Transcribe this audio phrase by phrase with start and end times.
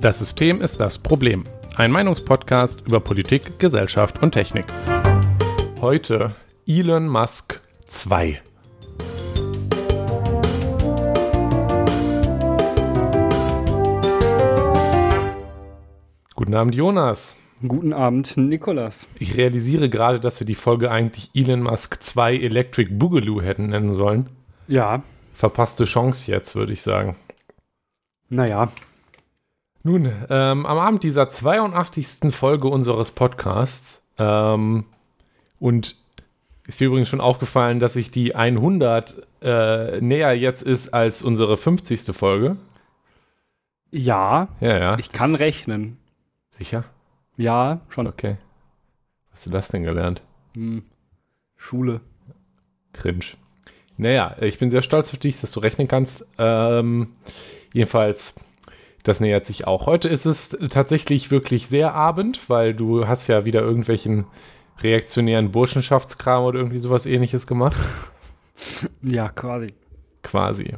[0.00, 1.44] Das System ist das Problem.
[1.76, 4.64] Ein Meinungspodcast über Politik, Gesellschaft und Technik.
[5.82, 6.34] Heute
[6.66, 8.40] Elon Musk 2.
[16.34, 17.36] Guten Abend, Jonas.
[17.68, 19.06] Guten Abend, Nikolas.
[19.18, 23.92] Ich realisiere gerade, dass wir die Folge eigentlich Elon Musk 2 Electric Boogaloo hätten nennen
[23.92, 24.30] sollen.
[24.66, 25.02] Ja.
[25.34, 27.16] Verpasste Chance jetzt, würde ich sagen.
[28.30, 28.72] Naja.
[29.82, 32.34] Nun, ähm, am Abend dieser 82.
[32.34, 34.84] Folge unseres Podcasts ähm,
[35.58, 35.96] und
[36.66, 41.56] ist dir übrigens schon aufgefallen, dass sich die 100 äh, näher jetzt ist als unsere
[41.56, 42.14] 50.
[42.14, 42.56] Folge?
[43.90, 44.48] Ja.
[44.60, 44.98] Ja, ja.
[44.98, 45.96] Ich kann rechnen.
[46.50, 46.84] Sicher?
[47.38, 48.06] Ja, schon.
[48.06, 48.36] Okay.
[49.30, 50.22] Was hast du das denn gelernt?
[50.54, 50.82] Hm.
[51.56, 52.02] Schule.
[52.92, 53.24] Cringe.
[53.96, 56.26] Naja, ich bin sehr stolz auf dich, dass du rechnen kannst.
[56.38, 57.12] Ähm,
[57.72, 58.34] jedenfalls,
[59.02, 59.86] das nähert sich auch.
[59.86, 64.26] Heute ist es tatsächlich wirklich sehr Abend, weil du hast ja wieder irgendwelchen
[64.82, 67.76] reaktionären Burschenschaftskram oder irgendwie sowas ähnliches gemacht.
[69.02, 69.68] Ja, quasi.
[70.22, 70.74] Quasi.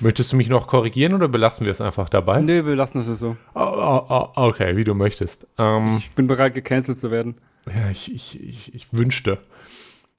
[0.00, 2.40] Möchtest du mich noch korrigieren oder belassen wir es einfach dabei?
[2.40, 3.36] Nee, wir lassen es so.
[3.56, 5.48] Oh, oh, oh, okay, wie du möchtest.
[5.58, 7.36] Ähm, Ich bin bereit, gecancelt zu werden.
[7.66, 9.38] ja, ich, ich, ich, ich wünschte.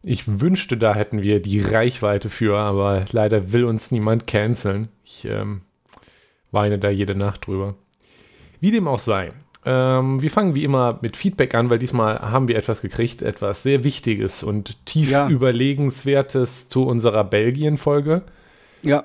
[0.03, 4.89] Ich wünschte, da hätten wir die Reichweite für, aber leider will uns niemand canceln.
[5.05, 5.61] Ich ähm,
[6.51, 7.75] weine da jede Nacht drüber.
[8.59, 9.31] Wie dem auch sei.
[9.65, 13.63] Ähm, wir fangen wie immer mit Feedback an, weil diesmal haben wir etwas gekriegt, etwas
[13.63, 15.27] sehr Wichtiges und tief Ja.
[15.29, 18.21] überlegenswertes zu unserer Belgien-Folge.
[18.83, 19.03] Ja.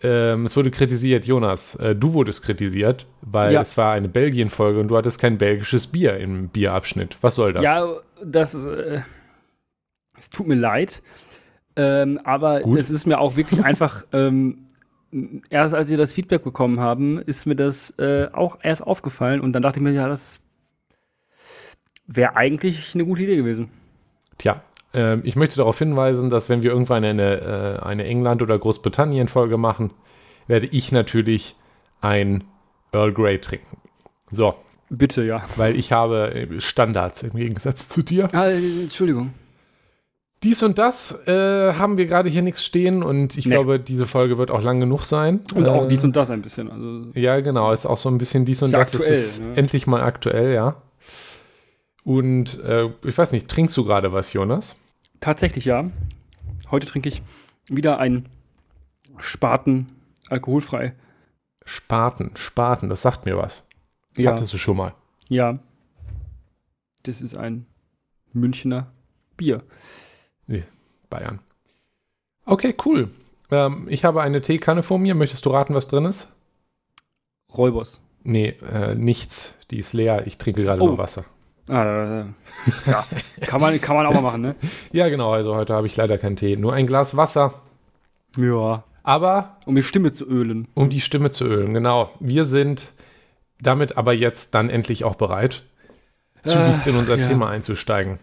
[0.00, 3.60] Ähm, es wurde kritisiert, Jonas, äh, du wurdest kritisiert, weil Ja.
[3.60, 7.16] es war eine Belgien-Folge und du hattest kein belgisches Bier im Bierabschnitt.
[7.20, 7.64] Was soll das?
[7.64, 7.84] Ja,
[8.24, 8.54] das.
[8.54, 9.00] Äh,
[10.16, 11.02] es tut mir leid.
[11.74, 12.78] Ähm, aber Gut.
[12.78, 14.04] es ist mir auch wirklich einfach.
[14.12, 14.66] Ähm,
[15.50, 19.52] erst als wir das Feedback bekommen haben, ist mir das äh, auch erst aufgefallen und
[19.52, 20.40] dann dachte ich mir, ja, das
[22.06, 23.70] wäre eigentlich eine gute Idee gewesen.
[24.38, 24.62] Tja,
[24.94, 29.56] ähm, ich möchte darauf hinweisen, dass wenn wir irgendwann eine, äh, eine England- oder Großbritannien-Folge
[29.56, 29.92] machen,
[30.46, 31.56] werde ich natürlich
[32.00, 32.44] ein
[32.92, 33.78] Earl Grey trinken.
[34.30, 34.54] So,
[34.90, 35.44] Bitte, ja.
[35.56, 38.28] weil ich habe äh, Standards im Gegensatz zu dir.
[38.32, 39.34] Ah, äh, Entschuldigung.
[40.44, 43.52] Dies und das äh, haben wir gerade hier nichts stehen und ich Nee.
[43.54, 45.40] glaube, diese Folge wird auch lang genug sein.
[45.54, 46.70] Und auch Äh, dies und das ein bisschen.
[46.70, 48.94] Also, Ja, genau, ist auch so ein bisschen dies und das.
[48.94, 49.56] aktuell, ist ne?
[49.56, 50.80] endlich mal aktuell, ja.
[52.04, 54.76] Und äh, ich weiß nicht, trinkst du gerade was, Jonas?
[55.20, 55.90] tatsächlich ja.
[56.70, 57.22] Heute trinke ich
[57.66, 58.28] wieder ein
[59.18, 59.88] Spaten
[60.30, 60.94] alkoholfrei.
[61.64, 63.64] Spaten, Spaten, das sagt mir was.
[64.16, 64.32] Ja.
[64.32, 64.94] Hattest du schon mal.
[65.28, 65.58] Ja.
[67.02, 67.66] Das ist ein
[68.32, 68.92] Münchner
[69.36, 69.62] Bier.
[71.10, 71.38] Bayern.
[72.44, 73.10] Okay, cool.
[73.50, 75.14] Ähm, ich habe eine Teekanne vor mir.
[75.14, 76.34] Möchtest du raten, was drin ist?
[77.56, 78.00] Räubers.
[78.24, 79.54] Nee, äh, nichts.
[79.70, 80.26] Die ist leer.
[80.26, 80.86] Ich trinke gerade Oh.
[80.88, 81.24] nur Wasser.
[81.66, 82.24] Ah,
[82.86, 83.04] ja.
[83.42, 84.54] kann, man, kann man auch mal machen, ne?
[84.92, 85.32] Ja, genau.
[85.32, 86.56] Also heute habe ich leider keinen Tee.
[86.56, 87.54] Nur ein Glas Wasser.
[88.36, 88.84] Ja.
[89.02, 90.68] Aber Um die Stimme zu ölen.
[90.74, 92.10] um die Stimme zu ölen, genau.
[92.20, 92.88] Wir sind
[93.60, 95.62] damit aber jetzt dann endlich auch bereit,
[96.42, 97.26] zügigst in unser ja.
[97.26, 98.18] Thema einzusteigen.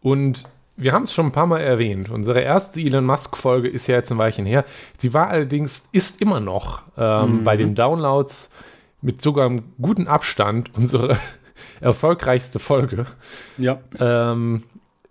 [0.00, 0.44] Und
[0.76, 2.10] wir haben es schon ein paar Mal erwähnt.
[2.10, 4.64] Unsere erste Elon Musk-Folge ist ja jetzt ein Weilchen her.
[4.96, 7.44] Sie war allerdings, ist immer noch ähm, Mhm.
[7.44, 8.54] bei den Downloads
[9.02, 11.18] mit sogar einem guten Abstand unsere
[11.80, 13.06] erfolgreichste Folge.
[13.56, 13.78] Ja.
[13.98, 14.64] Ähm,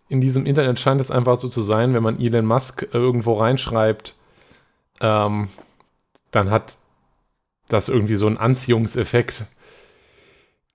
[0.07, 4.15] in diesem Internet scheint es einfach so zu sein, wenn man Elon Musk irgendwo reinschreibt,
[5.01, 5.49] ähm,
[6.31, 6.77] dann hat
[7.69, 9.45] das irgendwie so einen Anziehungseffekt.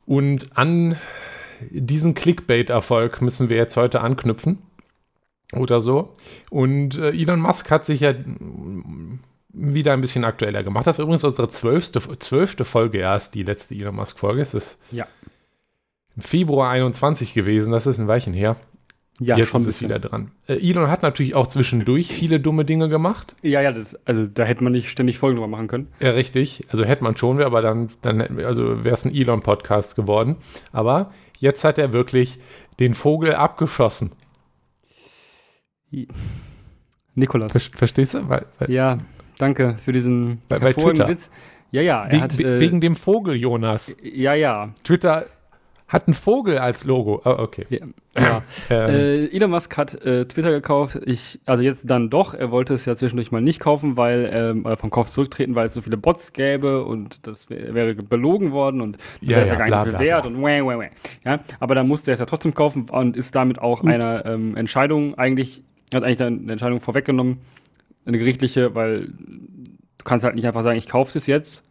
[0.06, 0.96] Und an
[1.70, 4.58] diesen Clickbait-Erfolg müssen wir jetzt heute anknüpfen.
[5.56, 6.12] Oder so.
[6.50, 8.14] Und äh, Elon Musk hat sich ja
[9.52, 10.86] wieder ein bisschen aktueller gemacht.
[10.86, 14.40] Das war übrigens unsere zwölfte, zwölfte Folge erst, die letzte Elon Musk-Folge.
[14.42, 15.06] Es ist Ja.
[16.16, 18.56] im Februar 21 gewesen, das ist ein Weilchen her.
[19.22, 20.30] Ja, Jetzt schon ist es wieder dran.
[20.46, 23.34] Äh, Elon hat natürlich auch zwischendurch viele dumme Dinge gemacht.
[23.42, 25.88] Ja, ja, das, also da hätte man nicht ständig Folgen drüber machen können.
[26.00, 26.62] Ja, richtig.
[26.70, 30.36] Also hätte man schon, aber dann, dann also wäre es ein Elon-Podcast geworden.
[30.72, 32.38] Aber jetzt hat er wirklich
[32.78, 34.12] den Vogel abgeschossen.
[37.14, 37.52] Nikolas.
[37.52, 38.28] Ver verstehst du?
[38.28, 38.98] Weil, weil, Ja,
[39.38, 41.08] danke für diesen Bei- bei Twitter.
[41.08, 41.30] Witz.
[41.72, 42.38] Ja, ja, er wegen, hat.
[42.38, 43.94] we- Äh, wegen dem Vogel, Jonas.
[44.02, 44.70] ja, ja.
[44.84, 45.26] Twitter
[45.86, 47.20] hat einen Vogel als Logo.
[47.24, 47.66] Oh, okay.
[47.68, 47.78] ja.
[48.16, 48.42] ja.
[48.70, 51.00] Ähm, Äh, Elon Musk hat äh, Twitter gekauft.
[51.04, 52.34] Ich, also jetzt dann doch.
[52.34, 55.66] Er wollte es ja zwischendurch mal nicht kaufen, weil ähm, äh, vom Kauf zurücktreten, weil
[55.66, 59.54] es so viele Bots gäbe und das wär, wäre belogen worden und Ja, wäre ja,
[59.56, 60.30] gar bla, nicht bewährt bla.
[60.30, 60.84] und wah, wah, wah.
[61.24, 63.88] Ja, aber dann musste er es ja trotzdem kaufen und ist damit auch Ups.
[63.88, 65.62] einer ähm, Entscheidung eigentlich,
[65.94, 67.40] hat eigentlich dann eine Entscheidung vorweggenommen,
[68.04, 71.62] eine gerichtliche, weil du kannst halt nicht einfach sagen, ich kaufe es jetzt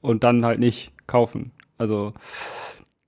[0.00, 1.52] und dann halt nicht kaufen.
[1.78, 2.12] Also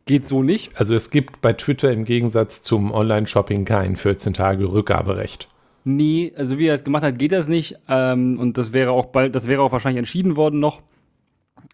[0.06, 0.76] geht so nicht.
[0.78, 5.48] Also es gibt bei Twitter im Gegensatz zum Online-Shopping kein 14 Tage Rückgaberecht.
[5.84, 7.76] Nee, also wie er es gemacht hat, geht das nicht.
[7.88, 10.82] Ähm, und das wäre auch bald, das wäre auch wahrscheinlich entschieden worden noch.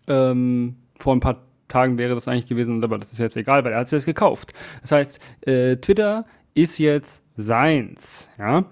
[0.06, 3.72] Ähm, vor ein paar Tagen wäre das eigentlich gewesen, aber das ist jetzt egal, weil
[3.72, 4.52] er hat es jetzt gekauft.
[4.82, 8.64] Das heißt, äh, Twitter ist jetzt seins, ja.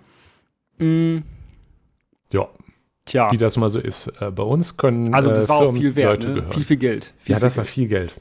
[0.79, 1.19] Mm,
[2.33, 2.49] Ja,
[3.05, 3.31] tja.
[3.33, 4.09] wie das mal so ist.
[4.21, 6.43] Äh, bei uns können Also das äh, war auch viel wert, ne?
[6.45, 7.13] viel, viel Geld.
[7.19, 8.15] Viel, ja, viel das war viel Geld.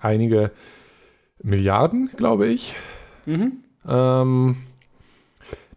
[0.00, 0.50] Einige
[1.42, 2.74] Milliarden, glaube ich.
[3.26, 3.58] Mhm.
[3.88, 4.56] Ähm,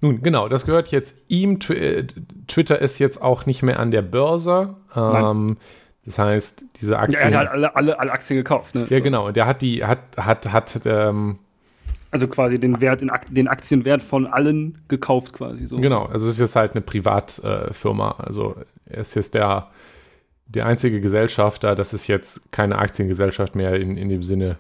[0.01, 1.59] nun, genau, das gehört jetzt ihm.
[1.69, 2.06] Äh,
[2.47, 4.75] Twitter ist jetzt auch nicht mehr an der Börse.
[4.95, 5.57] Ähm,
[6.06, 7.33] das heißt, diese Ja, Aktien.
[7.33, 8.85] er hat alle, alle, alle Aktien gekauft, ne?
[8.89, 9.31] ja, genau.
[9.31, 11.39] Der hat die, hat, hat, hat, ähm,
[12.15, 15.75] Also quasi den Wert, den, Ak den Aktienwert von allen gekauft quasi so.
[15.81, 16.06] genau.
[16.06, 18.15] Also es ist jetzt halt eine Privatfirma.
[18.19, 19.67] Äh, also er ist jetzt der,
[20.45, 21.75] der einzige Gesellschafter.
[21.75, 24.57] Das ist jetzt keine Aktiengesellschaft mehr in, in dem Sinne,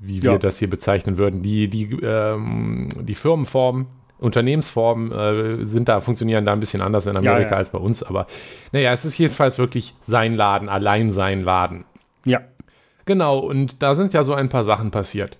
[0.00, 0.38] wie wir Ja.
[0.38, 1.42] das hier bezeichnen würden.
[1.42, 3.86] Die, die, ähm, die Firmenform,
[4.18, 7.56] Unternehmensformen äh, sind da, funktionieren da ein bisschen anders in Amerika ja.
[7.58, 8.02] als bei uns.
[8.02, 8.26] Aber
[8.72, 11.84] naja, es ist jedenfalls wirklich sein Laden, allein sein Laden.
[12.26, 12.40] Ja.
[13.04, 15.38] Genau, und da sind ja so ein paar Sachen passiert.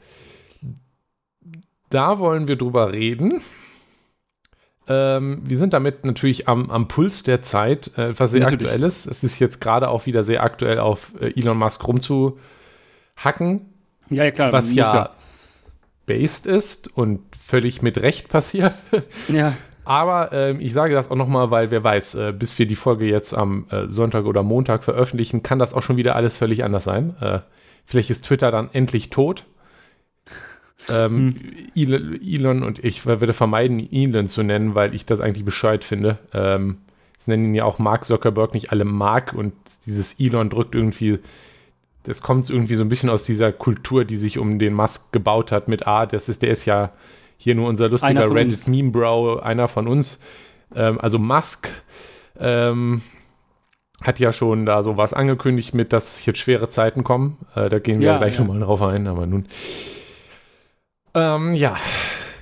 [1.92, 3.42] Da wollen wir drüber reden.
[4.88, 8.72] Ähm, wir sind damit natürlich am, am Puls der Zeit, äh, was sehr Natürlich.
[8.72, 9.06] ist.
[9.06, 12.38] Es ist jetzt gerade auch wieder sehr aktuell, auf äh, Elon Musk rumzuhacken,
[14.08, 14.52] Ja, ja, klar.
[14.52, 15.10] was muss ja
[16.06, 18.82] based ist und völlig mit Recht passiert.
[19.28, 19.52] Ja,
[19.84, 23.04] Aber ähm, ich sage das auch nochmal, weil wer weiß, äh, bis wir die Folge
[23.04, 26.84] jetzt am äh, Sonntag oder Montag veröffentlichen, kann das auch schon wieder alles völlig anders
[26.84, 27.16] sein.
[27.20, 27.40] Äh,
[27.84, 29.44] vielleicht ist Twitter dann endlich tot.
[30.88, 31.34] Ähm,
[31.74, 36.18] Elon, Elon und ich werde vermeiden, Elon zu nennen, weil ich das eigentlich bescheuert finde.
[36.32, 36.78] Ähm,
[37.18, 39.52] es nennen ihn ja auch Mark Zuckerberg, nicht alle Mark und
[39.86, 41.20] dieses Elon drückt irgendwie,
[42.02, 45.52] das kommt irgendwie so ein bisschen aus dieser Kultur, die sich um den Musk gebaut
[45.52, 46.90] hat mit A, das ist, der ist ja
[47.36, 48.66] hier nur unser lustiger von uns.
[48.66, 50.20] Reddit-Meme-Bro, einer von uns.
[50.74, 51.68] Ähm, also Musk
[52.38, 53.02] ähm,
[54.02, 57.38] hat ja schon da sowas angekündigt mit, dass jetzt schwere Zeiten kommen.
[57.54, 58.40] Äh, da gehen wir Ja, gleich ja.
[58.40, 59.46] nochmal drauf ein, aber nun.
[61.14, 61.76] Ähm, ja,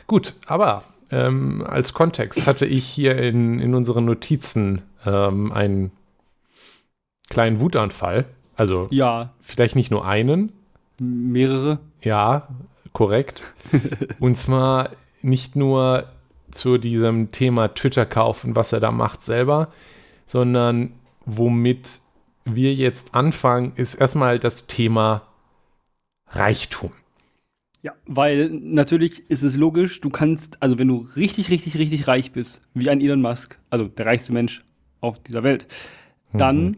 [0.07, 5.93] gut, aber ähm, als Kontext hatte ich hier in, in unseren Notizen ähm, einen
[7.29, 8.27] kleinen Wutanfall.
[8.55, 10.53] Also ja, vielleicht nicht nur einen,
[10.99, 11.79] mehrere.
[12.03, 12.49] ja,
[12.93, 13.45] korrekt.
[14.21, 14.91] Und zwar
[15.23, 16.07] nicht nur
[16.51, 19.69] zu diesem Thema Twitter kaufen, was er da macht selber,
[20.27, 20.93] sondern
[21.25, 22.01] womit
[22.45, 25.23] wir jetzt anfangen, ist erstmal das Thema
[26.29, 26.93] Reichtum.
[27.82, 32.32] Ja, weil natürlich ist es logisch, du kannst, also wenn du richtig, richtig, richtig reich
[32.32, 34.62] bist, wie ein Elon Musk, also der reichste Mensch
[35.00, 35.67] auf dieser Welt,
[36.35, 36.77] dann Mhm.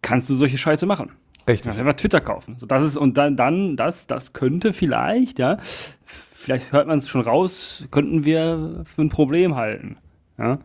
[0.00, 1.12] kannst du solche Scheiße machen.
[1.46, 1.74] Richtig.
[1.74, 2.56] Ja, einfach Twitter kaufen.
[2.58, 5.58] So, das ist, und dann, dann, das, das könnte vielleicht, ja,
[6.06, 9.96] vielleicht hört man es schon raus, könnten wir für ein Problem halten.
[10.38, 10.58] Ja.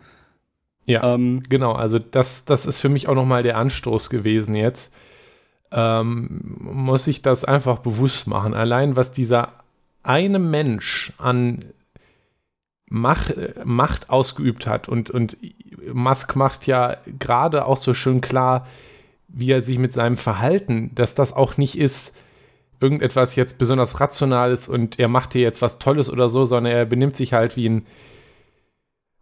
[0.85, 1.15] Ja.
[1.15, 4.95] Ähm, Genau, also das, das ist für mich auch nochmal der Anstoß gewesen jetzt.
[5.71, 8.53] Ähm, muss ich das einfach bewusst machen.
[8.53, 9.53] Allein was dieser
[10.03, 11.59] eine Mensch an
[12.89, 13.35] Macht,
[13.65, 15.37] Macht ausgeübt hat und, und
[15.93, 18.65] Musk macht ja gerade auch so schön klar,
[19.27, 22.17] wie er sich mit seinem Verhalten, dass das auch nicht ist,
[22.79, 26.85] irgendetwas jetzt besonders Rationales und er macht hier jetzt was Tolles oder so, sondern er
[26.85, 27.85] benimmt sich halt wie ein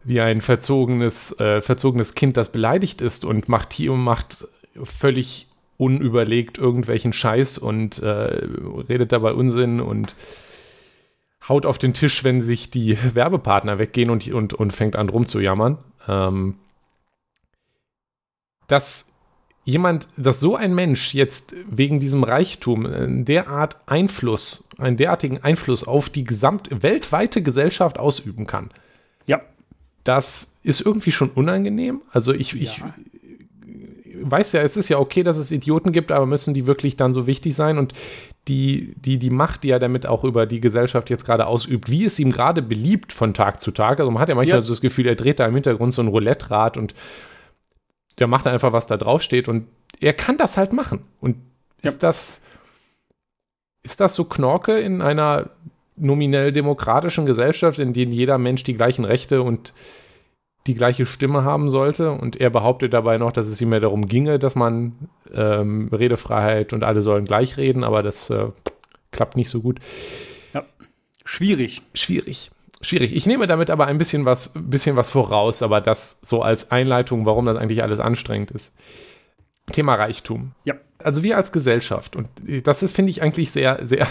[0.06, 4.48] wie ein verzogenes, äh, verzogenes Kind, das beleidigt ist und macht hier und macht
[4.84, 10.16] völlig unüberlegt irgendwelchen Scheiß und äh, redet dabei Unsinn und
[11.48, 15.78] haut auf den Tisch, wenn sich die Werbepartner weggehen und, und, und fängt an rumzujammern.
[16.08, 16.56] Ähm,
[18.68, 19.14] dass
[19.64, 25.88] jemand, dass so ein Mensch jetzt wegen diesem Reichtum einen derart Einfluss, einen derartigen Einfluss
[25.88, 28.70] auf die gesamte weltweite Gesellschaft ausüben kann,
[29.26, 29.42] ja.
[30.04, 32.02] das ist irgendwie schon unangenehm.
[32.12, 32.94] Also ich, ich Ja.
[34.32, 37.14] Weiß ja, es ist ja okay, dass es Idioten gibt, aber müssen die wirklich dann
[37.14, 37.78] so wichtig sein?
[37.78, 37.94] Und
[38.48, 42.06] die, die, die Macht, die er damit auch über die Gesellschaft jetzt gerade ausübt, wie
[42.06, 44.00] es ihm gerade beliebt von Tag zu Tag.
[44.00, 44.62] Also man hat ja manchmal Ja.
[44.62, 46.94] so das Gefühl, er dreht da im Hintergrund so ein Roulette-Rad und
[48.20, 49.48] der macht einfach, was da drauf steht.
[49.48, 49.68] Und
[50.00, 51.02] er kann das halt machen.
[51.22, 51.38] Und
[51.82, 51.90] Ja.
[51.90, 52.42] ist das
[53.84, 55.52] ist das so Knorke in einer
[55.96, 59.74] nominell demokratischen Gesellschaft, in der jeder Mensch die gleichen Rechte und
[60.68, 62.12] die gleiche Stimme haben sollte?
[62.12, 64.94] Und er behauptet dabei noch, dass es ihm mehr darum ginge, dass man
[65.34, 68.48] ähm, Redefreiheit und alle sollen gleich reden, aber das äh,
[69.12, 69.80] klappt nicht so gut.
[71.26, 71.82] Schwierig.
[71.96, 72.52] Schwierig.
[72.82, 73.16] Schwierig.
[73.16, 77.26] Ich nehme damit aber ein bisschen was, bisschen was voraus, aber das so als Einleitung,
[77.26, 78.78] warum das eigentlich alles anstrengend ist.
[79.72, 80.52] Thema Reichtum.
[80.64, 80.76] Ja.
[81.00, 82.30] Also wir als Gesellschaft, und
[82.64, 84.08] das ist, finde ich, eigentlich sehr, sehr,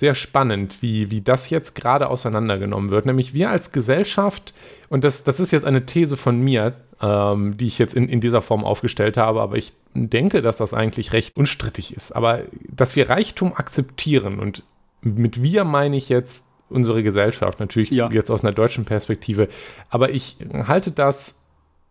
[0.00, 3.04] sehr spannend, wie, wie das jetzt gerade auseinandergenommen wird.
[3.04, 4.54] Nämlich wir als Gesellschaft,
[4.88, 8.22] und das, das ist jetzt eine These von mir, ähm, die ich jetzt in, in
[8.22, 12.16] dieser Form aufgestellt habe, aber ich denke, dass das eigentlich recht unstrittig ist.
[12.16, 14.64] Aber dass wir Reichtum akzeptieren, und
[15.02, 18.10] mit wir meine ich jetzt unsere Gesellschaft, natürlich Ja.
[18.10, 19.48] jetzt aus einer deutschen Perspektive,
[19.90, 21.46] aber ich halte das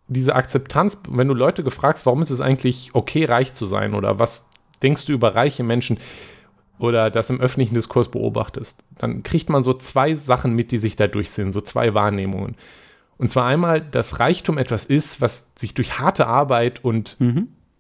[0.08, 4.18] diese Akzeptanz, wenn du Leute gefragst, warum ist es eigentlich okay, reich zu sein oder
[4.18, 4.50] was
[4.82, 6.00] denkst du über reiche Menschen
[6.80, 10.96] oder das im öffentlichen Diskurs beobachtest, dann kriegt man so zwei Sachen mit, die sich
[10.96, 12.56] da durchsehen, so zwei Wahrnehmungen.
[13.18, 17.18] Und zwar einmal, dass Reichtum etwas ist, was sich durch harte Arbeit und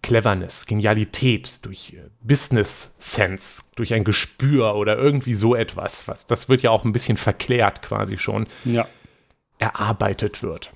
[0.01, 6.47] Cleverness, Genialität, durch äh, Business Sense, durch ein Gespür oder irgendwie so etwas, was das
[6.47, 8.87] wird ja auch ein bisschen verklärt quasi schon, Ja.
[9.57, 10.71] erarbeitet wird.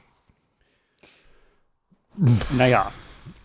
[2.55, 2.91] Naja,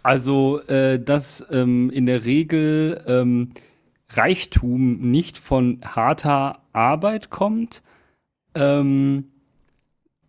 [0.02, 3.52] also äh, dass ähm, in der Regel ähm,
[4.10, 7.82] Reichtum nicht von harter Arbeit kommt,
[8.54, 9.24] ähm,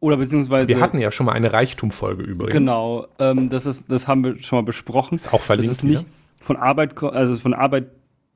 [0.01, 2.53] oder beziehungsweise Wir hatten ja schon mal eine Reichtumfolge übrigens.
[2.53, 5.15] genau, ähm, das ist, das haben wir schon mal besprochen.
[5.15, 6.05] Ist auch verlinkt dass es nicht
[6.39, 7.88] von Arbeit, also es von Arbeit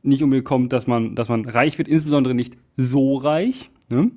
[0.02, 3.70] nicht unbedingt kommt, dass man, dass man reich wird, insbesondere nicht so reich.
[3.88, 4.12] Ne?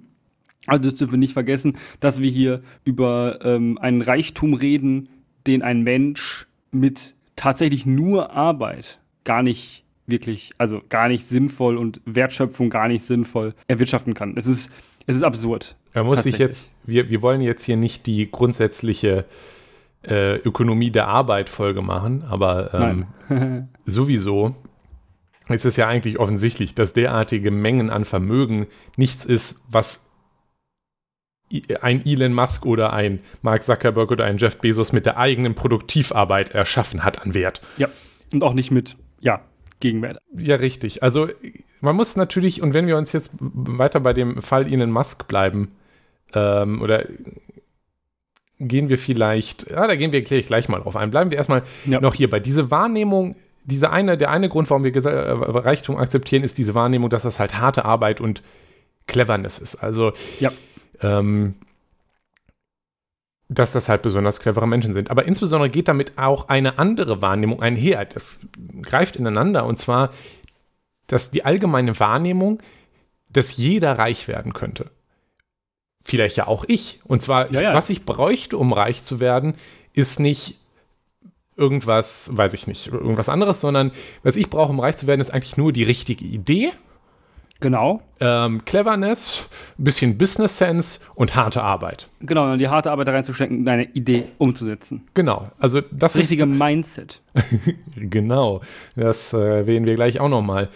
[0.66, 5.09] Also das dürfen wir nicht vergessen, dass wir hier über ähm, einen Reichtum reden,
[5.47, 12.00] den ein Mensch mit tatsächlich nur Arbeit gar nicht wirklich, also gar nicht sinnvoll und
[12.04, 14.34] Wertschöpfung gar nicht sinnvoll erwirtschaften kann.
[14.36, 14.70] Es ist,
[15.06, 15.76] es ist absurd.
[15.94, 19.25] Man muss sich jetzt, wir, wir wollen jetzt hier nicht die grundsätzliche
[20.02, 24.54] äh, Ökonomie der Arbeit Folge machen, aber ähm, sowieso
[25.48, 30.12] ist es ja eigentlich offensichtlich, dass derartige Mengen an Vermögen nichts ist, was
[31.80, 36.50] ein Elon Musk oder ein Mark Zuckerberg oder ein Jeff Bezos mit der eigenen Produktivarbeit
[36.50, 37.62] erschaffen hat an Wert.
[37.76, 37.88] Ja.
[38.32, 39.42] Und auch nicht mit, ja,
[39.80, 40.18] Gegenwert.
[40.37, 41.02] Ja, richtig.
[41.02, 41.28] Also
[41.80, 45.73] man muss natürlich, und wenn wir uns jetzt weiter bei dem Fall Elon Musk bleiben,
[46.35, 47.06] ähm, oder
[48.59, 51.11] gehen wir vielleicht, ja, da gehen wir gleich, gleich mal drauf ein.
[51.11, 52.00] Bleiben wir erstmal Ja.
[52.00, 55.97] noch hier bei dieser Wahrnehmung, diese eine, der eine Grund, warum wir Gese- äh, Reichtum
[55.99, 58.42] akzeptieren, ist diese Wahrnehmung, dass das halt harte Arbeit und
[59.06, 59.76] Cleverness ist.
[59.76, 60.50] Also Ja.
[61.02, 61.54] ähm,
[63.48, 65.10] dass das halt besonders clevere Menschen sind.
[65.10, 68.04] Aber insbesondere geht damit auch eine andere Wahrnehmung einher.
[68.04, 68.40] Das
[68.82, 70.10] greift ineinander und zwar,
[71.06, 72.60] dass die allgemeine Wahrnehmung,
[73.30, 74.90] dass jeder reich werden könnte.
[76.04, 77.00] Vielleicht ja auch ich.
[77.04, 77.74] Und zwar, Ja, ja.
[77.74, 79.54] was ich bräuchte, um reich zu werden,
[79.92, 80.56] ist nicht
[81.56, 85.30] irgendwas, weiß ich nicht, irgendwas anderes, sondern was ich brauche, um reich zu werden, ist
[85.30, 86.72] eigentlich nur die richtige Idee,
[87.60, 88.02] Genau.
[88.20, 89.48] ähm, Cleverness,
[89.78, 92.08] ein bisschen Business Sense und harte Arbeit.
[92.20, 95.06] Genau, und die harte Arbeit da reinzustecken, deine Idee umzusetzen.
[95.14, 97.22] Genau, also das richtige Mindset.
[97.34, 98.60] ist genau.
[98.94, 100.68] Das äh, erwähnen wir gleich auch noch mal.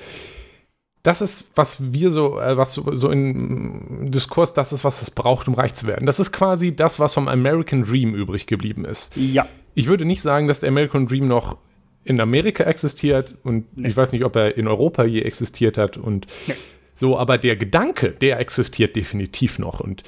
[1.03, 5.11] Das ist, was wir so, äh, was so, so im Diskurs, das ist, was es
[5.11, 6.07] braucht, um reich zu werden.
[6.07, 9.17] Das ist quasi das, was vom American Dream übrig geblieben ist.
[9.17, 9.47] Ja.
[9.75, 11.57] Ich würde nicht sagen, dass der American Dream noch
[12.05, 13.89] in Amerika existiert und Nee.
[13.89, 16.55] ich weiß nicht, ob er in Europa je existiert hat und Nee.
[16.95, 20.03] so, aber der Gedanke, der existiert definitiv noch und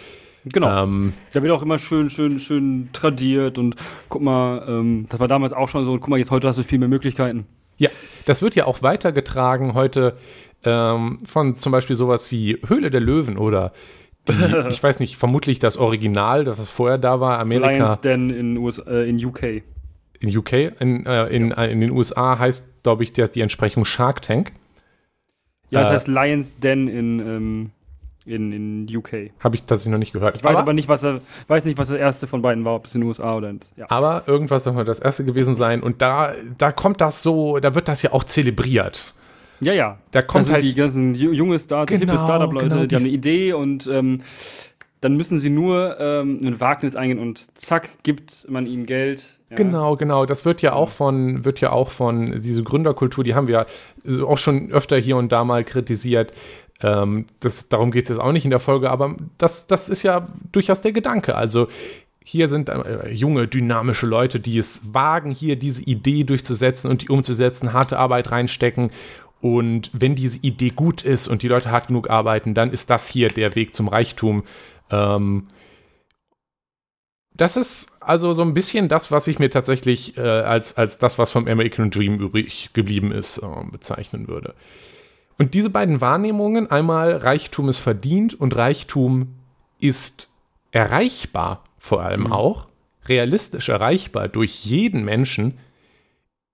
[0.45, 0.83] Genau.
[0.85, 3.77] ähm, Da wird auch immer schön, schön, schön tradiert und
[4.09, 6.59] guck mal, ähm, das war damals auch schon so und guck mal, jetzt heute hast
[6.59, 7.47] du viel mehr Möglichkeiten.
[7.79, 7.91] Ja,
[8.27, 10.17] das wird ja auch weitergetragen heute
[10.65, 13.73] ähm, von zum Beispiel sowas wie Höhle der Löwen oder
[14.29, 14.33] die,
[14.71, 18.57] ich weiß nicht, vermutlich das Original, das was vorher da war, Amerika Lions Den in,
[18.59, 19.63] US, äh, in UK.
[20.23, 23.85] In UK, in, äh, in, äh, in den USA heißt, glaube ich, der, die Entsprechung
[23.85, 24.53] Shark Tank.
[25.71, 27.71] Ja, das Äh, heißt Lions Den in, ähm,
[28.25, 28.53] in,
[28.87, 29.31] in UK.
[29.41, 30.37] Habe ich tatsächlich noch nicht gehört.
[30.37, 32.87] Ich weiß aber, nicht, was er, weiß nicht, was das erste von beiden war, ob
[32.87, 33.87] es in den USA oder in, ja.
[33.89, 37.75] aber irgendwas soll mal das erste gewesen sein und da, da kommt das so, da
[37.75, 39.13] wird das ja auch zelebriert.
[39.61, 39.99] Ja, ja.
[40.13, 42.95] Da kommt sind halt- die ganzen ju- junge Start Genau, hippe Startup-Leute, genau, die die-
[42.97, 44.21] haben eine Idee und ähm,
[45.01, 49.25] dann müssen sie nur ähm, ein Wagnis eingehen und zack, gibt man ihnen Geld.
[49.53, 49.57] Ja.
[49.57, 50.25] Genau, genau.
[50.25, 53.67] Das wird ja auch von, wird ja auch von diese Gründerkultur, die haben wir
[54.07, 56.33] ja auch schon öfter hier und da mal kritisiert.
[56.81, 60.03] Ähm, das, darum geht es jetzt auch nicht in der Folge, aber das, das ist
[60.03, 61.35] ja durchaus der Gedanke.
[61.35, 61.69] Also
[62.25, 67.09] hier sind äh, junge, dynamische Leute, die es wagen, hier diese Idee durchzusetzen und die
[67.11, 68.91] umzusetzen, harte Arbeit reinstecken.
[69.43, 73.07] Und wenn diese Idee gut ist und die Leute hart genug arbeiten, dann ist das
[73.07, 74.45] hier der Weg zum Reichtum.
[74.91, 75.49] Ähm,
[77.35, 81.19] das ist also so ein bisschen das, was ich mir tatsächlich äh, als, als das,
[81.19, 84.55] was vom American Dream übrig geblieben ist, äh, bezeichnen würde.
[85.39, 89.35] Und diese beiden Wahrnehmungen, einmal Reichtum ist verdient und Reichtum
[89.81, 90.29] ist
[90.71, 92.69] erreichbar, vor allem auch,
[93.07, 95.59] realistisch erreichbar durch jeden Menschen,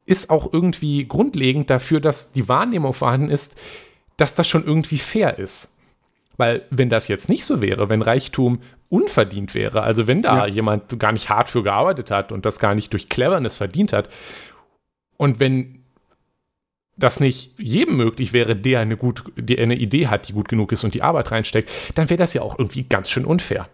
[0.07, 3.59] ist auch irgendwie grundlegend dafür, dass die Wahrnehmung vorhanden ist,
[4.17, 5.78] dass das schon irgendwie fair ist.
[6.39, 10.55] Weil wenn das jetzt nicht so wäre, wenn Reichtum unverdient wäre, also wenn da ja.
[10.55, 14.09] jemand gar nicht hart für gearbeitet hat und das gar nicht durch Cleverness verdient hat,
[15.19, 15.85] und wenn
[16.97, 20.73] das nicht jedem möglich wäre, der eine, gut, der eine Idee hat, die gut genug
[20.73, 23.69] ist und die Arbeit reinsteckt, dann wäre das ja auch irgendwie ganz schön unfair.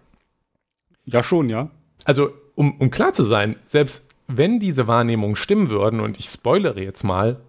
[1.04, 1.71] Ja, schon, ja.
[2.04, 6.80] Also, um, um klar zu sein, selbst wenn diese Wahrnehmungen stimmen würden, und ich spoilere
[6.80, 7.40] jetzt mal,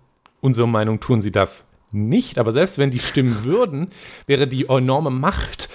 [0.42, 3.88] unsere Meinung tun sie das nicht, aber selbst wenn die stimmen würden,
[4.28, 5.70] wäre die enorme Macht,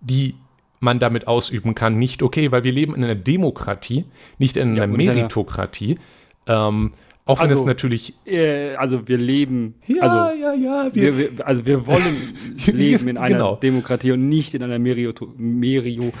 [0.00, 0.34] die
[0.80, 4.06] man damit ausüben kann, nicht okay, weil wir leben in einer Demokratie,
[4.38, 5.98] nicht in einer ja, Meritokratie.
[6.46, 6.92] Ähm,
[7.26, 8.14] auch wenn also, es natürlich.
[8.26, 9.74] Äh, also wir leben.
[9.86, 10.90] Ja, also, ja, ja.
[10.92, 12.34] Wir, wir, also wir wollen
[12.66, 13.56] leben in einer genau.
[13.56, 16.12] Demokratie und nicht in einer Merito, Merio,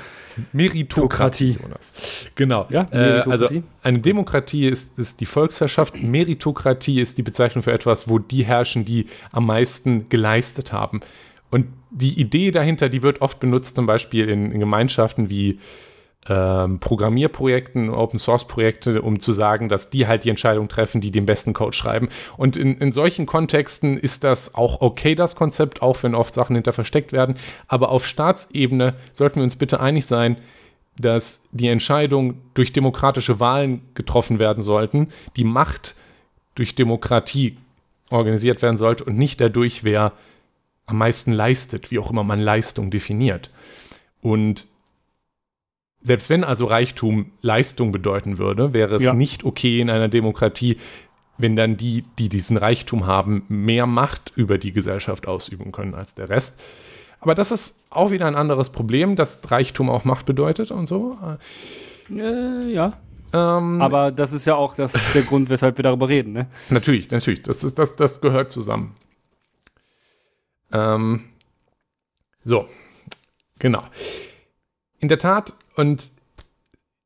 [0.52, 1.58] Meritokratie.
[2.34, 2.66] Genau.
[2.70, 3.48] Ja, äh, also
[3.82, 6.02] eine Demokratie ist, ist die Volksherrschaft.
[6.02, 11.00] Meritokratie ist die Bezeichnung für etwas, wo die herrschen, die am meisten geleistet haben.
[11.50, 15.58] Und die Idee dahinter, die wird oft benutzt, zum Beispiel in, in Gemeinschaften wie
[16.28, 21.10] ähm, Programmierprojekten, Open Source Projekte, um zu sagen, dass die halt die Entscheidung treffen, die
[21.10, 22.08] den besten Code schreiben.
[22.36, 26.56] Und in, in solchen Kontexten ist das auch okay, das Konzept, auch wenn oft Sachen
[26.56, 27.36] hinter versteckt werden.
[27.68, 30.36] Aber auf Staatsebene sollten wir uns bitte einig sein,
[30.98, 35.94] dass die Entscheidungen durch demokratische Wahlen getroffen werden sollten, die Macht
[36.54, 37.56] durch Demokratie
[38.10, 40.12] organisiert werden sollte und nicht dadurch, wer
[40.84, 43.50] am meisten leistet, wie auch immer man Leistung definiert.
[44.20, 44.66] Und
[46.02, 49.14] selbst wenn also Reichtum Leistung bedeuten würde, wäre es ja.
[49.14, 50.78] nicht okay in einer Demokratie,
[51.38, 56.14] wenn dann die, die diesen Reichtum haben, mehr Macht über die Gesellschaft ausüben können als
[56.14, 56.60] der Rest.
[57.20, 61.18] Aber das ist auch wieder ein anderes Problem, dass Reichtum auch Macht bedeutet und so.
[62.10, 62.94] Äh, ja.
[63.32, 66.46] Ähm, Aber das ist ja auch das, der Grund, weshalb wir darüber reden, ne?
[66.68, 67.42] Natürlich, natürlich.
[67.42, 68.96] Das, ist, das, das gehört zusammen.
[70.72, 71.24] Ähm,
[72.44, 72.66] so,
[73.58, 73.84] genau.
[75.00, 76.08] In der Tat und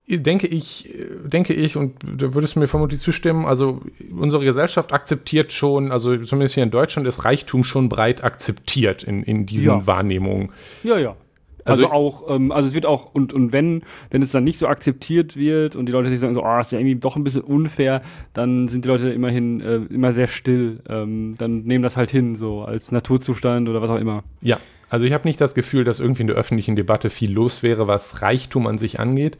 [0.07, 0.93] denke ich,
[1.25, 3.81] denke ich, und da würdest du mir vermutlich zustimmen, also
[4.15, 9.23] unsere Gesellschaft akzeptiert schon, also zumindest hier in Deutschland ist Reichtum schon breit akzeptiert in,
[9.23, 9.87] in diesen ja.
[9.87, 10.51] Wahrnehmungen.
[10.83, 11.17] Ja, ja.
[11.65, 14.59] Also, also auch, ähm, also es wird auch, und, und wenn, wenn es dann nicht
[14.59, 17.17] so akzeptiert wird und die Leute sich sagen so, ah, oh, ist ja irgendwie doch
[17.17, 18.03] ein bisschen unfair,
[18.35, 20.81] dann sind die Leute immerhin äh, immer sehr still.
[20.89, 24.25] Ähm, dann nehmen das halt hin, so als Naturzustand oder was auch immer.
[24.43, 24.59] Ja,
[24.95, 27.89] also ich habe nicht das Gefühl, dass irgendwie in der öffentlichen Debatte viel los wäre,
[27.89, 29.39] was Reichtum an sich angeht.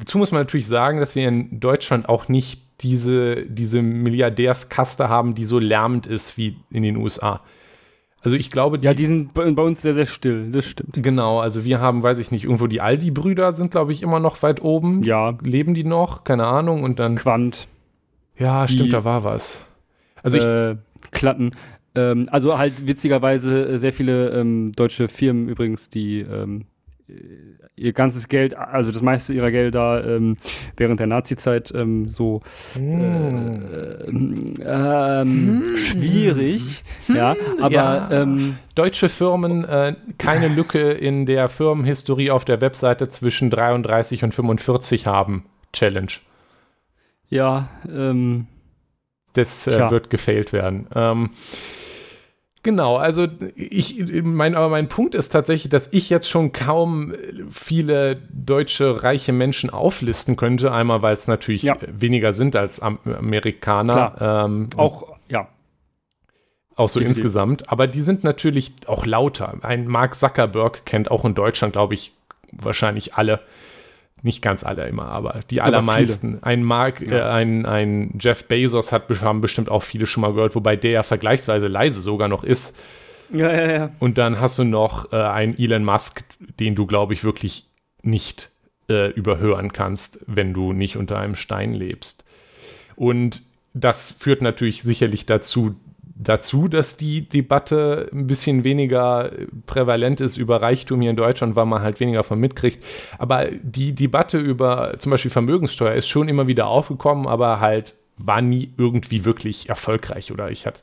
[0.00, 5.36] Dazu muss man natürlich sagen, dass wir in Deutschland auch nicht diese, diese Milliardärskaste haben,
[5.36, 7.40] die so lärmend ist wie in den USA.
[8.20, 11.00] Also ich glaube, die, ja, die sind bei, uns sehr, sehr still, das stimmt.
[11.00, 14.42] Genau, also wir haben, weiß ich nicht, irgendwo die Aldi-Brüder sind, glaube ich, immer noch
[14.42, 15.04] weit oben.
[15.04, 15.38] Ja.
[15.40, 16.24] Leben die noch?
[16.24, 16.82] Keine Ahnung.
[16.82, 17.14] Und dann.
[17.14, 17.68] Quant.
[18.36, 19.64] Ja, stimmt, die, da war was.
[20.20, 20.78] Also äh, ich.
[21.12, 21.52] Klatten.
[21.94, 26.66] Ähm, also halt witzigerweise äh, sehr viele ähm, deutsche Firmen übrigens, die ähm,
[27.08, 27.12] äh,
[27.76, 30.36] ihr ganzes Geld, also das meiste ihrer Gelder ähm,
[30.76, 32.42] während der Nazi-Zeit ähm, so
[32.78, 32.80] mm.
[32.80, 35.76] äh, ähm, mm.
[35.78, 37.16] schwierig, mm.
[37.16, 38.08] ja, aber ja.
[38.10, 44.34] Ähm, deutsche Firmen äh, keine Lücke in der Firmenhistorie auf der Webseite zwischen 33 und
[44.34, 45.46] 45 haben.
[45.72, 46.12] Challenge.
[47.30, 48.46] Ja, ähm,
[49.34, 50.86] das äh, wird gefailt werden.
[50.94, 51.30] Ähm,
[52.62, 57.14] Genau, also ich, mein, aber mein Punkt ist tatsächlich, dass ich jetzt schon kaum
[57.50, 60.70] viele deutsche reiche Menschen auflisten könnte.
[60.70, 61.76] Einmal, weil es natürlich ja.
[61.86, 64.44] weniger sind als Amerikaner.
[64.44, 65.48] Ähm, auch, ja.
[66.76, 67.24] Auch so Definitiv.
[67.24, 67.72] insgesamt.
[67.72, 69.54] Aber die sind natürlich auch lauter.
[69.62, 72.12] Ein Mark Zuckerberg kennt auch in Deutschland, glaube ich,
[72.52, 73.40] wahrscheinlich alle
[74.22, 76.32] nicht ganz alle immer, aber die aber allermeisten.
[76.32, 76.44] Viele.
[76.44, 77.18] Ein Mark, ja.
[77.18, 80.90] äh, ein, ein Jeff Bezos hat haben bestimmt auch viele schon mal gehört, wobei der
[80.90, 82.78] ja vergleichsweise leise sogar noch ist.
[83.32, 83.90] Ja, ja, ja.
[83.98, 86.24] Und dann hast du noch äh, einen Elon Musk,
[86.58, 87.66] den du, glaube ich, wirklich
[88.02, 88.50] nicht
[88.88, 92.24] äh, überhören kannst, wenn du nicht unter einem Stein lebst.
[92.96, 95.76] Und das führt natürlich sicherlich dazu,
[96.22, 99.30] dazu, dass die Debatte ein bisschen weniger
[99.66, 102.84] prävalent ist über Reichtum hier in Deutschland, weil man halt weniger von mitkriegt.
[103.18, 108.42] Aber die Debatte über zum Beispiel Vermögenssteuer ist schon immer wieder aufgekommen, aber halt war
[108.42, 110.30] nie irgendwie wirklich erfolgreich.
[110.30, 110.82] Oder ich hatte.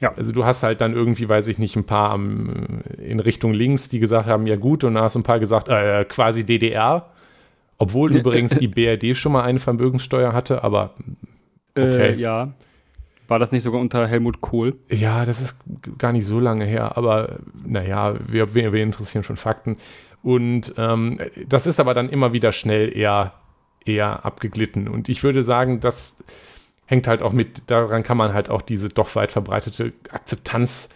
[0.00, 0.14] Ja.
[0.16, 3.88] Also du hast halt dann irgendwie, weiß ich nicht, ein paar um, in Richtung links,
[3.88, 7.10] die gesagt haben, ja gut, und dann hast du ein paar gesagt, äh, quasi DDR.
[7.76, 10.94] Obwohl übrigens die BRD schon mal eine Vermögenssteuer hatte, aber
[11.74, 12.12] äh, okay.
[12.12, 12.52] Äh, ja.
[13.30, 14.76] War das nicht sogar unter Helmut Kohl?
[14.90, 15.62] Ja, das ist
[15.98, 19.76] gar nicht so lange her, aber naja, wir, wir, wir interessieren schon Fakten.
[20.24, 23.34] Und ähm, das ist aber dann immer wieder schnell eher,
[23.84, 24.88] eher abgeglitten.
[24.88, 26.24] Und ich würde sagen, dass
[26.86, 30.92] hängt halt auch mit, daran kann man halt auch diese doch weit verbreitete Akzeptanz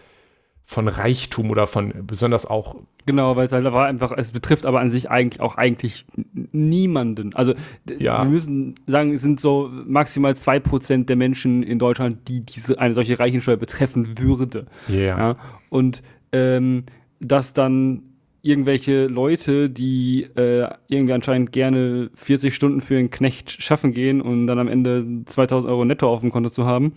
[0.65, 2.75] von Reichtum oder von besonders auch.
[3.05, 6.05] Genau, weil es halt aber einfach, es betrifft aber an sich eigentlich auch eigentlich
[6.51, 7.35] niemanden.
[7.35, 7.53] Also
[7.99, 8.23] ja.
[8.23, 12.79] wir müssen sagen, es sind so maximal zwei Prozent der Menschen in Deutschland, die diese
[12.79, 14.65] eine solche Reichensteuer betreffen würde.
[14.89, 15.17] Yeah.
[15.17, 15.35] Ja.
[15.69, 16.01] Und
[16.31, 16.85] ähm,
[17.19, 18.01] dass dann
[18.41, 24.47] irgendwelche Leute, die äh, irgendwie anscheinend gerne 40 Stunden für einen Knecht schaffen gehen und
[24.47, 26.93] dann am Ende 2000 Euro netto auf dem Konto zu haben,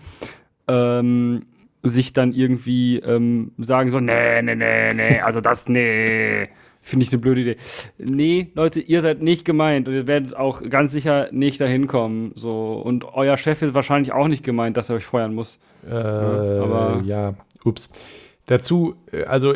[0.68, 1.42] ähm,
[1.82, 6.48] sich dann irgendwie ähm, sagen so, nee, nee, nee, nee, also das, nee,
[6.80, 7.56] finde ich eine blöde Idee.
[7.98, 12.32] Nee, Leute, ihr seid nicht gemeint und ihr werdet auch ganz sicher nicht dahin kommen.
[12.34, 12.72] So.
[12.72, 15.58] Und euer Chef ist wahrscheinlich auch nicht gemeint, dass er euch feuern muss.
[15.86, 17.92] Äh, ja, aber ja, ups.
[18.46, 19.54] Dazu, äh, also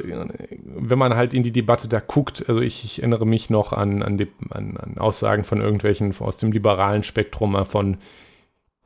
[0.65, 4.03] wenn man halt in die Debatte da guckt, also ich, ich erinnere mich noch an,
[4.03, 7.97] an, die, an, an, Aussagen von irgendwelchen aus dem liberalen Spektrum von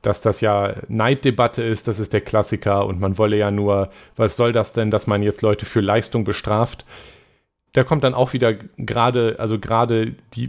[0.06, 4.36] dass das ja Neiddebatte ist, das ist der Klassiker und man wolle ja nur, was
[4.36, 6.84] soll das denn, dass man jetzt Leute für Leistung bestraft?
[7.72, 10.48] Da kommt dann auch wieder gerade, also gerade die,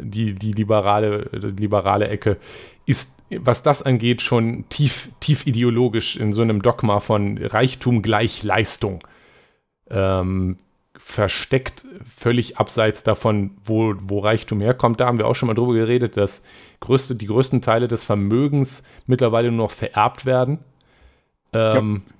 [0.00, 2.36] die, die liberale, liberale Ecke
[2.86, 8.44] ist, was das angeht, schon tief, tief ideologisch in so einem Dogma von Reichtum gleich
[8.44, 9.00] Leistung.
[9.90, 10.58] Ähm,
[10.98, 15.00] versteckt, völlig abseits davon, wo, wo Reichtum herkommt.
[15.00, 16.42] Da haben wir auch schon mal drüber geredet, dass
[16.80, 20.58] größte, die größten Teile des Vermögens mittlerweile nur noch vererbt werden.
[21.52, 22.14] Ähm, ja.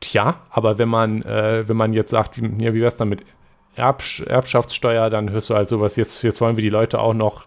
[0.00, 3.08] Tja, aber wenn man, äh, wenn man jetzt sagt, wie, ja, wie wäre es dann
[3.08, 3.24] mit
[3.74, 7.46] Erbsch Erbschaftssteuer, dann hörst du halt sowas, jetzt, jetzt wollen wir die Leute auch noch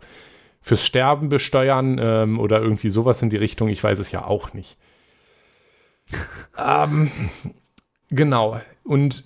[0.60, 3.70] fürs Sterben besteuern ähm, oder irgendwie sowas in die Richtung.
[3.70, 4.78] Ich weiß es ja auch nicht.
[6.58, 7.12] ähm,
[8.10, 8.60] genau.
[8.84, 9.24] Und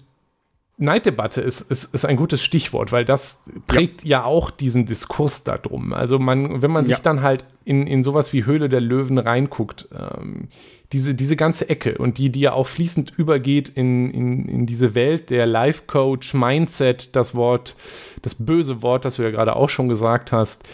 [0.82, 5.44] Neiddebatte ist, ist, ist ein gutes Stichwort, weil das prägt ja, ja auch diesen Diskurs
[5.44, 5.94] darum.
[5.94, 7.04] Also man, wenn man sich ja.
[7.04, 10.48] dann halt in, in sowas wie Höhle der Löwen reinguckt, ähm,
[10.92, 14.96] diese, diese ganze Ecke und die, die ja auch fließend übergeht in, in, in diese
[14.96, 17.76] Welt der Life-Coach, Mindset, das Wort,
[18.24, 20.68] das böse Wort, das du ja gerade auch schon gesagt hast,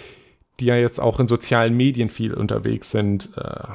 [0.62, 3.74] die ja jetzt auch in sozialen Medien viel unterwegs sind, äh,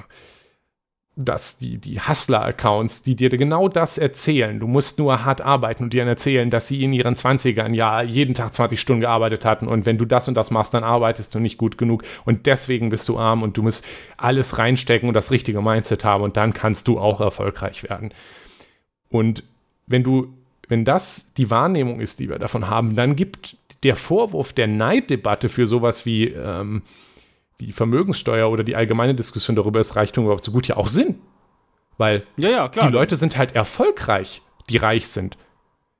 [1.14, 5.92] dass die, die Hustler-Accounts, die dir genau das erzählen, du musst nur hart arbeiten und
[5.92, 9.68] dir erzählen, dass sie in ihren 20ern ja jeden Tag 20 Stunden gearbeitet hatten.
[9.68, 12.02] Und wenn du das und das machst, dann arbeitest du nicht gut genug.
[12.24, 16.24] Und deswegen bist du arm und du musst alles reinstecken und das richtige Mindset haben.
[16.24, 18.14] Und dann kannst du auch erfolgreich werden.
[19.10, 19.44] Und
[19.86, 20.32] wenn du,
[20.68, 25.50] wenn das die Wahrnehmung ist, die wir davon haben, dann gibt der Vorwurf der Neiddebatte
[25.50, 26.82] für sowas wie ähm,
[27.66, 31.16] die Vermögenssteuer oder die allgemeine Diskussion darüber, ist Reichtum überhaupt so gut, ja auch Sinn.
[31.98, 35.36] Weil ja, ja, die Leute sind halt erfolgreich, die reich sind.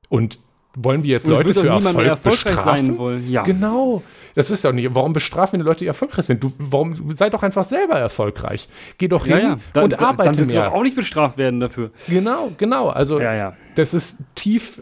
[0.08, 0.38] Und
[0.74, 2.98] wollen wir jetzt Leute für Erfolg bestrafen?
[2.98, 3.30] Wollen.
[3.30, 3.42] Ja.
[3.42, 4.02] Genau.
[4.34, 4.94] Das ist doch nicht.
[4.94, 6.42] Warum bestrafen wir die Leute, die erfolgreich sind?
[6.42, 8.68] Du, warum sei doch einfach selber erfolgreich?
[8.98, 9.58] Geh doch ja, hin ja.
[9.72, 10.62] Dann, und arbeite dann mehr.
[10.62, 11.90] Dann doch auch nicht bestraft werden dafür.
[12.08, 12.88] Genau, genau.
[12.88, 14.80] Also ja, das ist tief.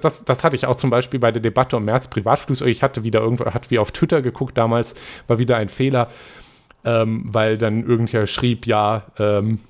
[0.00, 2.68] Das, das hatte ich auch zum Beispiel bei der Debatte um März Privatflugzeug.
[2.68, 4.94] Ich hatte wieder irgendwo, hat wie auf Twitter geguckt damals,
[5.26, 6.08] war wieder ein Fehler,
[6.84, 9.02] ähm, weil dann irgendwer schrieb, ja.
[9.18, 9.60] Ähm,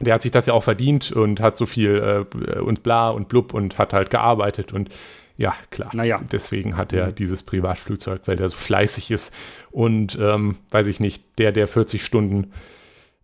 [0.00, 3.28] der hat sich das ja auch verdient und hat so viel äh, und bla und
[3.28, 4.90] blub und hat halt gearbeitet und
[5.38, 5.90] ja, klar.
[5.94, 6.20] Naja.
[6.32, 7.14] Deswegen hat er mhm.
[7.14, 9.34] dieses Privatflugzeug, weil der so fleißig ist
[9.70, 12.52] und, ähm, weiß ich nicht, der, der 40 Stunden,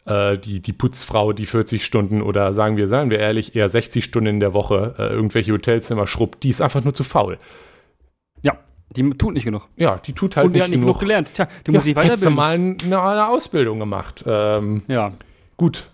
[0.06, 4.04] äh, die, die Putzfrau, die 40 Stunden oder sagen wir, sagen wir ehrlich, eher 60
[4.04, 7.38] Stunden in der Woche äh, irgendwelche Hotelzimmer schrubbt, die ist einfach nur zu faul.
[8.44, 8.58] Ja,
[8.94, 9.68] die tut nicht genug.
[9.76, 11.00] Ja, die tut halt und nicht, die hat nicht genug.
[11.00, 11.34] gelernt.
[11.34, 12.34] Tja, die ja, muss sich weiterbilden.
[12.34, 14.22] mal eine, eine Ausbildung gemacht.
[14.24, 15.12] Ähm, ja.
[15.56, 15.90] Gut,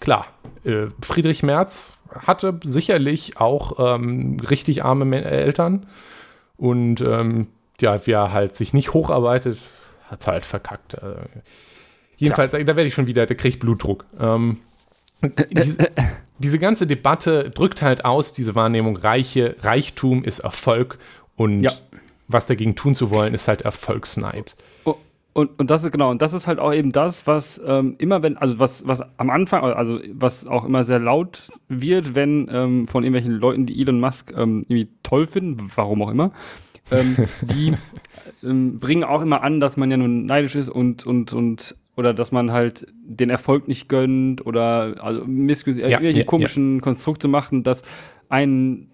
[0.00, 0.26] klar.
[0.64, 5.86] Äh, Friedrich Merz hatte sicherlich auch ähm, richtig arme Eltern.
[6.56, 7.48] Und ähm,
[7.80, 9.58] ja, wer halt sich nicht hocharbeitet,
[10.08, 10.94] hat halt verkackt.
[10.94, 11.26] Äh,
[12.16, 12.64] jedenfalls, Tja.
[12.64, 14.04] da werde ich schon wieder, der kriegt Blutdruck.
[14.18, 14.58] Ähm,
[15.50, 15.90] diese,
[16.38, 20.98] diese, ganze Debatte drückt halt aus, diese Wahrnehmung, Reiche, Reichtum ist Erfolg
[21.36, 21.72] und ja.
[22.28, 24.56] was dagegen tun zu wollen, ist halt Erfolgsneid.
[25.32, 28.22] Und, und das ist genau, und das ist halt auch eben das, was ähm, immer
[28.22, 32.88] wenn, also was, was am Anfang, also was auch immer sehr laut wird, wenn ähm,
[32.88, 36.32] von irgendwelchen Leuten, die Elon Musk ähm, irgendwie toll finden, warum auch immer,
[36.90, 37.74] ähm, die
[38.42, 42.12] ähm, bringen auch immer an, dass man ja nun neidisch ist und, und, und oder
[42.12, 46.80] dass man halt den Erfolg nicht gönnt oder also missgünstig, ja, irgendwelche ja, komischen ja.
[46.80, 47.82] Konstrukte machen, dass
[48.28, 48.88] ein,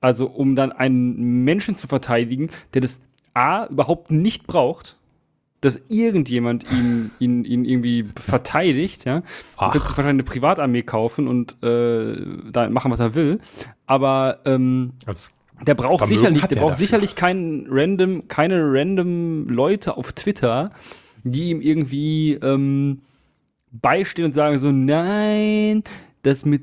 [0.00, 3.00] also um dann einen Menschen zu verteidigen, der das
[3.34, 4.98] A überhaupt nicht braucht,
[5.62, 9.22] dass irgendjemand ihn, ihn, ihn irgendwie verteidigt, ja.
[9.58, 12.16] Er könnte sich wahrscheinlich eine Privatarmee kaufen und äh,
[12.50, 13.38] da machen, was er will.
[13.86, 15.30] Aber ähm, also
[15.64, 16.84] der braucht Vermögen sicherlich, der braucht dafür.
[16.84, 20.70] sicherlich keinen random, keine random Leute auf Twitter,
[21.22, 23.02] die ihm irgendwie ähm,
[23.70, 25.84] beistehen und sagen so, nein,
[26.24, 26.62] das mit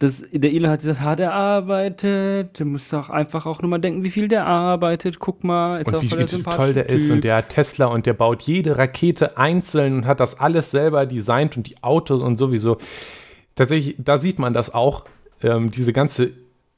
[0.00, 2.58] das, der Elon hat sich das hart erarbeitet.
[2.58, 5.20] Du musst auch einfach auch nur mal denken, wie viel der arbeitet.
[5.20, 6.96] Guck mal, ist und wie, wie toll der typ.
[6.96, 7.10] ist.
[7.10, 11.06] Und der hat Tesla und der baut jede Rakete einzeln und hat das alles selber
[11.06, 12.78] designt und die Autos und sowieso.
[13.54, 15.04] Tatsächlich, da sieht man das auch.
[15.42, 16.32] Ähm, diese ganze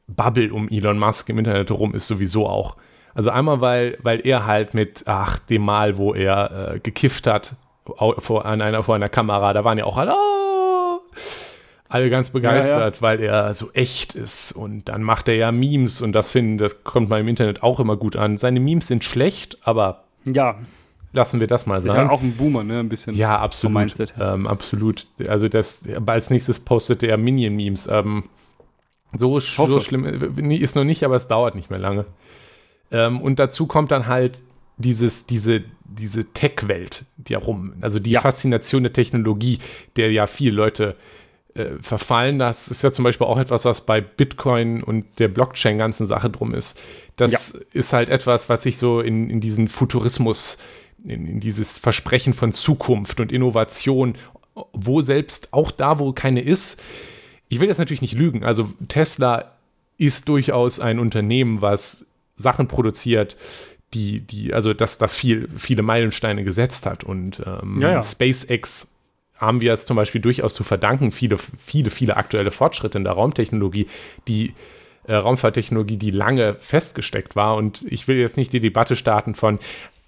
[0.08, 2.76] Bubble um Elon Musk im Internet herum ist sowieso auch.
[3.14, 7.54] Also einmal, weil, weil er halt mit, ach, dem Mal, wo er äh, gekifft hat,
[8.18, 10.45] vor, an einer, vor einer Kamera, da waren ja auch alle, oh,
[11.88, 13.02] alle ganz begeistert, ja, ja.
[13.02, 14.52] weil er so echt ist.
[14.52, 17.80] Und dann macht er ja Memes und das finden, das kommt man im Internet auch
[17.80, 18.38] immer gut an.
[18.38, 20.56] Seine Memes sind schlecht, aber ja.
[21.12, 21.90] lassen wir das mal sagen.
[21.90, 22.80] Ist ja auch ein Boomer, ne?
[22.80, 23.14] Ein bisschen.
[23.14, 24.12] Ja, absolut.
[24.18, 25.06] Ähm, absolut.
[25.28, 27.88] Also das, als nächstes postete er Minion-Memes.
[27.88, 28.24] Ähm,
[29.12, 30.04] so, so schlimm
[30.50, 32.06] ist noch nicht, aber es dauert nicht mehr lange.
[32.90, 34.42] Ähm, und dazu kommt dann halt
[34.78, 38.20] dieses, diese, diese Tech-Welt, die herum, also die ja.
[38.20, 39.58] Faszination der Technologie,
[39.96, 40.96] der ja viele Leute
[41.56, 42.38] äh, verfallen.
[42.38, 46.54] Das ist ja zum Beispiel auch etwas, was bei Bitcoin und der Blockchain-ganzen Sache drum
[46.54, 46.80] ist.
[47.16, 47.60] Das ja.
[47.72, 50.58] ist halt etwas, was sich so in, in diesen Futurismus,
[51.04, 54.16] in, in dieses Versprechen von Zukunft und Innovation,
[54.72, 56.82] wo selbst auch da, wo keine ist,
[57.48, 58.44] ich will jetzt natürlich nicht lügen.
[58.44, 59.52] Also Tesla
[59.98, 63.36] ist durchaus ein Unternehmen, was Sachen produziert,
[63.94, 67.04] die, die, also dass das viel, viele Meilensteine gesetzt hat.
[67.04, 68.02] Und ähm, ja, ja.
[68.02, 68.95] SpaceX
[69.38, 73.12] haben wir jetzt zum Beispiel durchaus zu verdanken, viele, viele, viele aktuelle Fortschritte in der
[73.12, 73.86] Raumtechnologie,
[74.28, 74.54] die
[75.06, 77.56] äh, Raumfahrttechnologie, die lange festgesteckt war.
[77.56, 79.58] Und ich will jetzt nicht die Debatte starten von,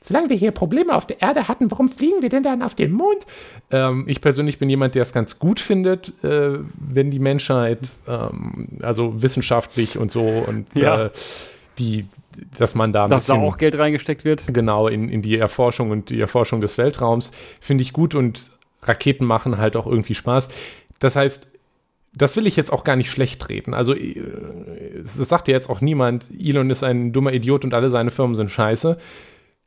[0.01, 2.93] solange wir hier Probleme auf der Erde hatten, warum fliegen wir denn dann auf den
[2.93, 3.27] Mond?
[3.71, 8.69] Ähm, ich persönlich bin jemand, der es ganz gut findet, äh, wenn die Menschheit, ähm,
[8.83, 11.07] also wissenschaftlich und so und ja.
[11.07, 11.11] äh,
[11.79, 12.07] die,
[12.57, 14.53] dass man da dass bisschen, da auch Geld reingesteckt wird.
[14.53, 18.51] Genau, in, in die Erforschung und die Erforschung des Weltraums, finde ich gut und
[18.89, 20.51] Raketen machen halt auch irgendwie Spaß.
[20.99, 21.53] Das heißt,
[22.15, 23.75] das will ich jetzt auch gar nicht schlecht reden.
[23.75, 24.19] Also, äh,
[25.05, 28.35] es sagt ja jetzt auch niemand, Elon ist ein dummer Idiot und alle seine Firmen
[28.35, 28.99] sind scheiße.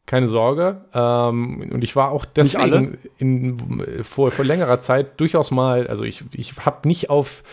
[0.05, 0.81] Keine Sorge.
[0.93, 6.23] Ähm, und ich war auch deswegen in, vor, vor längerer Zeit durchaus mal, also ich,
[6.34, 7.43] ich habe nicht auf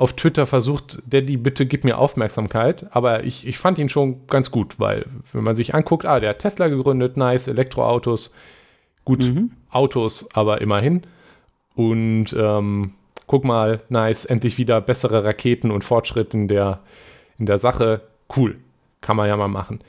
[0.00, 2.86] auf Twitter versucht, Daddy, bitte gib mir Aufmerksamkeit.
[2.90, 6.30] Aber ich, ich fand ihn schon ganz gut, weil wenn man sich anguckt, ah, der
[6.30, 8.34] hat Tesla gegründet, nice, Elektroautos,
[9.04, 9.50] gut, mhm.
[9.70, 11.02] Autos, aber immerhin.
[11.74, 12.94] Und ähm,
[13.26, 16.80] guck mal, nice, endlich wieder bessere Raketen und Fortschritt in der,
[17.38, 18.02] in der Sache.
[18.36, 18.56] Cool,
[19.00, 19.80] kann man ja mal machen.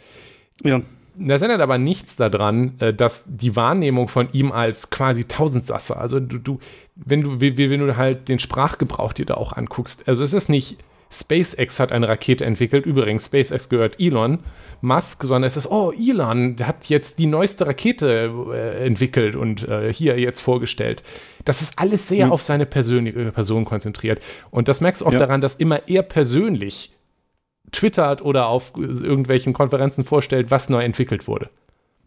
[0.64, 0.82] Ja.
[1.16, 6.22] Das ändert aber nichts daran, äh, dass die Wahrnehmung von ihm als quasi Tausendsasser, also
[6.22, 6.60] du, du
[6.96, 10.78] wenn du, wenn du halt den Sprachgebrauch dir da auch anguckst, also es ist nicht
[11.12, 14.40] SpaceX hat eine Rakete entwickelt, übrigens, SpaceX gehört Elon
[14.82, 19.94] Musk, sondern es ist, oh, Elon hat jetzt die neueste Rakete äh, entwickelt und äh,
[19.94, 21.04] hier jetzt vorgestellt.
[21.46, 22.32] Das ist alles sehr mhm.
[22.32, 24.22] auf seine persönliche Person konzentriert.
[24.50, 25.20] Und das merkst du auch ja.
[25.20, 26.94] daran, dass immer er persönlich
[27.72, 31.50] twittert oder auf irgendwelchen Konferenzen vorstellt, was neu entwickelt wurde.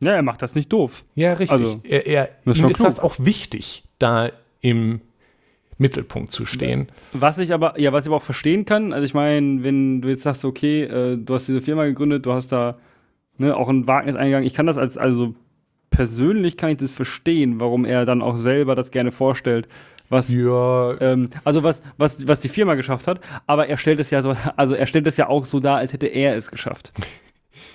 [0.00, 1.04] Ja, er macht das nicht doof.
[1.14, 1.50] Ja, richtig.
[1.50, 5.00] Also, er, er, ist, ist das auch wichtig, da im
[5.78, 6.88] Mittelpunkt zu stehen.
[7.12, 10.08] Was ich aber, ja, was ich aber auch verstehen kann, also ich meine, wenn du
[10.08, 12.78] jetzt sagst, okay, äh, du hast diese Firma gegründet, du hast da
[13.38, 15.34] ne, auch ein Wagnis eingegangen, ich kann das als, also
[15.90, 19.68] persönlich kann ich das verstehen, warum er dann auch selber das gerne vorstellt,
[20.08, 21.00] was, ja.
[21.00, 24.36] ähm, also was, was, was die Firma geschafft hat, aber er stellt es ja so,
[24.56, 26.92] also er stellt es ja auch so dar, als hätte er es geschafft.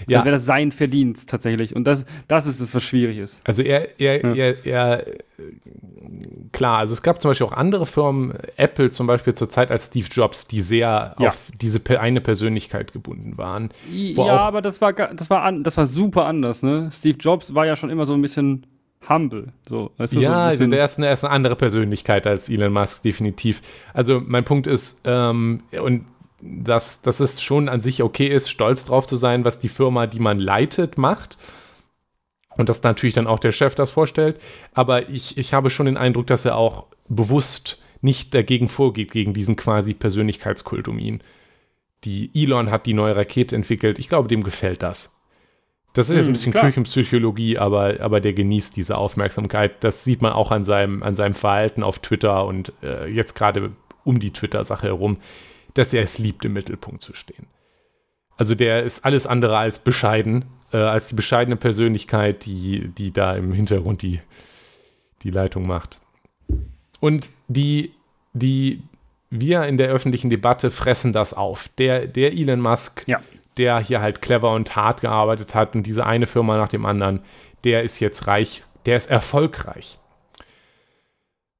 [0.07, 0.19] Ja.
[0.19, 1.75] Also wäre das sein Verdienst tatsächlich.
[1.75, 3.41] Und das, das ist es, was schwierig ist.
[3.43, 4.35] Also er, er, ja.
[4.35, 5.05] er, er,
[6.51, 9.87] klar, also es gab zum Beispiel auch andere Firmen, Apple zum Beispiel zur Zeit als
[9.87, 11.27] Steve Jobs, die sehr ja.
[11.27, 13.71] auf diese eine Persönlichkeit gebunden waren.
[13.91, 16.89] Ja, aber das war, das, war an, das war super anders, ne?
[16.91, 18.65] Steve Jobs war ja schon immer so ein bisschen
[19.07, 19.47] humble.
[19.67, 23.03] So, weißt du, ja, so der ist eine, ist eine andere Persönlichkeit als Elon Musk,
[23.03, 23.61] definitiv.
[23.93, 26.05] Also mein Punkt ist, ähm, und
[26.41, 30.07] dass, dass es schon an sich okay ist, stolz drauf zu sein, was die Firma,
[30.07, 31.37] die man leitet, macht.
[32.57, 34.41] Und dass natürlich dann auch der Chef das vorstellt.
[34.73, 39.33] Aber ich, ich habe schon den Eindruck, dass er auch bewusst nicht dagegen vorgeht, gegen
[39.33, 41.21] diesen quasi Persönlichkeitskult um ihn.
[42.03, 43.99] Die Elon hat die neue Rakete entwickelt.
[43.99, 45.19] Ich glaube, dem gefällt das.
[45.93, 46.65] Das ist jetzt ein hm, bisschen klar.
[46.65, 49.83] Küchenpsychologie, aber, aber der genießt diese Aufmerksamkeit.
[49.83, 53.71] Das sieht man auch an seinem, an seinem Verhalten auf Twitter und äh, jetzt gerade
[54.03, 55.17] um die Twitter-Sache herum,
[55.73, 57.47] dass er es liebt, im Mittelpunkt zu stehen.
[58.37, 63.35] Also der ist alles andere als bescheiden, äh, als die bescheidene Persönlichkeit, die, die da
[63.35, 64.21] im Hintergrund die,
[65.23, 65.99] die Leitung macht.
[66.99, 67.93] Und die,
[68.33, 68.81] die
[69.29, 71.69] wir in der öffentlichen Debatte fressen das auf.
[71.77, 73.21] Der, der Elon Musk ja
[73.59, 77.21] der hier halt clever und hart gearbeitet hat und diese eine Firma nach dem anderen,
[77.63, 79.99] der ist jetzt reich, Der ist erfolgreich.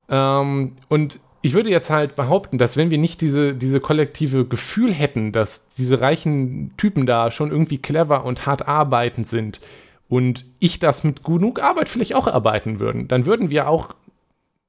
[0.07, 4.93] Ähm, und ich würde jetzt halt behaupten, dass wenn wir nicht diese, diese kollektive Gefühl
[4.93, 9.61] hätten, dass diese reichen Typen da schon irgendwie clever und hart arbeitend sind
[10.09, 13.95] und ich das mit genug Arbeit vielleicht auch arbeiten würden, dann würden wir auch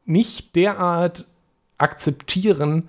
[0.04, 1.26] nicht derart
[1.78, 2.88] akzeptieren,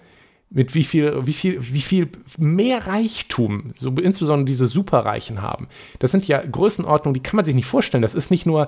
[0.52, 5.70] mit wie viel, wie viel, wie viel mehr Reichtum, so insbesondere diese Superreichen haben.
[6.00, 8.02] Das sind ja Größenordnungen, die kann man sich nicht vorstellen.
[8.02, 8.68] Das ist nicht nur,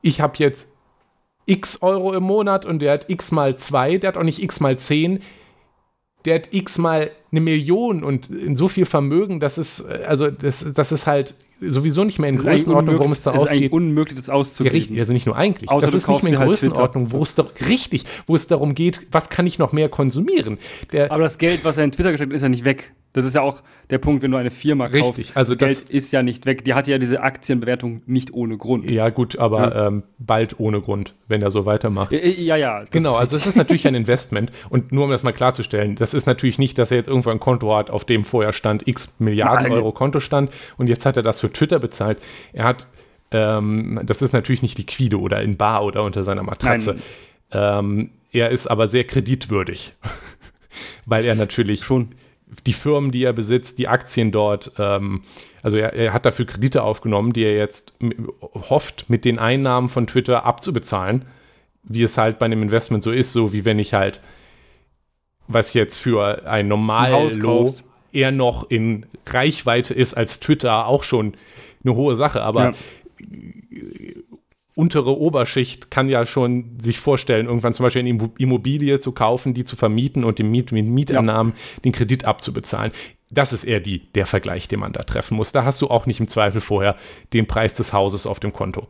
[0.00, 0.73] ich habe jetzt
[1.46, 4.60] x Euro im Monat und der hat x mal 2, der hat auch nicht x
[4.60, 5.20] mal 10,
[6.24, 10.72] der hat x mal eine Million und in so viel Vermögen, das ist, also das,
[10.72, 13.60] das ist halt sowieso nicht mehr in Größenordnung, worum es da ausgeht.
[13.60, 14.74] Es ist unmöglich, das auszugeben.
[14.74, 15.70] Ja, richtig, also nicht nur eigentlich.
[15.70, 18.74] Außer das ist nicht mehr in halt Größenordnung, wo es da, richtig, wo es darum
[18.74, 20.58] geht, was kann ich noch mehr konsumieren.
[20.92, 22.92] Der, Aber das Geld, was er in Twitter gesteckt hat, ist ja nicht weg.
[23.14, 25.18] Das ist ja auch der Punkt, wenn du eine Firma kaufst.
[25.18, 26.64] Richtig, also das, Geld ist ja nicht weg.
[26.64, 28.90] Die hat ja diese Aktienbewertung nicht ohne Grund.
[28.90, 29.86] Ja, gut, aber ja.
[29.86, 32.10] Ähm, bald ohne Grund, wenn er so weitermacht.
[32.10, 32.84] Ja, ja.
[32.90, 34.50] Genau, also es ist natürlich ein Investment.
[34.68, 37.38] Und nur um das mal klarzustellen, das ist natürlich nicht, dass er jetzt irgendwo ein
[37.38, 39.78] Konto hat, auf dem vorher stand x Milliarden Nein.
[39.78, 42.18] Euro Kontostand und jetzt hat er das für Twitter bezahlt.
[42.52, 42.88] Er hat,
[43.30, 46.98] ähm, das ist natürlich nicht liquide oder in Bar oder unter seiner Matratze.
[47.52, 49.92] Ähm, er ist aber sehr kreditwürdig,
[51.06, 52.08] weil er natürlich schon
[52.66, 55.22] die Firmen, die er besitzt, die Aktien dort, ähm,
[55.62, 57.94] also er, er, hat dafür Kredite aufgenommen, die er jetzt
[58.68, 61.24] hofft, mit den Einnahmen von Twitter abzubezahlen,
[61.82, 64.20] wie es halt bei einem Investment so ist, so wie wenn ich halt,
[65.48, 67.72] was jetzt für ein Normalo
[68.12, 71.34] eher noch in Reichweite ist als Twitter, auch schon
[71.82, 72.74] eine hohe Sache, aber ja
[74.74, 79.64] untere Oberschicht kann ja schon sich vorstellen, irgendwann zum Beispiel eine Immobilie zu kaufen, die
[79.64, 81.80] zu vermieten und dem Miet mit Mieteinnahmen ja.
[81.84, 82.92] den Kredit abzubezahlen.
[83.30, 85.52] Das ist eher die, der Vergleich, den man da treffen muss.
[85.52, 86.96] Da hast du auch nicht im Zweifel vorher
[87.32, 88.88] den Preis des Hauses auf dem Konto.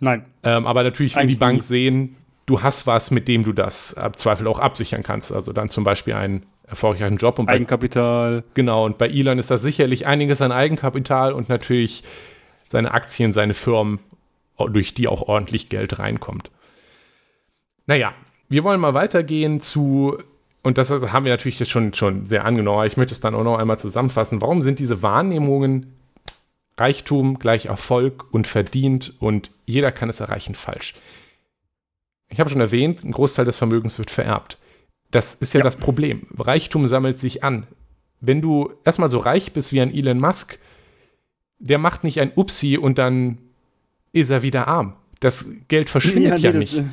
[0.00, 0.26] Nein.
[0.42, 1.62] Ähm, aber natürlich will die Bank nie.
[1.64, 5.32] sehen, du hast was, mit dem du das im Zweifel auch absichern kannst.
[5.32, 7.38] Also dann zum Beispiel einen erfolgreichen Job.
[7.38, 8.42] Und Eigenkapital.
[8.42, 12.02] Bei, genau, und bei Elon ist das sicherlich einiges an Eigenkapital und natürlich
[12.68, 14.00] seine Aktien, seine Firmen
[14.68, 16.50] durch die auch ordentlich Geld reinkommt.
[17.86, 18.12] Naja,
[18.48, 20.18] wir wollen mal weitergehen zu,
[20.62, 23.34] und das haben wir natürlich jetzt schon, schon sehr angenommen, aber ich möchte es dann
[23.34, 24.42] auch noch einmal zusammenfassen.
[24.42, 25.94] Warum sind diese Wahrnehmungen
[26.76, 30.94] Reichtum gleich Erfolg und verdient und jeder kann es erreichen falsch?
[32.28, 34.56] Ich habe schon erwähnt, ein Großteil des Vermögens wird vererbt.
[35.10, 36.26] Das ist ja, ja, das Problem.
[36.38, 37.66] Reichtum sammelt sich an.
[38.20, 40.58] Wenn du erstmal so reich bist wie ein Elon Musk,
[41.58, 43.38] der macht nicht ein Upsi und dann
[44.12, 44.96] ist er wieder arm.
[45.20, 46.78] Das Geld verschwindet ja, ja nicht.
[46.78, 46.84] Äh,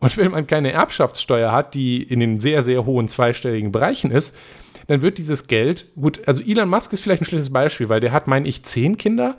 [0.00, 4.38] und wenn man keine Erbschaftssteuer hat, die in den sehr, sehr hohen zweistelligen Bereichen ist,
[4.86, 8.12] dann wird dieses Geld, gut, also Elon Musk ist vielleicht ein schlechtes Beispiel, weil der
[8.12, 9.38] hat, meine ich, zehn Kinder.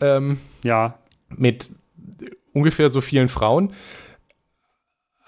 [0.00, 0.98] Ähm, ja.
[1.30, 1.70] Mit
[2.52, 3.72] ungefähr so vielen Frauen.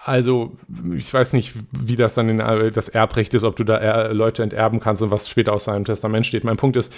[0.04, 0.56] Also,
[0.96, 4.12] ich weiß nicht, wie das dann in äh, das Erbrecht ist, ob du da er,
[4.12, 6.44] Leute enterben kannst und was später aus seinem Testament steht.
[6.44, 6.92] Mein Punkt ist,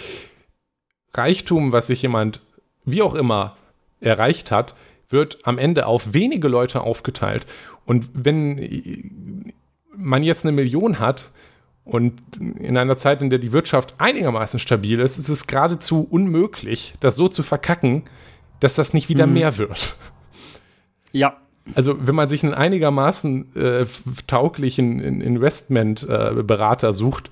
[1.15, 2.41] Reichtum, was sich jemand,
[2.85, 3.57] wie auch immer,
[4.01, 4.75] erreicht hat,
[5.09, 7.47] wird am Ende auf wenige Leute aufgeteilt.
[7.85, 9.53] Und wenn
[9.97, 11.31] man jetzt eine Million hat
[11.85, 16.95] und in einer Zeit, in der die Wirtschaft einigermaßen stabil ist, ist es geradezu unmöglich,
[17.01, 18.03] das so zu verkacken,
[18.61, 19.35] dass das nicht wieder hm.
[19.35, 19.95] mehr wird.
[21.13, 21.37] Ja.
[21.75, 23.87] Also, wenn man sich einen einigermaßen äh,
[24.29, 27.31] tauglichen Investmentberater äh, sucht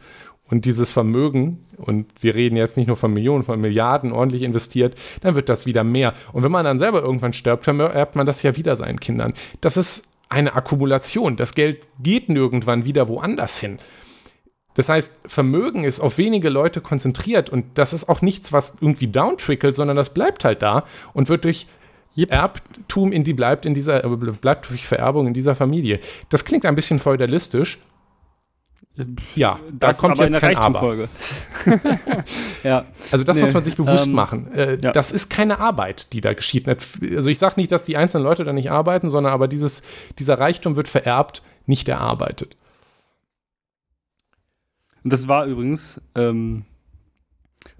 [0.50, 4.94] und dieses Vermögen, und wir reden jetzt nicht nur von Millionen, von Milliarden ordentlich investiert,
[5.22, 6.14] dann wird das wieder mehr.
[6.33, 9.33] Und wenn man dann selber irgendwann stirbt, vererbt man das ja wieder seinen Kindern.
[9.61, 11.37] Das ist eine Akkumulation.
[11.37, 13.78] Das Geld geht nirgendwann wieder woanders hin.
[14.74, 19.07] Das heißt, Vermögen ist auf wenige Leute konzentriert und das ist auch nichts, was irgendwie
[19.07, 21.66] downtrickelt, sondern das bleibt halt da und wird durch
[22.16, 22.30] Yep.
[22.30, 25.98] Erbtum in die bleibt in dieser bleibt durch Vererbung in dieser Familie.
[26.28, 27.80] Das klingt ein bisschen feudalistisch
[29.35, 30.97] ja, da das kommt jetzt kein Aber.
[32.63, 32.85] ja.
[33.11, 33.42] Also das nee.
[33.42, 34.53] muss man sich bewusst ähm, machen.
[34.53, 34.92] Äh, ja.
[34.92, 36.69] Das ist keine Arbeit, die da geschieht.
[36.69, 39.83] Also ich sage nicht, dass die einzelnen Leute da nicht arbeiten, sondern aber dieses,
[40.19, 42.57] dieser Reichtum wird vererbt, nicht erarbeitet.
[45.03, 46.65] Und das war übrigens ähm,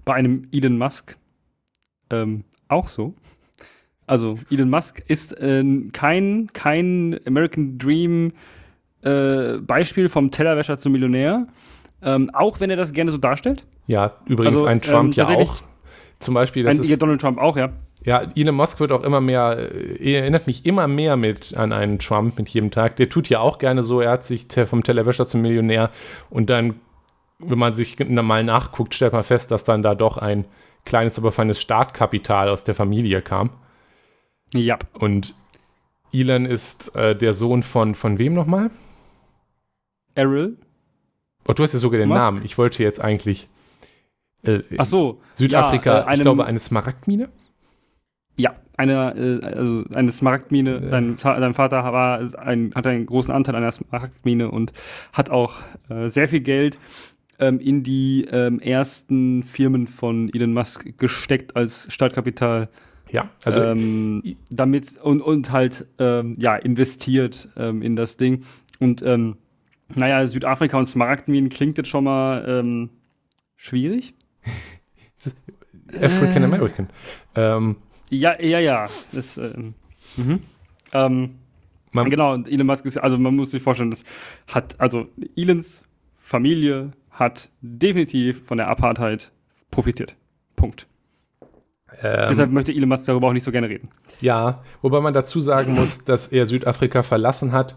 [0.03, 1.15] bei einem Elon Musk
[2.09, 3.13] ähm, auch so.
[4.05, 5.63] Also Elon Musk ist äh,
[5.93, 8.33] kein, kein American Dream
[9.05, 11.47] äh, Beispiel vom Tellerwäscher zum Millionär.
[12.01, 13.65] Ähm, auch wenn er das gerne so darstellt.
[13.87, 15.61] Ja, übrigens also, ein Trump ähm, ja auch.
[16.19, 17.69] Zum Beispiel, das ein, ist, Donald Trump auch, ja.
[18.03, 21.99] Ja, Elon Musk wird auch immer mehr, äh, erinnert mich immer mehr mit an einen
[21.99, 22.95] Trump mit jedem Tag.
[22.97, 25.89] Der tut ja auch gerne so, er hat sich vom Tellerwäscher zum Millionär
[26.29, 26.79] und dann,
[27.39, 30.45] wenn man sich mal nachguckt, stellt man fest, dass dann da doch ein
[30.85, 33.49] kleines, aber feines Startkapital aus der Familie kam.
[34.53, 34.77] Ja.
[34.93, 35.33] Und
[36.13, 38.69] Elon ist äh, der Sohn von, von wem nochmal?
[40.15, 40.57] Errol.
[41.47, 42.19] Oh, du hast ja sogar den Musk.
[42.19, 42.41] Namen.
[42.43, 43.47] Ich wollte jetzt eigentlich
[44.43, 45.21] äh, Ach so.
[45.33, 47.29] Südafrika, ja, äh, ich einem- glaube, eine Smaragdmine?
[48.37, 50.81] Ja, eine, äh, also eine Smaragdmine.
[50.83, 50.89] Ja.
[50.89, 54.73] Sein, Ta- sein Vater war ein, hat einen großen Anteil an der Smaragdmine und
[55.13, 55.53] hat auch
[55.89, 56.77] äh, sehr viel Geld
[57.39, 62.69] ähm, in die ähm, ersten Firmen von Elon Musk gesteckt als Startkapital.
[63.11, 68.43] Ja, also ähm, damit und, und halt ähm, ja investiert ähm, in das Ding.
[68.79, 69.37] Und ähm,
[69.93, 72.89] naja, Südafrika und Smaragdminen klingt jetzt schon mal ähm,
[73.55, 74.13] schwierig.
[76.01, 76.89] African American.
[77.35, 77.77] Ähm,
[78.09, 78.85] Ja, ja, ja.
[79.11, 79.73] Das, ähm,
[80.17, 80.39] mhm.
[80.93, 81.35] ähm,
[81.91, 84.03] man, genau, und Elon Musk ist, also man muss sich vorstellen, das
[84.47, 85.83] hat, also Elons
[86.17, 89.31] Familie hat definitiv von der Apartheid
[89.71, 90.15] profitiert.
[90.55, 90.87] Punkt.
[92.01, 93.89] ähm, Deshalb möchte Elon Musk darüber auch nicht so gerne reden.
[94.19, 97.75] Ja, wobei man dazu sagen muss, dass er Südafrika verlassen hat,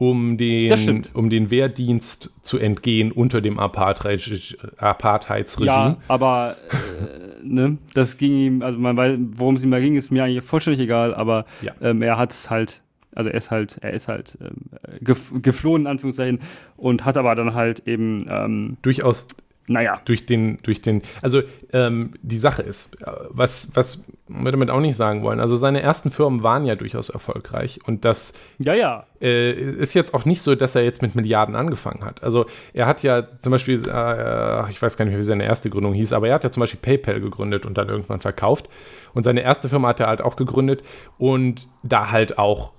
[0.00, 5.68] um den, um den Wehrdienst zu entgehen unter dem Apartheid, Apartheidsregime.
[5.68, 9.96] Ja, aber äh, ne, das ging ihm, also man weiß, worum es ihm da ging,
[9.96, 11.74] ist mir eigentlich vollständig egal, aber Ja.
[11.82, 12.80] ähm, er hat es halt,
[13.14, 14.70] also er ist halt, er ist halt ähm,
[15.02, 16.38] gef geflohen, in Anführungszeichen,
[16.78, 19.28] und hat aber dann halt eben, ähm, Durchaus
[19.70, 21.42] naja, durch den, durch den, also
[21.72, 25.80] ähm, die Sache ist, äh, was, was wir damit auch nicht sagen wollen, also seine
[25.80, 30.42] ersten Firmen waren ja durchaus erfolgreich und das ja, ja, äh, ist jetzt auch nicht
[30.42, 32.24] so, dass er jetzt mit Milliarden angefangen hat.
[32.24, 35.70] Also er hat ja zum Beispiel, äh, ich weiß gar nicht mehr, wie seine erste
[35.70, 38.68] Gründung hieß, aber er hat ja zum Beispiel PayPal gegründet und dann irgendwann verkauft.
[39.14, 40.82] Und seine erste Firma hat er halt auch gegründet
[41.16, 42.72] und da halt auch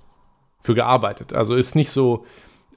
[0.60, 1.32] für gearbeitet.
[1.32, 2.26] Also ist nicht so,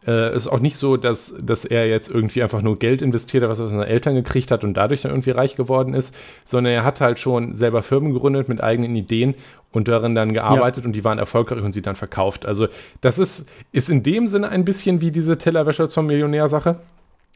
[0.08, 3.50] äh, ist auch nicht so, dass, dass er jetzt irgendwie einfach nur Geld investiert hat,
[3.50, 6.74] was er von seinen Eltern gekriegt hat und dadurch dann irgendwie reich geworden ist, sondern
[6.74, 9.36] er hat halt schon selber Firmen gegründet mit eigenen Ideen
[9.72, 12.46] und darin dann gearbeitet und die waren erfolgreich und sie dann verkauft.
[12.46, 12.68] Also
[13.02, 16.78] das ist, ist in dem Sinne ein bisschen wie diese Tellerwäscher zum Millionär-Sache.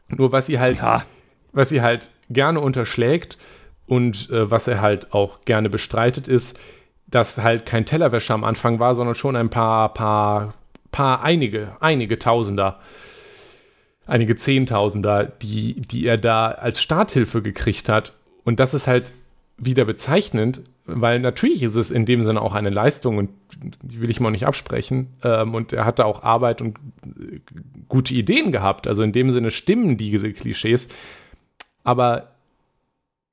[0.08, 1.04] Nur was sie halt, Ja.
[1.52, 3.36] was sie halt gerne unterschlägt
[3.86, 6.58] und äh, was er halt auch gerne bestreitet, ist,
[7.08, 10.54] dass halt kein Tellerwäscher am Anfang war, sondern schon ein paar, paar,
[10.90, 12.80] paar einige, einige Tausender,
[14.06, 18.14] einige Zehntausender, die, die er da als Starthilfe gekriegt hat.
[18.44, 19.12] Und das ist halt
[19.56, 23.30] wieder bezeichnend, weil natürlich ist es in dem Sinne auch eine Leistung und
[23.82, 25.08] die will ich mal nicht absprechen.
[25.22, 27.40] Ähm, und er hatte auch Arbeit und äh,
[27.88, 28.88] gute Ideen gehabt.
[28.88, 30.88] Also in dem Sinne stimmen diese Klischees.
[31.84, 32.30] Aber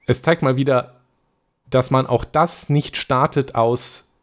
[0.05, 0.95] es zeigt mal wieder,
[1.69, 4.13] dass man auch das nicht startet aus,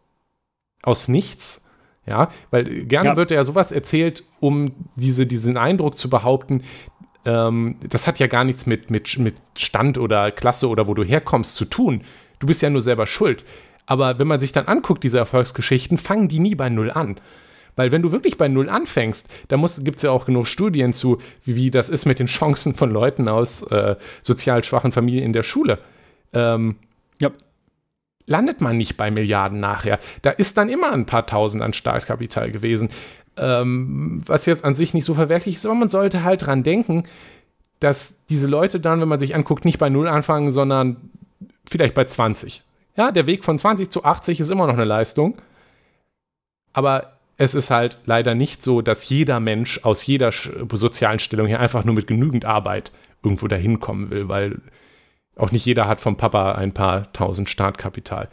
[0.82, 1.63] aus nichts.
[2.06, 3.16] Ja, weil gerne Ja.
[3.16, 6.62] wird ja sowas erzählt, um diese, diesen Eindruck zu behaupten,
[7.24, 11.02] ähm, das hat ja gar nichts mit, mit, mit Stand oder Klasse oder wo du
[11.02, 12.02] herkommst zu tun.
[12.38, 13.44] Du bist ja nur selber schuld.
[13.86, 17.16] Aber wenn man sich dann anguckt, diese Erfolgsgeschichten, fangen die nie bei Null an.
[17.76, 21.18] Weil wenn du wirklich bei Null anfängst, da gibt es ja auch genug Studien zu,
[21.44, 25.32] wie, wie das ist mit den Chancen von Leuten aus äh, sozial schwachen Familien in
[25.32, 25.78] der Schule.
[26.32, 26.76] Ähm.
[28.26, 29.98] Landet man nicht bei Milliarden nachher.
[30.22, 32.88] Da ist dann immer ein paar Tausend an Startkapital gewesen.
[33.36, 37.04] Ähm, was jetzt an sich nicht so verwerklich ist, aber man sollte halt dran denken,
[37.80, 41.10] dass diese Leute dann, wenn man sich anguckt, nicht bei Null anfangen, sondern
[41.68, 42.62] vielleicht bei 20.
[42.96, 45.36] Ja, der Weg von 20 zu 80 ist immer noch eine Leistung.
[46.72, 51.60] Aber es ist halt leider nicht so, dass jeder Mensch aus jeder sozialen Stellung hier
[51.60, 54.60] einfach nur mit genügend Arbeit irgendwo dahin kommen will, weil
[55.36, 58.28] auch nicht jeder hat vom Papa ein paar tausend Startkapital.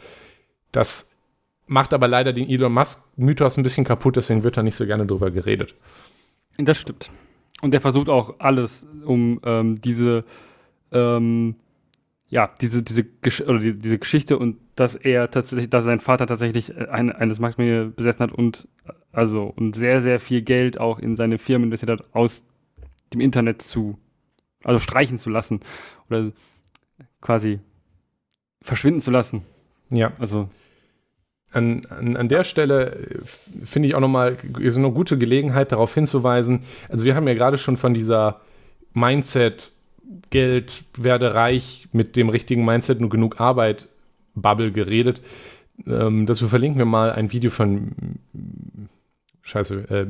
[0.70, 1.18] Das
[1.66, 5.06] macht aber leider den Elon Musk-Mythos ein bisschen kaputt, deswegen wird da nicht so gerne
[5.06, 5.74] drüber geredet.
[6.58, 7.10] Das stimmt.
[7.62, 10.24] Und er versucht auch alles, um ähm, diese,
[10.90, 11.56] ähm,
[12.28, 16.26] ja, diese, diese, Gesch oder die, diese Geschichte und dass er tatsächlich, dass sein Vater
[16.26, 18.68] tatsächlich eine, eines Marktmedier besessen hat und
[19.12, 22.44] also und sehr, sehr viel Geld auch in seine Firmen investiert hat, aus
[23.12, 23.98] dem Internet zu,
[24.64, 25.60] also streichen zu lassen
[26.08, 26.32] oder
[27.22, 27.60] quasi
[28.60, 29.42] verschwinden zu lassen.
[29.88, 30.12] Ja.
[30.18, 30.48] Also
[31.54, 33.18] An, an, an der Stelle äh,
[33.64, 36.60] finde ich auch nochmal ist eine gute Gelegenheit, darauf hinzuweisen.
[36.88, 38.40] Also, wir haben ja gerade schon von dieser
[38.94, 39.70] Mindset,
[40.30, 43.88] Geld, werde reich mit dem richtigen Mindset nur genug Arbeit,
[44.34, 45.20] Bubble geredet.
[45.86, 47.92] Ähm, dazu verlinken wir mal ein Video von
[49.44, 50.04] Scheiße, äh,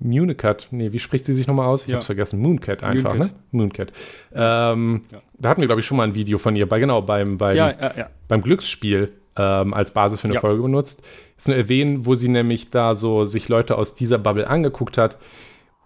[0.00, 0.68] Municat.
[0.72, 1.82] Nee, wie spricht sie sich nochmal aus?
[1.82, 1.96] Ich Ja.
[1.96, 2.40] hab's vergessen.
[2.40, 3.32] Mooncat einfach, Mooncat.
[3.32, 3.38] ne?
[3.52, 3.92] Mooncat.
[4.34, 5.22] Ähm, Ja.
[5.38, 7.56] Da hatten wir, glaube ich, schon mal ein Video von ihr, bei, genau, beim, beim
[7.56, 8.08] ja, ja.
[8.28, 10.40] beim Glücksspiel ähm, als Basis für eine.
[10.40, 11.04] Folge benutzt.
[11.36, 15.18] Ist nur erwähnen, wo sie nämlich da so sich Leute aus dieser Bubble angeguckt hat.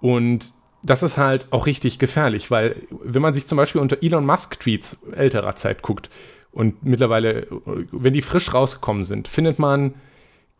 [0.00, 4.24] Und das ist halt auch richtig gefährlich, weil wenn man sich zum Beispiel unter Elon
[4.26, 6.08] Musk-Tweets älterer Zeit guckt
[6.52, 7.46] und mittlerweile,
[7.90, 9.94] wenn die frisch rausgekommen sind, findet man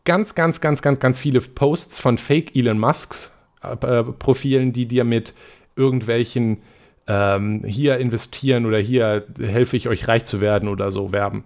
[0.05, 5.03] ganz, ganz, ganz, ganz, ganz viele Posts von Fake Elon Musks äh, Profilen, die dir
[5.03, 5.33] mit
[5.75, 6.61] irgendwelchen
[7.07, 11.43] ähm, hier investieren oder hier helfe ich euch reich zu werden oder so werben.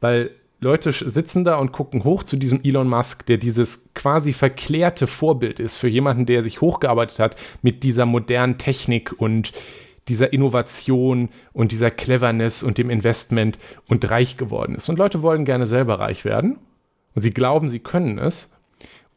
[0.00, 5.06] Weil Leute sitzen da und gucken hoch zu diesem Elon Musk, der dieses quasi verklärte
[5.06, 9.52] Vorbild ist für jemanden, der sich hochgearbeitet hat mit dieser modernen Technik und
[10.08, 14.88] dieser Innovation und dieser Cleverness und dem Investment und reich geworden ist.
[14.88, 16.58] Und Leute wollen gerne selber reich werden
[17.16, 18.52] und sie glauben, sie können es.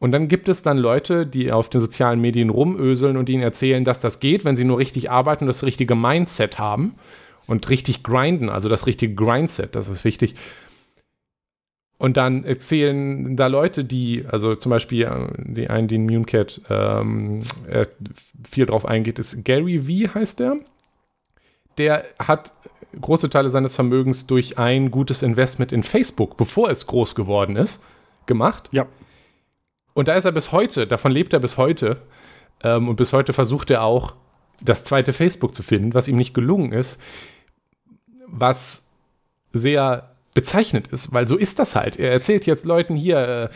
[0.00, 3.84] Und dann gibt es dann Leute, die auf den sozialen Medien rumöseln und ihnen erzählen,
[3.84, 6.96] dass das geht, wenn sie nur richtig arbeiten und das richtige Mindset haben
[7.46, 10.34] und richtig grinden, also das richtige Grindset, das ist wichtig.
[11.98, 17.42] Und dann erzählen da Leute, die, also zum Beispiel äh, die einen, den Munecat ähm,
[17.68, 17.84] äh,
[18.42, 20.56] viel drauf eingeht, ist Gary V heißt der.
[21.76, 22.54] Der hat
[22.98, 27.84] große Teile seines Vermögens durch ein gutes Investment in Facebook, bevor es groß geworden ist,
[28.30, 28.70] gemacht.
[28.72, 28.86] Ja.
[29.92, 32.00] Und da ist er bis heute, davon lebt er bis heute.
[32.62, 34.14] Ähm, und bis heute versucht er auch,
[34.62, 36.98] das zweite Facebook zu finden, was ihm nicht gelungen ist.
[38.26, 38.88] Was
[39.52, 41.98] sehr bezeichnet ist, weil so ist das halt.
[41.98, 43.48] Er erzählt jetzt Leuten hier äh,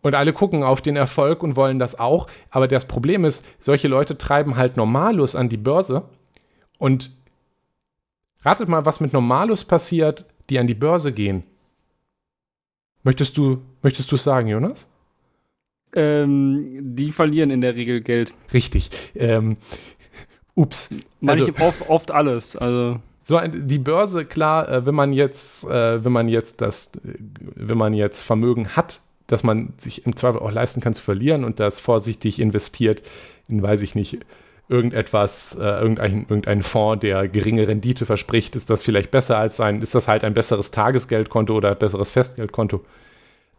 [0.00, 2.28] und alle gucken auf den Erfolg und wollen das auch.
[2.50, 6.04] Aber das Problem ist, solche Leute treiben halt Normalus an die Börse
[6.78, 7.10] und
[8.42, 11.42] ratet mal, was mit Normalus passiert, die an die Börse gehen.
[13.02, 14.90] Möchtest du, möchtest du es sagen, Jonas?
[15.94, 18.34] Ähm, die verlieren in der Regel Geld.
[18.52, 18.90] Richtig.
[19.14, 19.56] Ähm,
[20.54, 20.94] ups.
[21.20, 22.56] Manche also, oft, oft alles.
[22.56, 26.92] Also so ein, die Börse, klar, äh, wenn man jetzt, äh, wenn man jetzt das,
[27.02, 31.44] wenn man jetzt Vermögen hat, dass man sich im Zweifel auch leisten kann zu verlieren
[31.44, 33.02] und das vorsichtig investiert
[33.46, 34.18] in, weiß ich nicht,
[34.68, 39.80] irgendetwas, äh, irgendein, irgendein Fonds, der geringe Rendite verspricht, ist das vielleicht besser als sein,
[39.80, 42.84] ist das halt ein besseres Tagesgeldkonto oder ein besseres Festgeldkonto.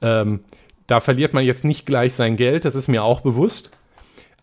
[0.02, 0.42] Ähm,
[0.88, 3.72] da verliert man jetzt nicht gleich sein Geld, das ist mir auch bewusst.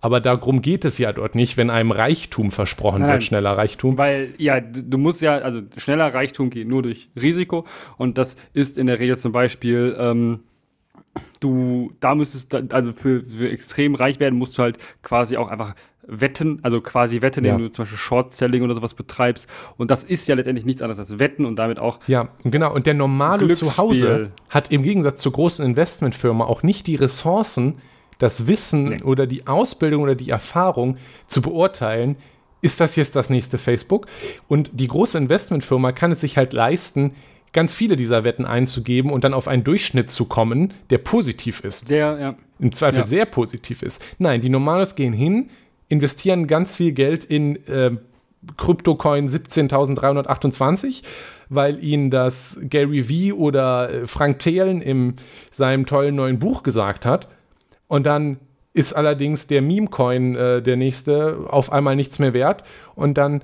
[0.01, 3.97] Aber darum geht es ja dort nicht, wenn einem Reichtum versprochen Nein, wird, schneller Reichtum.
[3.97, 7.65] Weil, ja, du musst ja, also schneller Reichtum geht nur durch Risiko.
[7.97, 10.41] Und das ist in der Regel zum Beispiel, ähm,
[11.41, 15.75] du, da müsstest, also für, für extrem reich werden, musst du halt quasi auch einfach
[16.07, 17.53] wetten, also quasi wetten, ja.
[17.53, 19.49] indem du zum Beispiel Short-Selling oder sowas betreibst.
[19.77, 22.01] Und das ist ja letztendlich nichts anderes als Wetten und damit auch.
[22.07, 22.73] Ja, genau.
[22.73, 27.79] Und der normale Zuhause hat im Gegensatz zur großen Investmentfirma auch nicht die Ressourcen,
[28.19, 29.03] das Wissen nee.
[29.03, 30.97] oder die Ausbildung oder die Erfahrung
[31.27, 32.17] zu beurteilen,
[32.63, 34.07] ist das jetzt das nächste Facebook?
[34.49, 37.13] Und die große Investmentfirma kann es sich halt leisten,
[37.53, 41.91] ganz viele dieser Wetten einzugeben und dann auf einen Durchschnitt zu kommen, der positiv ist.
[41.91, 42.35] Der, ja.
[42.59, 43.07] Im Zweifel ja.
[43.07, 44.05] sehr positiv ist.
[44.19, 45.51] Nein, die Normales gehen hin,
[45.89, 47.93] investieren ganz viel Geld in äh,
[48.57, 51.03] Kryptocoin 17.328,
[51.49, 55.15] weil ihnen das Gary V oder äh, Frank Thelen in
[55.53, 57.29] seinem tollen neuen Buch gesagt hat.
[57.89, 58.39] Und dann
[58.73, 62.63] ist allerdings der Meme-Coin, äh, der nächste, auf einmal nichts mehr wert.
[62.95, 63.43] Und dann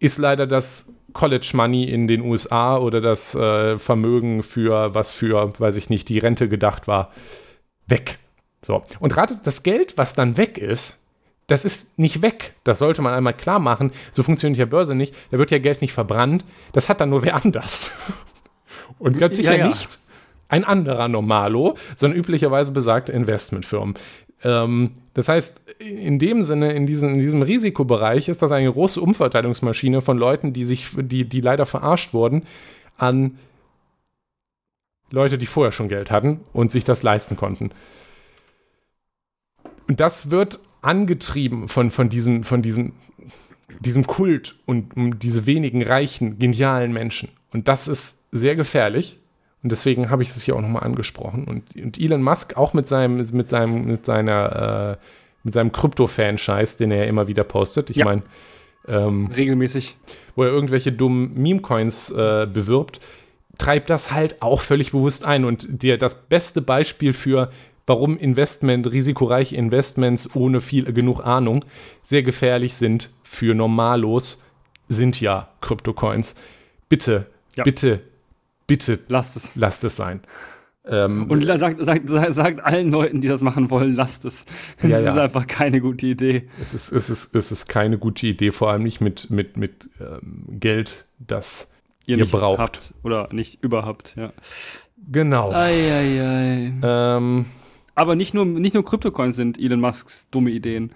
[0.00, 5.58] ist leider das College Money in den USA oder das äh, Vermögen für, was für,
[5.58, 7.12] weiß ich nicht, die Rente gedacht war,
[7.86, 8.18] weg.
[8.62, 8.82] So.
[9.00, 10.97] Und ratet, das Geld, was dann weg ist,
[11.48, 12.54] das ist nicht weg.
[12.62, 13.90] Das sollte man einmal klar machen.
[14.12, 15.14] So funktioniert ja Börse nicht.
[15.30, 16.44] Da wird ja Geld nicht verbrannt.
[16.72, 17.90] Das hat dann nur wer anders.
[18.98, 19.68] Und ganz sicher ja, ja.
[19.68, 19.98] nicht
[20.48, 23.94] ein anderer Normalo, sondern üblicherweise besagte Investmentfirmen.
[24.44, 29.00] Ähm, das heißt, in dem Sinne, in, diesen, in diesem Risikobereich ist das eine große
[29.00, 32.44] Umverteilungsmaschine von Leuten, die sich, die, die leider verarscht wurden,
[32.96, 33.38] an
[35.10, 37.70] Leute, die vorher schon Geld hatten und sich das leisten konnten.
[39.86, 42.92] Und das wird angetrieben von, von, diesen, von diesen,
[43.80, 47.30] diesem Kult und um diese wenigen reichen, genialen Menschen.
[47.52, 49.18] Und das ist sehr gefährlich.
[49.62, 51.44] Und deswegen habe ich es hier auch nochmal angesprochen.
[51.44, 55.04] Und, und, Elon Musk auch mit seinem, mit seinem, mit seiner, äh,
[55.42, 57.90] mit seinem Krypto-Fan-Scheiß, den er immer wieder postet.
[57.90, 58.04] Ich ja.
[58.04, 58.22] meine,
[58.86, 59.96] ähm, regelmäßig.
[60.36, 63.00] Wo er irgendwelche dummen Meme-Coins äh, bewirbt,
[63.58, 65.44] treibt das halt auch völlig bewusst ein.
[65.44, 67.50] Und der, das beste Beispiel für,
[67.88, 71.64] warum Investment, risikoreiche Investments ohne viel genug Ahnung
[72.02, 74.44] sehr gefährlich sind für Normalos,
[74.86, 76.36] sind ja Krypto-Coins.
[76.88, 77.26] Bitte,
[77.56, 77.64] ja.
[77.64, 78.00] bitte
[78.68, 80.20] bitte lasst es, lasst es sein.
[80.86, 84.44] Ähm, und sagt, sagt, sagt, allen Leuten, die das machen wollen, lasst es.
[84.78, 85.24] Es ja, ist ja.
[85.24, 86.48] einfach keine gute Idee.
[86.62, 89.90] Es ist, es, ist, es ist keine gute Idee, vor allem nicht mit, mit, mit
[90.00, 91.74] ähm, Geld, das
[92.06, 92.94] ihr, ihr braucht.
[93.02, 94.32] Oder nicht überhaupt, ja.
[95.10, 95.50] Genau.
[95.52, 96.72] Ei, ei, ei.
[96.82, 97.46] Ähm,
[97.98, 100.92] Aber nicht nur, nicht nur Kryptocoins sind Elon Musks dumme Ideen.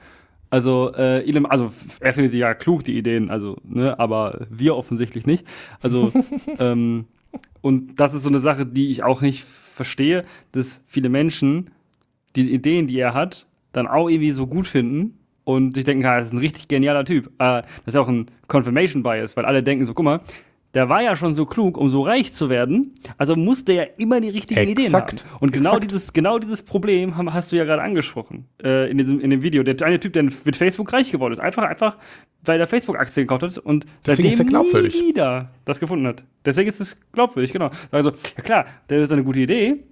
[0.50, 4.76] Also, äh, Elon, also er findet die ja klug, die Ideen, also, ne, aber wir
[4.76, 5.46] offensichtlich nicht.
[5.82, 6.12] Also,
[6.58, 7.06] ähm,
[7.60, 11.70] Und das ist so eine Sache, die ich auch nicht verstehe, dass viele Menschen
[12.36, 16.28] die Ideen, die er hat, dann auch irgendwie so gut finden und ich denke, das
[16.28, 17.26] ist ein richtig genialer Typ.
[17.38, 20.20] Äh, das ist auch ein Confirmation Bias, weil alle denken so, guck mal,
[20.74, 24.20] der war ja schon so klug, um so reich zu werden, also musste er immer
[24.20, 24.78] die richtigen Exakt.
[24.78, 25.38] Ideen haben.
[25.40, 25.90] Und genau Exakt.
[25.90, 29.62] dieses, genau dieses Problem hast du ja gerade angesprochen äh, in, diesem, in dem Video.
[29.62, 31.98] Der eine Typ, der mit Facebook reich geworden ist, einfach, einfach,
[32.42, 36.24] weil er Facebook-Aktien gekauft hat und Deswegen ist seitdem nie wieder das gefunden hat.
[36.44, 37.70] Deswegen ist es glaubwürdig, genau.
[37.90, 39.84] Also, ja klar, der ist eine gute Idee,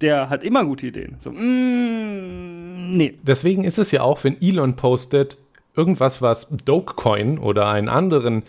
[0.00, 1.16] der hat immer gute Ideen.
[1.18, 3.18] So, mm, nee.
[3.22, 5.36] Deswegen ist es ja auch, wenn Elon postet,
[5.76, 8.42] irgendwas, was Dogecoin oder einen anderen,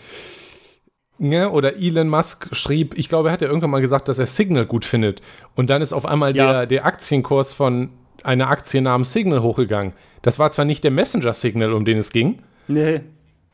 [1.17, 4.27] ne, oder Elon Musk schrieb, ich glaube, er hat ja irgendwann mal gesagt, dass er
[4.27, 5.21] Signal gut findet.
[5.55, 6.51] Und dann ist auf einmal Ja.
[6.51, 7.89] der, der Aktienkurs von
[8.23, 9.93] einer Aktie namens Signal hochgegangen.
[10.23, 13.01] Das war zwar nicht der Messenger-Signal, um den es ging, Nee.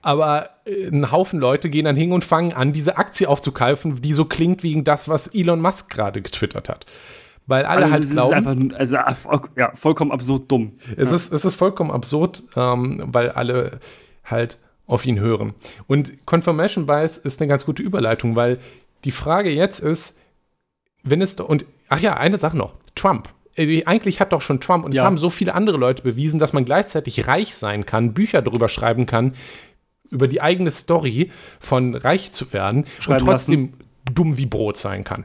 [0.01, 4.13] aber äh, ein Haufen Leute gehen dann hin und fangen an, diese Aktie aufzukaufen, die
[4.13, 6.85] so klingt wie das, was Elon Musk gerade getwittert hat.
[7.47, 8.33] Weil alle Also, halt es ist glauben,
[8.71, 10.73] einfach, also, voll- ja, vollkommen absurd dumm.
[10.95, 13.79] es, ist, es ist vollkommen absurd, ähm, weil alle
[14.23, 14.57] halt
[14.91, 15.53] auf ihn hören.
[15.87, 18.59] Und Confirmation Bias ist eine ganz gute Überleitung, weil
[19.05, 20.19] die Frage jetzt ist,
[21.03, 23.29] wenn es, und, ach ja, eine Sache noch, Trump.
[23.55, 25.05] Äh, Eigentlich hat doch schon Trump, und es Ja.
[25.05, 29.05] haben so viele andere Leute bewiesen, dass man gleichzeitig reich sein kann, Bücher darüber schreiben
[29.05, 29.33] kann,
[30.09, 31.31] über die eigene Story
[31.61, 33.73] von reich zu werden Schreiben und trotzdem
[34.13, 35.23] dumm wie Brot sein kann.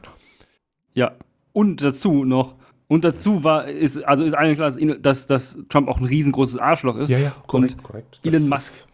[0.93, 1.11] Ja.
[1.51, 2.55] Und dazu noch,
[2.87, 6.95] und dazu war, ist, also ist allen klar, dass, dass, Trump auch ein riesengroßes Arschloch
[6.95, 7.09] ist.
[7.09, 8.21] ja, Und korrekt.
[8.23, 8.86] Elon Musk.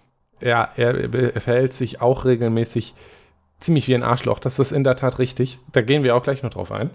[0.43, 2.93] Ja, er, er verhält sich auch regelmäßig
[3.59, 4.39] ziemlich wie ein Arschloch.
[4.39, 5.59] Das ist in der Tat richtig.
[5.71, 6.89] Da gehen wir auch gleich noch drauf ein.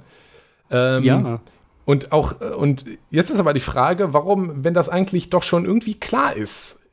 [0.71, 1.41] Ähm, Ja.
[1.85, 5.65] Und auch, äh, und jetzt ist aber die Frage, warum, wenn das eigentlich doch schon
[5.65, 6.87] irgendwie klar ist,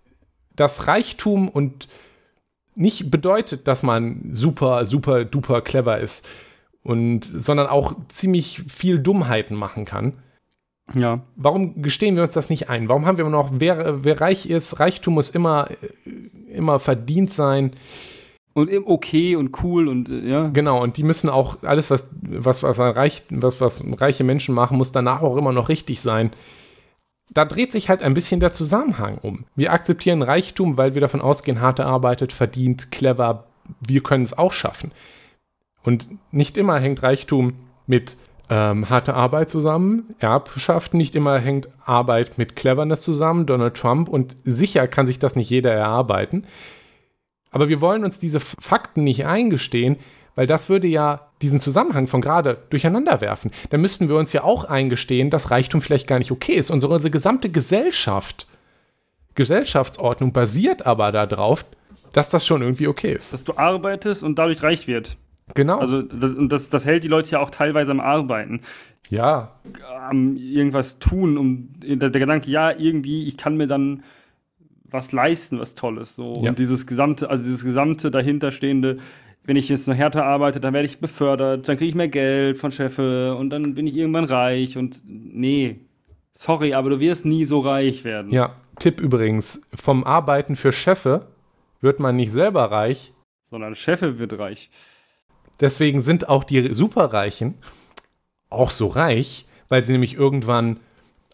[0.56, 1.90] dass Reichtum und
[2.76, 6.26] nicht bedeutet, dass man super, super, duper clever ist
[6.84, 10.14] und, sondern auch ziemlich viel Dummheiten machen kann.
[10.94, 11.22] Ja.
[11.36, 12.88] Warum gestehen wir uns das nicht ein?
[12.90, 15.70] Warum haben wir immer noch, wer, wer reich ist, Reichtum muss immer,
[16.48, 17.72] immer verdient sein.
[18.54, 20.48] Und okay und cool und äh, ja.
[20.48, 24.78] Genau, und die müssen auch, alles, was, was, was, reich, was, was reiche Menschen machen,
[24.78, 26.32] muss danach auch immer noch richtig sein.
[27.32, 29.46] Da dreht sich halt ein bisschen der Zusammenhang um.
[29.56, 33.48] Wir akzeptieren Reichtum, weil wir davon ausgehen, hart erarbeitet, verdient, clever,
[33.86, 34.92] wir können es auch schaffen.
[35.84, 37.56] Und nicht immer hängt Reichtum
[37.88, 38.16] mit
[38.50, 44.38] ähm, harter Arbeit zusammen, Erbschaft, nicht immer hängt Arbeit mit Cleverness zusammen, Donald Trump, und
[44.44, 46.46] sicher kann sich das nicht jeder erarbeiten.
[47.52, 49.98] Aber wir wollen uns diese Fakten nicht eingestehen,
[50.36, 53.52] weil das würde ja diesen Zusammenhang von gerade durcheinander werfen.
[53.70, 56.70] Dann müssten wir uns ja auch eingestehen, dass Reichtum vielleicht gar nicht okay ist.
[56.70, 58.48] Unsere, unsere gesamte Gesellschaft,
[59.36, 61.66] Gesellschaftsordnung basiert aber darauf,
[62.14, 63.34] dass das schon irgendwie okay ist.
[63.34, 65.18] Dass du arbeitest und dadurch reich wird.
[65.54, 65.80] Genau.
[65.80, 68.62] Also das, und das, das hält die Leute ja auch teilweise am Arbeiten,
[69.10, 69.52] ja,
[70.10, 74.04] am irgendwas tun, um der, der Gedanke, ja, irgendwie, ich kann mir dann
[74.84, 76.16] was leisten, was Tolles.
[76.16, 76.42] So.
[76.42, 76.50] Ja.
[76.50, 78.98] Und dieses gesamte, also dieses gesamte dahinterstehende,
[79.44, 82.58] wenn ich jetzt noch härter arbeite, dann werde ich befördert, dann kriege ich mehr Geld
[82.58, 85.82] von Chefe und dann bin ich irgendwann reich und nee.
[86.32, 88.32] Sorry, aber du wirst nie so reich werden.
[88.32, 88.56] ja.
[88.80, 91.28] Tipp übrigens: Vom Arbeiten für Chefe
[91.80, 93.14] wird man nicht selber reich.
[93.50, 94.70] Sondern Chefe wird reich.
[95.60, 97.56] Deswegen sind auch die Superreichen
[98.50, 100.80] auch so reich, weil sie nämlich irgendwann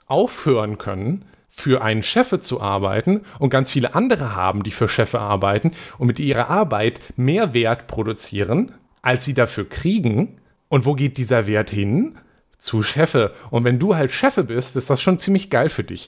[0.07, 5.19] aufhören können, für einen Chefe zu arbeiten und ganz viele andere haben, die für Chefe
[5.19, 10.39] arbeiten und mit ihrer Arbeit mehr Wert produzieren, als sie dafür kriegen.
[10.69, 12.17] Und wo geht dieser Wert hin?
[12.57, 13.33] Zu Chefe.
[13.49, 16.07] Und wenn du halt Chefe bist, ist das schon ziemlich geil für dich.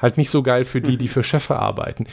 [0.00, 2.06] Halt nicht so geil für die, die für Chefe arbeiten.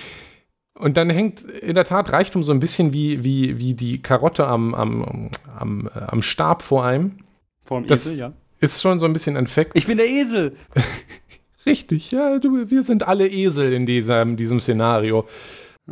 [0.77, 4.45] Und dann hängt in der Tat Reichtum so ein bisschen wie, wie, wie die Karotte
[4.45, 7.17] am, am, am, äh, am Stab vor einem.
[7.65, 8.33] Vor dem Das- Esel, ja.
[8.59, 9.71] Ist schon so ein bisschen ein Fakt.
[9.73, 10.55] Ich bin der Esel.
[11.65, 15.25] Richtig, ja, du, wir sind alle Esel in diesem, diesem Szenario.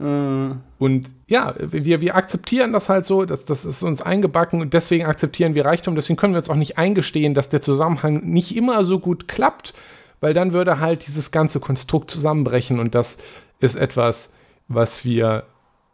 [0.78, 5.06] Und ja, wir, wir akzeptieren das halt so, das, das ist uns eingebacken und deswegen
[5.06, 5.94] akzeptieren wir Reichtum.
[5.94, 9.74] Deswegen können wir uns auch nicht eingestehen, dass der Zusammenhang nicht immer so gut klappt,
[10.20, 13.18] weil dann würde halt dieses ganze Konstrukt zusammenbrechen und das
[13.60, 14.36] ist etwas,
[14.74, 15.44] was wir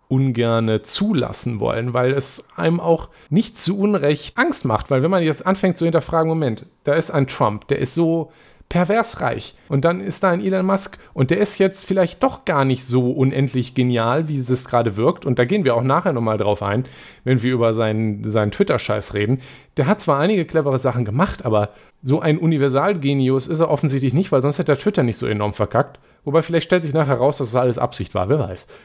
[0.08, 5.22] ungerne zulassen wollen, weil es einem auch nicht zu Unrecht Angst macht, weil wenn man
[5.22, 8.32] jetzt anfängt zu hinterfragen, Moment, da ist ein Trump, der ist so
[8.68, 12.44] pervers reich und dann ist da ein Elon Musk und der ist jetzt vielleicht doch
[12.44, 15.24] gar nicht so unendlich genial, wie es gerade wirkt.
[15.24, 16.84] Und da gehen wir auch nachher nochmal drauf ein,
[17.24, 19.40] wenn wir über seinen, seinen Twitter-Scheiß reden.
[19.76, 21.70] Der hat zwar einige clevere Sachen gemacht, aber
[22.02, 25.52] so ein Universalgenius ist er offensichtlich nicht, weil sonst hätte er Twitter nicht so enorm
[25.52, 25.98] verkackt.
[26.24, 28.68] Wobei vielleicht stellt sich nachher raus, dass es alles Absicht war, wer weiß.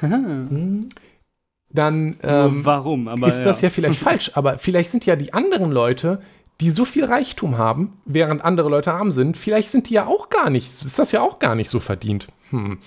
[0.00, 0.90] Hm.
[1.70, 3.08] dann ähm, warum?
[3.08, 3.66] Aber, ist das ja.
[3.66, 4.30] ja vielleicht falsch.
[4.34, 6.20] Aber vielleicht sind ja die anderen Leute,
[6.60, 10.28] die so viel Reichtum haben, während andere Leute arm sind, vielleicht sind die ja auch
[10.28, 12.28] gar nicht, ist das ja auch gar nicht so verdient.
[12.50, 12.78] Hm.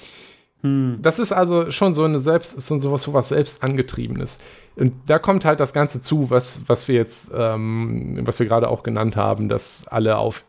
[0.62, 0.99] Hm.
[1.01, 4.39] Das ist also schon so eine selbst, so sowas, sowas selbst angetriebenes.
[4.76, 8.70] Und da kommt halt das Ganze zu, was, was wir jetzt, ähm, was wir gerade
[8.70, 10.45] auch genannt haben, dass alle auf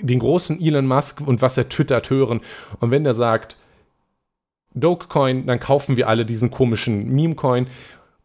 [0.00, 2.40] den großen Elon Musk und was er twittert hören.
[2.80, 3.56] Und wenn der sagt,
[4.74, 7.66] Dogecoin, dann kaufen wir alle diesen komischen Meme-Coin.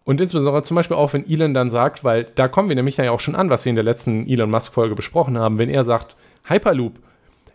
[0.03, 3.09] Und insbesondere zum Beispiel auch, wenn Elon dann sagt, weil da kommen wir nämlich ja
[3.11, 6.17] auch schon an, was wir in der letzten Elon Musk-Folge besprochen haben, wenn er sagt,
[6.43, 6.99] Hyperloop,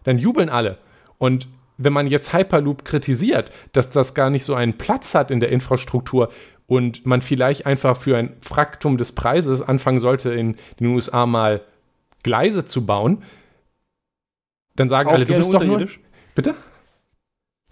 [0.05, 0.79] dann jubeln alle.
[1.19, 1.47] Und
[1.79, 5.51] wenn man jetzt Hyperloop kritisiert, dass das gar nicht so einen Platz hat in der
[5.51, 6.31] Infrastruktur
[6.67, 11.63] und man vielleicht einfach für ein Fraktum des Preises anfangen sollte, in den USA mal
[12.23, 13.23] Gleise zu bauen,
[14.77, 15.87] dann sagen auch alle, du bist doch nur.
[16.35, 16.55] Bitte?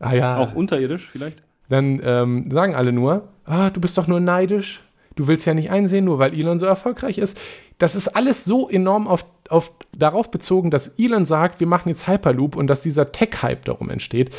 [0.00, 0.38] Ah ja.
[0.38, 1.42] Auch unterirdisch vielleicht?
[1.68, 4.82] Dann ähm, sagen alle nur, ah, du bist doch nur neidisch.
[5.14, 7.38] Du willst ja nicht einsehen, nur weil Elon so erfolgreich ist.
[7.78, 12.09] Das ist alles so enorm auf, auf, darauf bezogen, dass Elon sagt, wir machen jetzt
[12.09, 14.34] Hyperloop und dass dieser Tech-Hype darum entsteht.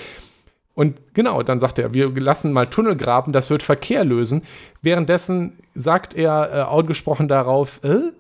[0.74, 4.44] Und genau, dann sagt er, wir lassen mal Tunnel graben, das wird Verkehr lösen.
[4.84, 8.12] Währenddessen sagt er äh, ausgesprochen darauf, äh,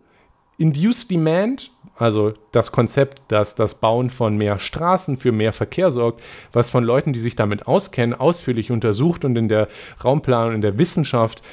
[0.57, 6.23] Induced Demand, also das Konzept, dass das Bauen von mehr Straßen für mehr Verkehr sorgt,
[6.51, 9.67] was von Leuten, die sich damit auskennen, ausführlich untersucht und in der
[10.03, 11.43] Raumplanung, in der Wissenschaft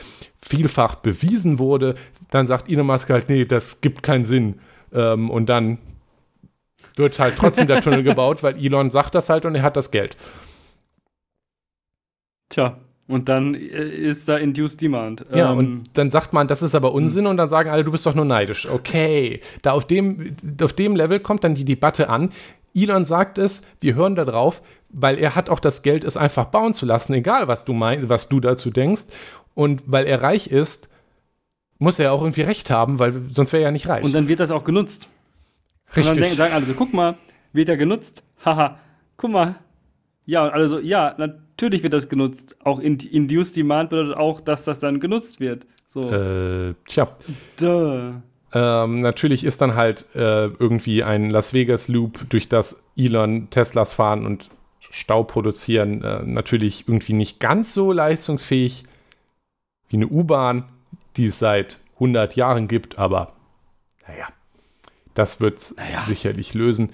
[0.40, 1.96] vielfach bewiesen wurde,
[2.30, 4.60] dann sagt Elon Musk halt, nee, das gibt keinen Sinn.
[4.94, 5.78] Ähm, und dann
[6.96, 9.90] wird halt trotzdem der Tunnel gebaut, weil Elon sagt das halt und er hat das
[9.90, 10.16] Geld.
[12.48, 15.26] Tja, und dann äh, ist da Induced Demand.
[15.34, 17.90] Ja, ähm, und dann sagt man, das ist aber Unsinn und dann sagen alle, du
[17.90, 18.68] bist doch nur neidisch.
[18.68, 22.30] Okay, da auf dem, auf dem Level kommt dann die Debatte an.
[22.74, 26.46] Elon sagt es, wir hören da drauf, weil er hat auch das Geld, es einfach
[26.46, 29.04] bauen zu lassen, egal was du meinst, was du dazu denkst.
[29.54, 30.90] Und weil er reich ist,
[31.78, 34.04] muss er auch irgendwie recht haben, weil sonst wäre er ja nicht reich.
[34.04, 35.08] Und dann wird das auch genutzt.
[35.96, 36.12] Richtig.
[36.12, 37.16] Und dann sagen alle so, guck mal,
[37.52, 38.22] wird er genutzt?
[38.44, 38.78] Haha,
[39.16, 39.56] guck mal.
[40.26, 42.56] Ja, und alle so, ja, natürlich wird das genutzt.
[42.64, 45.66] Auch in, Induced Demand bedeutet auch, dass das dann genutzt wird.
[45.86, 46.10] So.
[46.10, 47.08] Äh, tja.
[47.58, 48.14] Duh.
[48.52, 53.92] Ähm, natürlich ist dann halt äh, irgendwie ein Las Vegas Loop, durch das Elon Teslas
[53.92, 54.48] fahren und
[54.78, 58.84] Stau produzieren, äh, natürlich irgendwie nicht ganz so leistungsfähig
[59.88, 60.64] wie eine U-Bahn,
[61.16, 63.34] die es seit 100 Jahren gibt, aber
[64.06, 64.28] naja,
[65.14, 66.02] das wird es naja.
[66.02, 66.92] sicherlich lösen.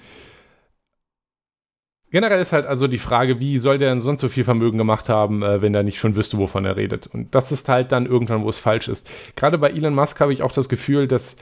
[2.11, 5.07] Generell ist halt also die Frage, wie soll der denn sonst so viel Vermögen gemacht
[5.07, 7.07] haben, äh, wenn er nicht schon wüsste, wovon er redet.
[7.07, 9.09] Und das ist halt dann irgendwann, wo es falsch ist.
[9.37, 11.37] Gerade bei Elon Musk habe ich auch das Gefühl, dass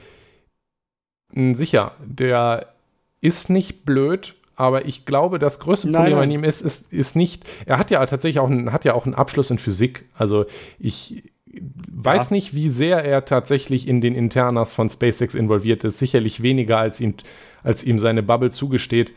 [1.32, 2.72] hm, sicher, der
[3.20, 6.28] ist nicht blöd, aber ich glaube, das größte nein, Problem nein.
[6.28, 9.06] an ihm ist, ist, ist nicht, er hat ja tatsächlich auch, einen, hat ja auch
[9.06, 10.04] einen Abschluss in Physik.
[10.14, 10.46] Also
[10.78, 12.36] ich weiß ja.
[12.36, 15.98] nicht, wie sehr er tatsächlich in den Internas von SpaceX involviert ist.
[15.98, 17.14] Sicherlich weniger, als ihm,
[17.62, 19.12] als ihm seine Bubble zugesteht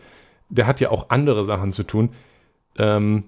[0.53, 2.09] der hat ja auch andere Sachen zu tun.
[2.77, 3.25] Ähm,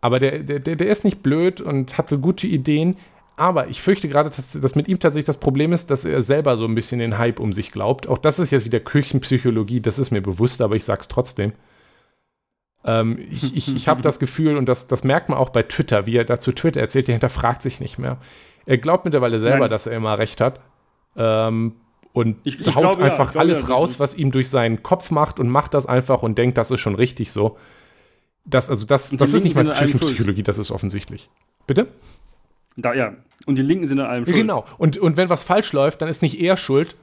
[0.00, 2.96] aber der, der, der ist nicht blöd und hat so gute Ideen.
[3.36, 6.56] Aber ich fürchte gerade, dass, dass mit ihm tatsächlich das Problem ist, dass er selber
[6.56, 8.06] so ein bisschen den Hype um sich glaubt.
[8.06, 11.52] Auch das ist jetzt wieder Küchenpsychologie, das ist mir bewusst, aber ich sag's trotzdem.
[12.84, 16.06] Ähm, ich ich, ich habe das Gefühl, und das, das merkt man auch bei Twitter,
[16.06, 18.18] wie er dazu Twitter erzählt, der hinterfragt sich nicht mehr.
[18.66, 19.70] Er glaubt mittlerweile selber, Nein.
[19.70, 20.60] dass er immer recht hat.
[21.16, 21.74] Ähm,
[22.12, 25.10] und ich, ich haut glaube, einfach ja, alles ja, raus, was ihm durch seinen Kopf
[25.10, 27.56] macht und macht das einfach und denkt, das ist schon richtig so.
[28.44, 31.30] Das, also das, das ist nicht mal Psychologie, das ist offensichtlich.
[31.66, 31.88] Bitte?
[32.76, 33.14] Da, ja.
[33.46, 34.36] Und die Linken sind an allem schuld.
[34.36, 34.64] Genau.
[34.78, 36.96] Und, und wenn was falsch läuft, dann ist nicht er schuld,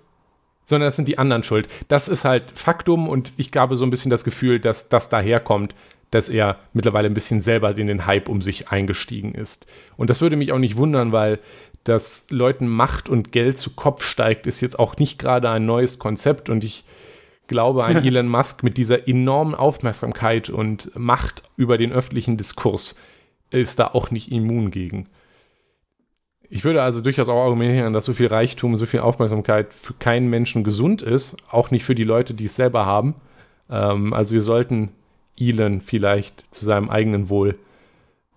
[0.69, 1.67] sondern das sind die anderen schuld.
[1.87, 5.73] Das ist halt Faktum und ich habe so ein bisschen das Gefühl, dass das daherkommt,
[6.11, 9.65] dass er mittlerweile ein bisschen selber in den Hype um sich eingestiegen ist.
[9.97, 11.39] Und das würde mich auch nicht wundern, weil
[11.83, 15.97] dass Leuten Macht und Geld zu Kopf steigt, ist jetzt auch nicht gerade ein neues
[15.97, 16.83] Konzept und ich
[17.47, 22.99] glaube, ein Elon Musk mit dieser enormen Aufmerksamkeit und Macht über den öffentlichen Diskurs
[23.49, 25.07] ist da auch nicht immun gegen.
[26.49, 30.29] Ich würde also durchaus auch argumentieren, dass so viel Reichtum, so viel Aufmerksamkeit für keinen
[30.29, 33.15] Menschen gesund ist, auch nicht für die Leute, die es selber haben.
[33.69, 34.89] Ähm, also wir sollten
[35.37, 37.59] Elon vielleicht zu seinem eigenen Wohl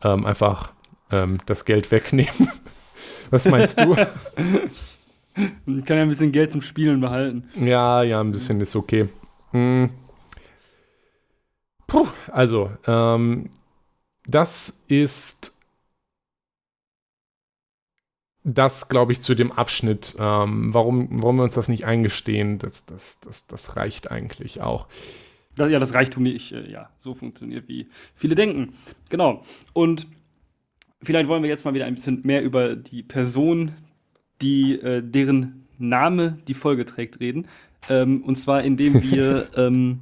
[0.03, 0.73] ähm, einfach
[1.11, 2.51] ähm, das Geld wegnehmen.
[3.31, 3.97] Was meinst du?
[5.35, 7.49] Ich kann ja ein bisschen Geld zum Spielen behalten.
[7.55, 9.09] Ja, ja, ein bisschen ist okay.
[9.53, 9.89] Hm.
[11.87, 13.49] Puh, also, ähm,
[14.27, 15.57] das ist
[18.45, 20.15] das, glaube ich, zu dem Abschnitt.
[20.19, 24.89] Ähm, warum, warum wir uns das nicht eingestehen, das, das, das, das reicht eigentlich auch.
[25.57, 28.75] ja, das Reichtum nicht, äh, ja, so funktioniert, wie viele denken.
[29.11, 29.45] Genau.
[29.73, 30.07] Und
[31.03, 33.73] vielleicht wollen wir jetzt mal wieder ein bisschen mehr über die Person,
[34.41, 37.47] die, äh, deren Name die Folge trägt, reden.
[37.89, 40.01] Ähm, und zwar indem wir ähm,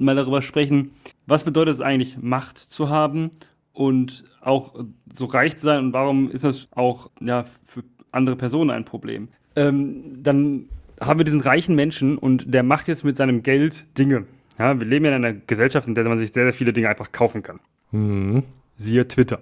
[0.00, 0.90] mal darüber sprechen,
[1.26, 3.30] was bedeutet es eigentlich, Macht zu haben
[3.74, 4.74] und auch
[5.12, 9.28] so reich zu sein und warum ist das auch ja, für andere Personen ein Problem.
[9.56, 10.68] Ähm, dann
[11.00, 14.26] haben wir diesen reichen Menschen und der macht jetzt mit seinem Geld Dinge.
[14.58, 16.88] Ja, wir leben ja in einer Gesellschaft, in der man sich sehr, sehr viele Dinge
[16.88, 17.58] einfach kaufen kann.
[17.90, 18.44] Mhm.
[18.76, 19.40] Siehe Twitter.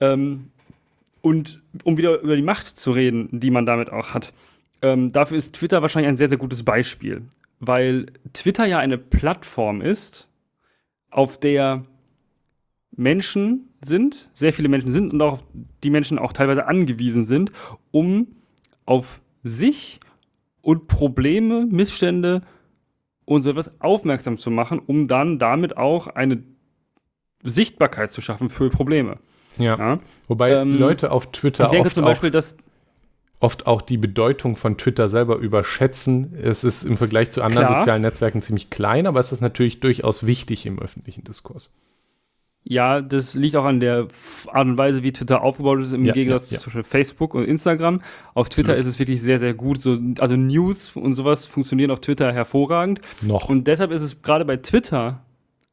[0.00, 0.50] Ähm,
[1.20, 4.32] und um wieder über die Macht zu reden, die man damit auch hat,
[4.82, 7.22] ähm, dafür ist Twitter wahrscheinlich ein sehr, sehr gutes Beispiel.
[7.60, 10.28] Weil Twitter ja eine Plattform ist,
[11.10, 11.84] auf der
[12.96, 15.42] Menschen sind, sehr viele Menschen sind und auch
[15.82, 17.52] die Menschen auch teilweise angewiesen sind,
[17.90, 18.28] um
[18.86, 20.00] auf sich
[20.62, 22.42] und Probleme, Missstände
[23.24, 26.42] und so etwas aufmerksam zu machen, um dann damit auch eine
[27.42, 29.18] Sichtbarkeit zu schaffen für Probleme.
[29.58, 29.76] Ja.
[29.78, 29.98] Ja.
[30.28, 32.56] Wobei Ähm, Leute auf Twitter Ich denke oft, zum Beispiel, dass
[33.38, 36.34] auch, oft auch die Bedeutung von Twitter selber überschätzen.
[36.42, 37.80] Es ist im Vergleich zu anderen Klar.
[37.80, 41.74] sozialen Netzwerken ziemlich klein, aber es ist natürlich durchaus wichtig im öffentlichen Diskurs.
[42.66, 44.08] Ja, das liegt auch an der
[44.50, 46.62] Art und Weise, wie Twitter aufgebaut ist, im Ja, Gegensatz ja, ja.
[46.62, 48.00] zu Facebook und Instagram.
[48.32, 48.86] Auf Twitter Absolut.
[48.86, 49.78] ist es wirklich sehr, sehr gut.
[49.78, 53.02] So, also News und sowas funktionieren auf Twitter hervorragend.
[53.20, 53.50] Noch.
[53.50, 55.22] Und deshalb ist es gerade bei Twitter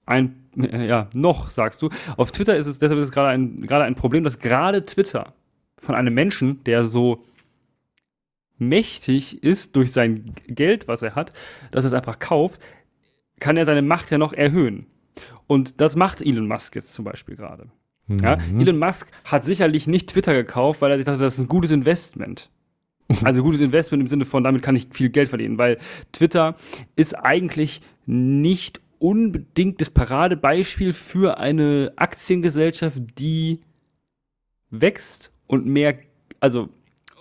[0.05, 3.61] ein, äh, ja, noch, sagst du, auf Twitter ist es, deshalb ist es gerade ein,
[3.61, 5.33] gerade ein Problem, dass gerade Twitter
[5.77, 7.23] von einem Menschen, der so
[8.57, 11.31] mächtig ist durch sein Geld, was er hat,
[11.71, 12.61] dass er es einfach kauft,
[13.39, 14.85] kann er seine Macht ja noch erhöhen.
[15.51, 17.65] Und das macht Elon Musk jetzt zum Beispiel gerade.
[18.07, 18.37] Ja?
[18.37, 18.61] Mhm.
[18.61, 21.71] Elon Musk hat sicherlich nicht Twitter gekauft, weil er sich dachte, das ist ein gutes
[21.71, 22.49] Investment.
[23.25, 25.77] Also gutes Investment im Sinne von, damit kann ich viel Geld verdienen, weil
[26.13, 26.55] Twitter
[26.95, 33.59] ist eigentlich nicht unbedingt das Paradebeispiel für eine Aktiengesellschaft, die
[34.69, 35.99] wächst und mehr,
[36.39, 36.69] also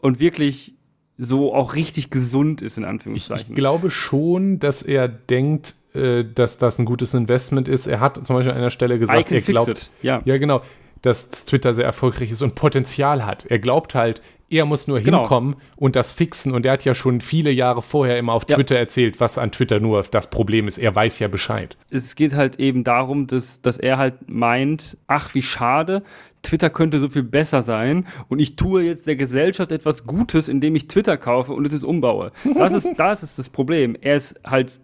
[0.02, 0.74] und wirklich
[1.18, 3.48] so auch richtig gesund ist, in Ich, Anführungszeichen.
[3.48, 7.86] ich glaube schon, dass er denkt, äh, dass das ein gutes Investment ist.
[7.86, 9.90] Er hat zum Beispiel an einer Stelle gesagt, er glaubt.
[10.02, 10.22] Ja.
[10.24, 10.62] ja genau,
[11.02, 13.46] dass Twitter sehr erfolgreich ist und Potenzial hat.
[13.46, 14.20] Er glaubt halt,
[14.52, 15.20] er muss nur Genau.
[15.20, 16.52] hinkommen und das fixen.
[16.54, 18.56] Und er hat ja schon viele Jahre vorher immer auf Ja.
[18.56, 20.76] Twitter erzählt, was an Twitter nur das Problem ist.
[20.76, 21.76] Er weiß ja Bescheid.
[21.90, 26.02] es geht halt eben darum, dass, dass er halt meint, ach, wie schade,
[26.42, 30.74] Twitter könnte so viel besser sein und ich tue jetzt der Gesellschaft etwas Gutes, indem
[30.74, 32.32] ich Twitter kaufe und es ist umbaue.
[32.56, 33.96] Das ist, das ist das Problem.
[34.00, 34.80] Er ist halt,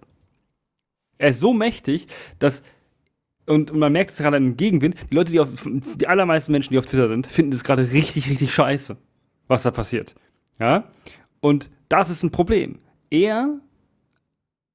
[1.19, 2.07] er ist so mächtig,
[2.39, 2.63] dass
[3.47, 6.79] und man merkt es gerade im Gegenwind, die Leute, die auf, die allermeisten Menschen, die
[6.79, 8.97] auf Twitter sind, finden das gerade richtig, richtig scheiße,
[9.47, 10.17] was da passiert.
[10.59, 10.91] Ja?
[11.41, 12.81] Und das ist ein Problem.
[13.09, 13.61] Er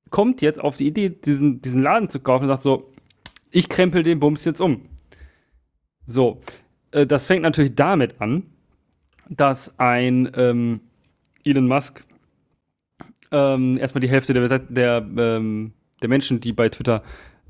[0.10, 2.94] kommt jetzt auf die Idee, diesen, diesen Laden zu kaufen und sagt so,
[3.50, 4.88] ich krempel den Bums jetzt um.
[6.06, 6.40] So,
[6.92, 8.44] äh, das fängt natürlich damit an,
[9.30, 10.82] dass ein ähm,
[11.44, 12.06] Elon Musk
[13.32, 17.04] ähm, erstmal die Hälfte der, der, ähm, der Menschen, die bei Twitter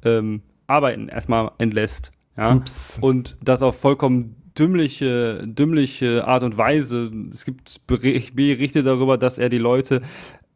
[0.03, 2.11] ähm, arbeiten, erstmal entlässt.
[2.37, 2.55] Ja?
[2.55, 2.97] Ups.
[3.01, 7.11] Und das auf vollkommen dümmliche, dümmliche Art und Weise.
[7.29, 10.01] Es gibt Beri- Berichte darüber, dass er die Leute,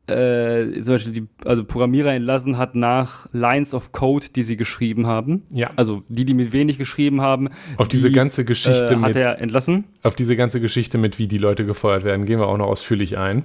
[0.08, 5.08] äh, zum Beispiel die also Programmierer entlassen hat nach Lines of Code, die sie geschrieben
[5.08, 5.44] haben.
[5.50, 5.72] Ja.
[5.78, 7.50] Also die, die mit wenig geschrieben haben.
[7.78, 9.86] Auf diese die, ganze Geschichte äh, hat mit, er entlassen.
[10.04, 13.18] auf diese ganze Geschichte mit, wie die Leute gefeuert werden, gehen wir auch noch ausführlich
[13.18, 13.44] ein.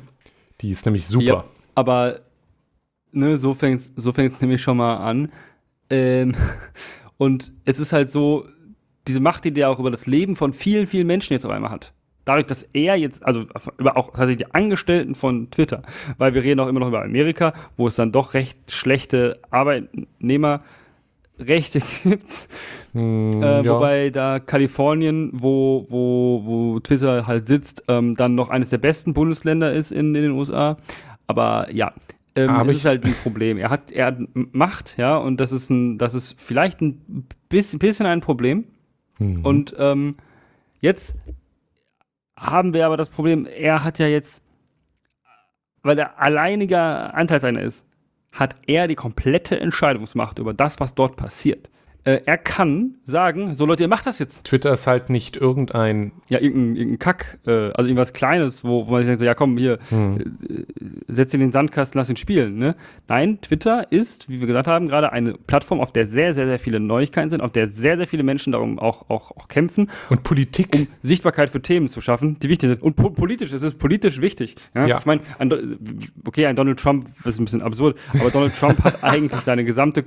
[0.61, 1.25] Die ist nämlich super.
[1.25, 1.45] Ja,
[1.75, 2.21] aber
[3.13, 5.31] ne, so fängt es so fängt's nämlich schon mal an.
[5.91, 6.35] Ähm,
[7.19, 8.47] und es ist halt so,
[9.07, 11.71] diese Macht, die der auch über das Leben von vielen, vielen Menschen jetzt auf einmal
[11.71, 11.93] hat.
[12.25, 13.47] Dadurch, dass er jetzt, also
[13.79, 15.83] über auch tatsächlich die Angestellten von Twitter,
[16.19, 20.63] weil wir reden auch immer noch über Amerika, wo es dann doch recht schlechte Arbeitnehmerrechte
[22.05, 22.49] gibt.
[22.93, 23.75] Hm, Äh, ja.
[23.75, 29.15] Wobei da Kalifornien, wo, wo, wo Twitter halt sitzt, ähm, dann noch eines der besten
[29.15, 30.77] Bundesländer ist in, in den USA.
[31.27, 31.93] Aber ja,
[32.45, 33.59] ähm, Aber ich- ist halt ein Problem.
[33.59, 37.79] Er hat, er hat Macht, ja, und das ist, ein, das ist vielleicht ein bisschen,
[37.79, 38.65] bisschen ein Problem.
[39.19, 39.45] Mhm.
[39.45, 40.17] Und ähm,
[40.81, 41.15] jetzt
[42.37, 44.43] haben wir aber das Problem, er hat ja jetzt,
[45.83, 47.87] weil er alleiniger Anteilseigner ist,
[48.33, 51.69] hat er die komplette Entscheidungsmacht über das, was dort passiert.
[52.05, 54.47] Äh, er kann sagen, so Leute, ihr macht das jetzt.
[54.47, 58.93] Twitter ist halt nicht irgendein Ja, irgendein, irgendein Kack, äh, also irgendwas Kleines, wo, wo
[58.93, 60.65] man sich denkt, so, ja komm, hier, hm, äh,
[61.09, 62.57] setz ihn in den Sandkasten, lass ihn spielen.
[62.57, 62.75] Ne?
[63.09, 66.59] Nein, Twitter ist, wie wir gesagt haben, gerade eine Plattform, auf der sehr, sehr, sehr
[66.59, 70.23] viele Neuigkeiten sind, auf der sehr, sehr viele Menschen darum auch, auch, auch kämpfen, und
[70.23, 70.75] Politik.
[70.75, 72.83] um Sichtbarkeit für Themen zu schaffen, die wichtig sind.
[72.83, 74.57] Und po politisch, es ist politisch wichtig.
[74.75, 74.87] Ja?
[74.87, 74.99] Ja.
[74.99, 75.21] Ich meine,
[76.27, 79.65] okay, ein Donald Trump, das ist ein bisschen absurd, aber Donald Trump hat eigentlich seine
[79.65, 80.05] gesamte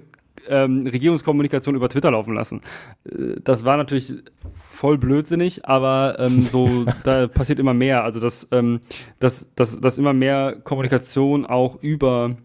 [0.47, 2.61] ähm, Regierungskommunikation über Twitter laufen lassen.
[3.05, 4.13] Äh, das war natürlich
[4.51, 8.03] voll blödsinnig, aber ähm, so, da passiert immer mehr.
[8.03, 8.81] Also, dass, ähm,
[9.19, 12.35] dass, dass, dass immer mehr Kommunikation auch über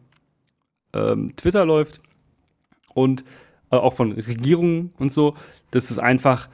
[0.92, 2.01] ähm, Twitter läuft
[2.94, 3.24] und
[3.70, 5.34] äh, auch von Regierungen und so.
[5.70, 6.49] Das ist einfach,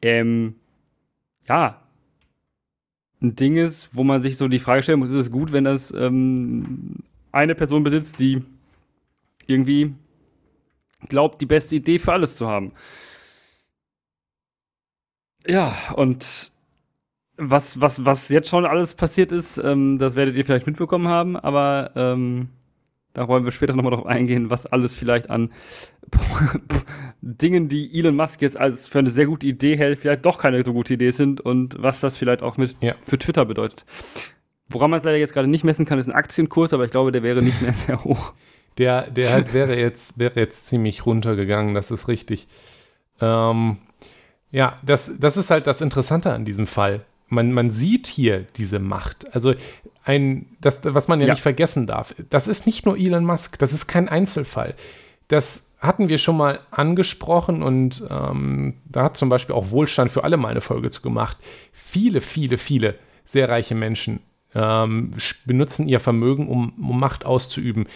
[0.00, 0.54] ähm,
[1.48, 1.82] ja,
[3.20, 5.64] ein Ding ist, wo man sich so die Frage stellen muss, ist es gut, wenn
[5.64, 6.96] das ähm,
[7.30, 8.42] eine Person besitzt, die
[9.46, 9.94] irgendwie
[11.08, 12.72] glaubt, die beste Idee für alles zu haben.
[15.46, 16.52] Ja, und
[17.36, 21.36] was, was, was jetzt schon alles passiert ist, ähm, das werdet ihr vielleicht mitbekommen haben,
[21.36, 22.48] aber ähm,
[23.12, 25.50] da wollen wir später nochmal drauf eingehen, was alles vielleicht an
[27.20, 30.64] Dingen, die Elon Musk jetzt als für eine sehr gute Idee hält, vielleicht doch keine
[30.64, 32.94] so gute Idee sind und was das vielleicht auch mit ja.
[33.04, 33.84] für Twitter bedeutet.
[34.68, 37.12] Woran man es leider jetzt gerade nicht messen kann, ist ein Aktienkurs, aber ich glaube,
[37.12, 38.34] der wäre nicht mehr sehr hoch.
[38.78, 42.48] Der, der halt wäre jetzt, wäre jetzt ziemlich runtergegangen, das ist richtig.
[43.20, 43.78] Ähm,
[44.50, 47.04] ja, das, das ist halt das Interessante an diesem Fall.
[47.28, 49.34] Man, man sieht hier diese Macht.
[49.34, 49.54] Also
[50.04, 53.58] ein, das, was man ja, ja, nicht vergessen darf, das ist nicht nur Elon Musk,
[53.58, 54.74] das ist kein Einzelfall.
[55.28, 60.24] Das hatten wir schon mal angesprochen und ähm, da hat zum Beispiel auch Wohlstand für
[60.24, 61.38] alle mal eine Folge zu gemacht.
[61.72, 64.20] Viele, viele, viele sehr reiche Menschen
[64.54, 65.12] ähm,
[65.46, 67.86] benutzen ihr Vermögen, um, um Macht auszuüben.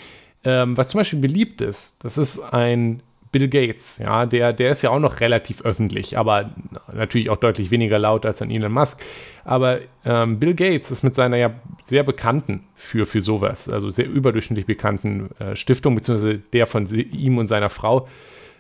[0.47, 4.83] Ähm, was zum Beispiel beliebt ist, das ist ein Bill Gates, ja, der, der ist
[4.83, 6.55] ja auch noch relativ öffentlich, aber
[6.95, 9.03] natürlich auch deutlich weniger laut als ein Elon Musk.
[9.45, 14.09] Aber ähm, Bill Gates ist mit seiner ja sehr bekannten für, für sowas, also sehr
[14.09, 18.07] überdurchschnittlich bekannten äh, Stiftung, beziehungsweise der von ihm und seiner Frau,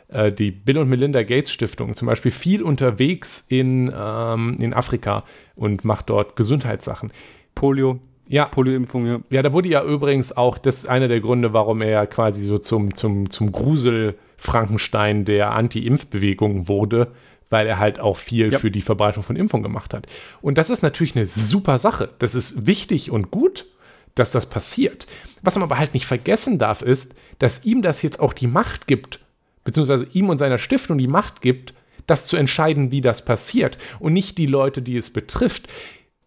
[0.09, 5.22] äh, die Bill und Melinda Gates Stiftung, zum Beispiel viel unterwegs in, ähm, in Afrika
[5.55, 7.12] und macht dort Gesundheitssachen.
[7.55, 8.01] Polio.
[8.29, 8.47] Ja.
[8.47, 9.20] Polioimpfung, ja.
[9.31, 12.59] Ja, da wurde ja übrigens auch, das ist einer der Gründe, warum er quasi so
[12.59, 17.12] zum, zum, zum Grusel Frankenstein der Anti-Impfbewegung wurde,
[17.49, 18.59] weil er halt auch viel ja.
[18.59, 20.07] für die Verbreitung von Impfung gemacht hat.
[20.41, 22.11] Und das ist natürlich eine super Sache.
[22.18, 23.66] Das ist wichtig und gut,
[24.14, 25.07] dass das passiert.
[25.43, 28.87] Was man aber halt nicht vergessen darf, ist, dass ihm das jetzt auch die Macht
[28.87, 29.20] gibt,
[29.64, 31.74] beziehungsweise ihm und seiner Stiftung die Macht gibt,
[32.07, 35.68] das zu entscheiden, wie das passiert und nicht die Leute, die es betrifft.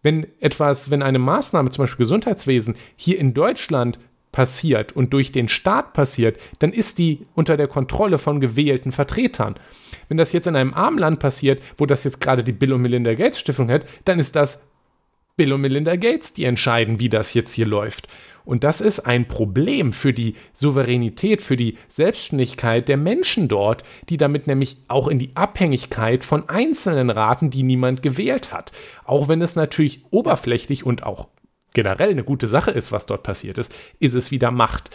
[0.02, 3.98] Wenn etwas, wenn eine Maßnahme, zum Beispiel Gesundheitswesen, hier in Deutschland
[4.32, 9.56] passiert und durch den Staat passiert, dann ist die unter der Kontrolle von gewählten Vertretern.
[10.08, 12.82] Wenn das jetzt in einem armen Land passiert, wo das jetzt gerade die Bill und
[12.82, 14.70] Melinda Gates Stiftung hat, dann ist das
[15.40, 18.08] Bill und Melinda Gates, die entscheiden, wie das jetzt hier läuft.
[18.44, 24.18] Und das ist ein Problem für die Souveränität, für die Selbstständigkeit der Menschen dort, die
[24.18, 28.70] damit nämlich auch in die Abhängigkeit von Einzelnen raten, die niemand gewählt hat.
[29.06, 31.28] Auch wenn es natürlich oberflächlich und auch
[31.72, 34.90] generell eine gute Sache ist, was dort passiert ist, ist es wieder Macht.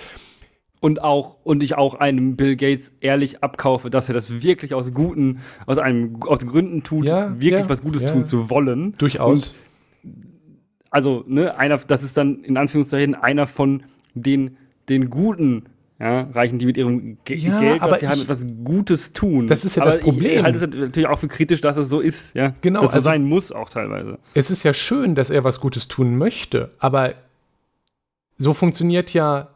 [0.80, 4.94] Und auch, und ich auch einem Bill Gates ehrlich abkaufe, dass er das wirklich aus
[4.94, 8.12] guten, aus einem, aus Gründen tut, ja, wirklich ja, was Gutes ja.
[8.12, 8.94] tun zu wollen.
[9.00, 9.48] Durchaus.
[9.48, 9.56] Und
[10.96, 13.84] also, ne, einer, das ist dann in Anführungszeichen einer von
[14.14, 14.56] den,
[14.88, 15.66] den guten
[16.00, 19.48] ja, Reichen, die mit ihrem Ge ja, Geld, was sie haben, etwas Gutes tun.
[19.48, 20.38] Das ist ja aber das Problem.
[20.38, 22.56] Ich halte es natürlich auch für kritisch, dass es so ist, ja.
[22.62, 22.80] Genau.
[22.80, 24.20] Dass es also, sein muss auch teilweise.
[24.36, 27.16] Es ist ja schön, dass er was Gutes tun möchte, aber
[28.38, 29.50] so funktioniert ja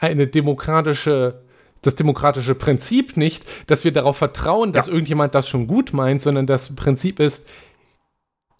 [0.00, 1.42] eine demokratische
[1.82, 4.94] das demokratische Prinzip nicht, dass wir darauf vertrauen, dass ja.
[4.94, 7.48] irgendjemand das schon gut meint, sondern das Prinzip ist,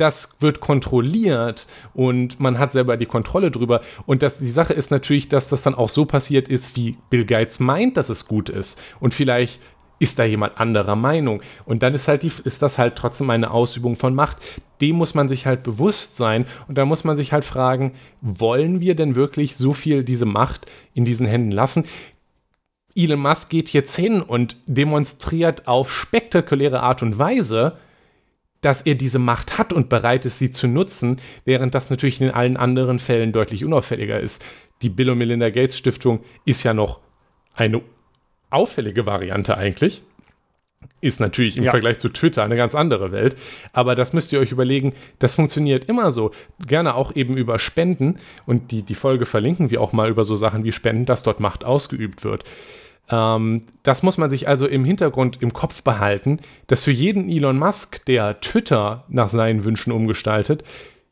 [0.01, 3.83] das wird kontrolliert und man hat selber die Kontrolle drüber.
[4.07, 7.25] Und das, die Sache ist natürlich, dass das dann auch so passiert ist, wie Bill
[7.25, 8.83] Gates meint, dass es gut ist.
[9.01, 9.61] Und vielleicht
[10.01, 11.43] ist da jemand anderer Meinung.
[11.67, 14.39] Und dann ist halt die, ist das halt trotzdem eine Ausübung von Macht.
[14.81, 16.47] Dem muss man sich halt bewusst sein.
[16.69, 17.93] Und da muss man sich halt fragen,
[18.23, 21.85] wollen wir denn wirklich so viel diese Macht in diesen Händen lassen?
[22.97, 27.77] Elon Musk geht jetzt hin und demonstriert auf spektakuläre Art und Weise,
[28.61, 32.31] dass er diese Macht hat und bereit ist, sie zu nutzen, während das natürlich in
[32.31, 34.45] allen anderen Fällen deutlich unauffälliger ist.
[34.83, 37.01] Die Bill und Melinda Gates Stiftung ist ja noch
[37.55, 37.83] eine
[38.51, 40.03] auffällige Variante eigentlich.
[41.03, 41.71] Ist natürlich im ja.
[41.71, 43.37] Vergleich zu Twitter eine ganz andere Welt.
[43.73, 46.31] Aber das müsst ihr euch überlegen, das funktioniert immer so.
[46.67, 48.19] Gerne auch eben über Spenden.
[48.47, 51.41] Und die, die Folge verlinken wir auch mal über so Sachen wie Spenden, dass dort
[51.41, 52.45] Macht ausgeübt wird.
[53.09, 57.59] Ähm, das muss man sich also im Hintergrund im Kopf behalten, dass für jeden Elon
[57.59, 60.65] Musk, der Twitter nach seinen Wünschen umgestaltet,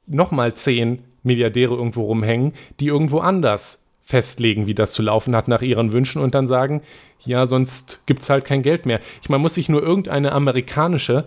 [0.07, 5.61] nochmal zehn Milliardäre irgendwo rumhängen, die irgendwo anders festlegen, wie das zu laufen hat nach
[5.61, 6.83] ihren Wünschen und dann sagen,
[7.21, 9.01] ja, sonst gibt es halt kein Geld mehr.
[9.23, 11.27] Ich, man muss sich nur irgendeine amerikanische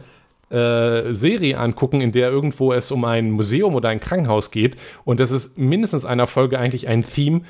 [0.49, 5.19] äh, Serie angucken, in der irgendwo es um ein Museum oder ein Krankenhaus geht und
[5.19, 7.41] das ist mindestens einer Folge eigentlich ein Theme,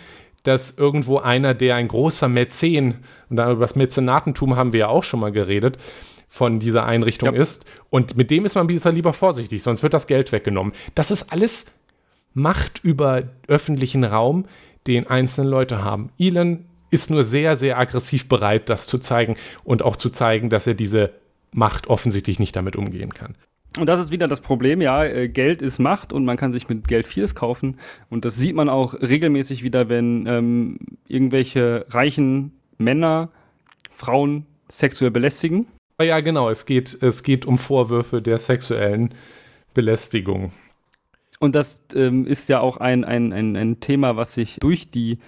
[0.43, 5.03] dass irgendwo einer, der ein großer Mäzen, und über das Mäzenatentum haben wir ja auch
[5.03, 5.77] schon mal geredet,
[6.29, 7.41] von dieser Einrichtung Ja.
[7.41, 7.65] ist.
[7.89, 10.73] Und mit dem ist man bisher lieber vorsichtig, sonst wird das Geld weggenommen.
[10.95, 11.77] Das ist alles
[12.33, 14.45] Macht über öffentlichen Raum,
[14.87, 16.11] den einzelne Leute haben.
[16.17, 20.67] Elon ist nur sehr, sehr aggressiv bereit, das zu zeigen und auch zu zeigen, dass
[20.67, 21.11] er diese
[21.51, 23.35] Macht offensichtlich nicht damit umgehen kann.
[23.79, 26.67] Und das ist wieder das Problem, ja, äh, Geld ist Macht und man kann sich
[26.67, 27.77] mit Geld vieles kaufen.
[28.09, 33.29] Und das sieht man auch regelmäßig wieder, wenn ähm, irgendwelche reichen Männer
[33.89, 35.67] Frauen sexuell belästigen.
[35.97, 39.13] Aber ja, genau, es geht, es geht um Vorwürfe der sexuellen
[39.73, 40.51] Belästigung.
[41.39, 45.19] Und das ähm, ist ja auch ein, ein, ein, ein Thema, was sich durch die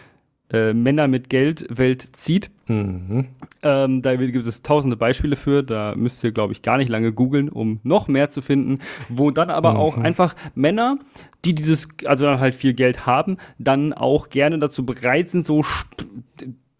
[0.52, 2.52] äh, Männer mit Geld-Welt zieht.
[2.68, 3.28] Mhm.
[3.62, 5.64] Ähm, da gibt es tausende Beispiele für.
[5.64, 8.80] Da müsst ihr, glaube ich, gar nicht lange googeln, um noch mehr zu finden.
[9.10, 10.98] Wo dann aber auch einfach Männer,
[11.46, 15.64] die dieses, also dann halt viel Geld haben, dann auch gerne dazu bereit sind, so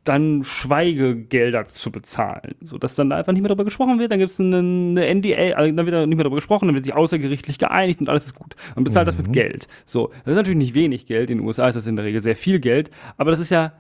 [0.04, 2.56] dann Schweigegelder zu bezahlen.
[2.62, 4.12] So dass dann einfach nicht mehr darüber gesprochen wird.
[4.12, 6.76] Dann gibt es eine, eine NDA, also dann wird da nicht mehr darüber gesprochen, dann
[6.76, 8.56] wird sich außergerichtlich geeinigt und alles ist gut.
[8.76, 9.68] Man bezahlt das mit Geld.
[9.86, 11.30] So, das ist natürlich nicht wenig Geld.
[11.30, 13.74] In den USA ist das in der Regel sehr viel Geld, aber das ist ja,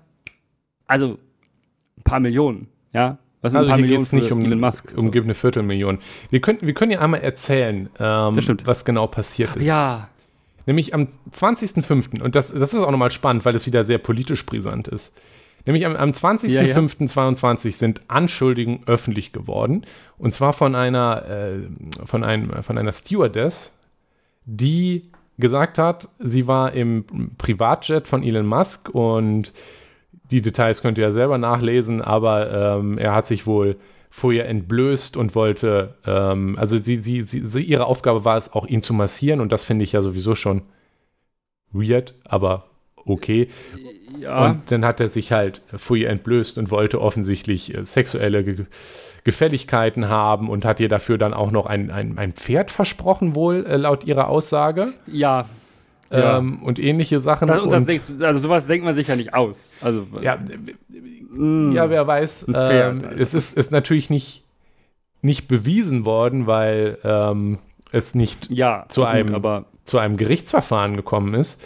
[0.87, 1.17] also
[1.97, 3.17] ein paar Millionen, ja.
[3.41, 4.93] Was sind Also ein paar hier Millionen geht es nicht um, Elon Musk?
[4.95, 5.99] um eine Viertelmillion.
[6.29, 9.67] Wir können, wir können ja einmal erzählen, ähm, was genau passiert ist.
[9.67, 10.07] Ja,
[10.65, 12.21] Nämlich am 20.05.
[12.21, 15.17] Und das, das ist auch nochmal spannend, weil es wieder sehr politisch brisant ist.
[15.65, 19.85] Nämlich am, am 20.05.22 sind Anschuldigungen öffentlich geworden.
[20.17, 23.77] Und zwar von einer, äh, von einem, von einer Stewardess,
[24.45, 25.03] die
[25.37, 27.05] gesagt hat, sie war im
[27.37, 28.89] Privatjet von Elon Musk.
[28.89, 29.53] Und
[30.31, 33.77] die Details könnt ihr ja selber nachlesen, aber ähm, er hat sich wohl
[34.09, 38.67] vor ihr entblößt und wollte, ähm, also sie, sie, sie, ihre Aufgabe war es auch,
[38.67, 39.39] ihn zu massieren.
[39.39, 40.63] Und das finde ich ja sowieso schon
[41.71, 42.65] weird, aber
[43.05, 43.49] okay.
[44.19, 44.45] ja.
[44.45, 48.65] Und dann hat er sich halt vor ihr entblößt und wollte offensichtlich äh, sexuelle Ge
[49.25, 53.65] Gefälligkeiten haben und hat ihr dafür dann auch noch ein, ein, ein Pferd versprochen, wohl
[53.65, 54.93] äh, laut ihrer Aussage.
[55.07, 55.45] ja.
[56.11, 56.37] Ja.
[56.37, 57.47] Ähm, und ähnliche Sachen.
[57.47, 59.73] Das, und das und, denkst, also sowas denkt man sich ja nicht aus.
[59.81, 60.37] Also, ja,
[61.31, 62.49] mm, ja, wer weiß.
[62.51, 64.43] Pferd, ähm, es ist, ist natürlich nicht,
[65.23, 67.57] nicht bewiesen worden, weil ähm,
[67.91, 71.63] es nicht ja, zu gut, einem- zu einem Gerichtsverfahren gekommen ist.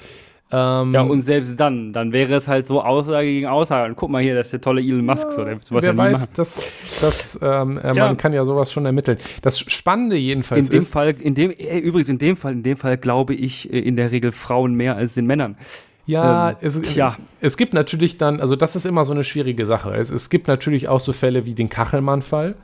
[0.49, 3.89] Ähm, ja, und selbst dann, dann wäre es halt so Aussage gegen Aussage.
[3.89, 5.97] Und guck mal hier, das ist der tolle Elon Musk, so, der sowas wer ja
[5.97, 6.63] weiß, dass,
[7.01, 8.07] dass ähm, äh, Ja.
[8.07, 9.17] man kann ja sowas schon ermitteln.
[9.41, 12.63] Das Spannende In jedenfalls dem ist, Fall, in dem, äh, übrigens, in dem Fall, in
[12.63, 15.57] dem Fall glaube ich äh, in der Regel Frauen mehr als den Männern.
[16.05, 17.17] ja, ähm, es, tja.
[17.41, 19.93] es gibt natürlich dann, also das ist immer so eine schwierige Sache.
[19.95, 22.55] Es, es gibt natürlich auch so Fälle wie den Kachelmann-Fall.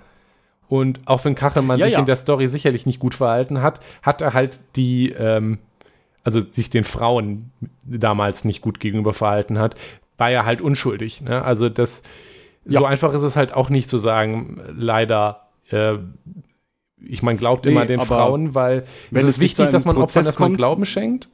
[0.69, 1.99] Und auch wenn Kachelmann Ja, sich ja.
[1.99, 5.59] in der Story sicherlich nicht gut verhalten hat, hat er halt die, ähm,
[6.23, 7.51] also sich den Frauen
[7.85, 9.75] damals nicht gut gegenüber verhalten hat,
[10.17, 11.21] war er halt unschuldig.
[11.21, 11.43] Ne?
[11.43, 12.03] Also das,
[12.65, 12.87] so Ja.
[12.87, 15.95] einfach ist es halt auch nicht zu sagen, leider, äh,
[17.05, 20.25] ich meine, glaubt Nee, immer den Frauen, weil es ist wichtig, dass man Opfern Prozess
[20.27, 21.27] erstmal kommt- Glauben schenkt.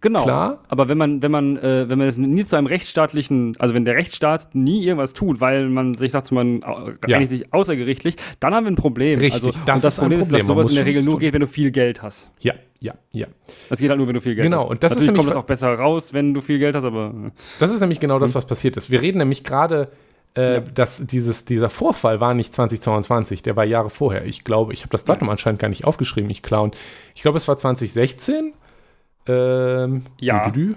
[0.00, 0.22] Genau.
[0.24, 0.58] Klar.
[0.68, 3.86] Aber wenn man, wenn man, äh, wenn man es nie zu einem rechtsstaatlichen, also wenn
[3.86, 7.16] der Rechtsstaat nie irgendwas tut, weil man sich sagt, man au- Ja.
[7.16, 9.18] einigt sich außergerichtlich, dann haben wir ein Problem.
[9.18, 11.18] Richtig, also, das und das ist Problem ist, dass Man sowas in der Regel nur
[11.18, 12.30] geht, wenn du viel Geld hast.
[12.40, 13.26] Ja, ja, ja.
[13.70, 14.66] Das geht halt nur, wenn du viel Geld Genau, hast.
[14.66, 16.84] und das ist Natürlich kommt nämlich- das auch besser raus, wenn du viel Geld hast,
[16.84, 17.30] aber äh,
[17.60, 18.34] Das ist nämlich genau das, Mhm.
[18.34, 18.90] was passiert ist.
[18.90, 19.88] Wir reden nämlich gerade,
[20.34, 24.26] äh, dass dieses, dieser Vorfall war nicht 2022, der war Jahre vorher.
[24.26, 26.72] Ich glaube, ich habe das Datum anscheinend gar nicht aufgeschrieben, ich Clown.
[27.14, 28.52] Ich glaube, es war 2016.
[29.26, 30.44] Ähm, Ja.
[30.46, 30.74] dü- dü- dü.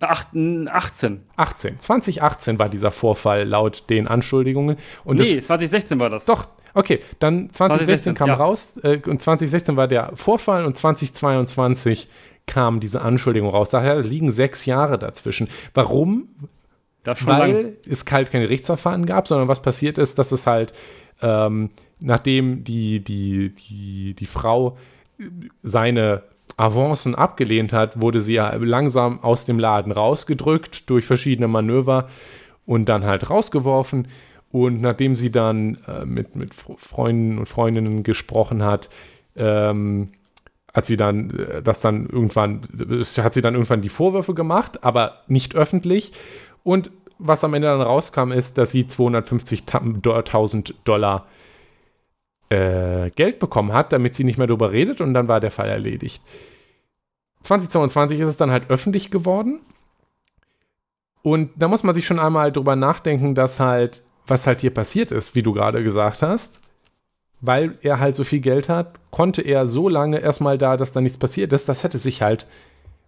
[0.00, 1.22] acht- 18.
[1.36, 1.80] 18.
[1.80, 4.76] 2018 war dieser Vorfall laut den Anschuldigungen.
[5.04, 6.24] Und nee, das, 2016 war das.
[6.24, 8.34] doch, okay, dann 2016 2016, kam ja.
[8.34, 12.08] raus äh, und 2016 war der Vorfall und 2022
[12.46, 13.70] kam diese Anschuldigung raus.
[13.70, 15.48] Daher liegen sechs Jahre dazwischen.
[15.74, 16.28] Warum?
[17.14, 17.40] Schon lang.
[17.40, 20.72] weil es halt kein Gerichtsverfahren gab, sondern was passiert ist, dass es halt,
[21.22, 24.76] ähm, nachdem die, die, die, die Frau
[25.62, 26.22] seine
[26.58, 32.08] Avancen abgelehnt hat, wurde sie ja langsam aus dem Laden rausgedrückt durch verschiedene Manöver
[32.66, 34.08] und dann halt rausgeworfen.
[34.50, 38.88] Und nachdem sie dann äh, mit, mit Fr- Freunden und Freundinnen gesprochen hat,
[39.36, 40.10] ähm,
[40.74, 42.62] hat sie dann äh, das dann irgendwann,
[43.18, 46.12] hat sie dann irgendwann die Vorwürfe gemacht, aber nicht öffentlich.
[46.64, 51.26] Und was am Ende dann rauskam, ist, dass sie 250.000 Dollar
[52.48, 55.68] äh, Geld bekommen hat, damit sie nicht mehr darüber redet und dann war der Fall
[55.68, 56.22] erledigt.
[57.42, 59.60] 2022 ist es dann halt öffentlich geworden.
[61.22, 65.10] Und da muss man sich schon einmal drüber nachdenken, dass halt, was halt hier passiert
[65.12, 66.60] ist, wie du gerade gesagt hast.
[67.40, 71.00] Weil er halt so viel Geld hat, konnte er so lange erstmal da, dass da
[71.00, 71.68] nichts passiert ist.
[71.68, 72.46] Das hätte sich halt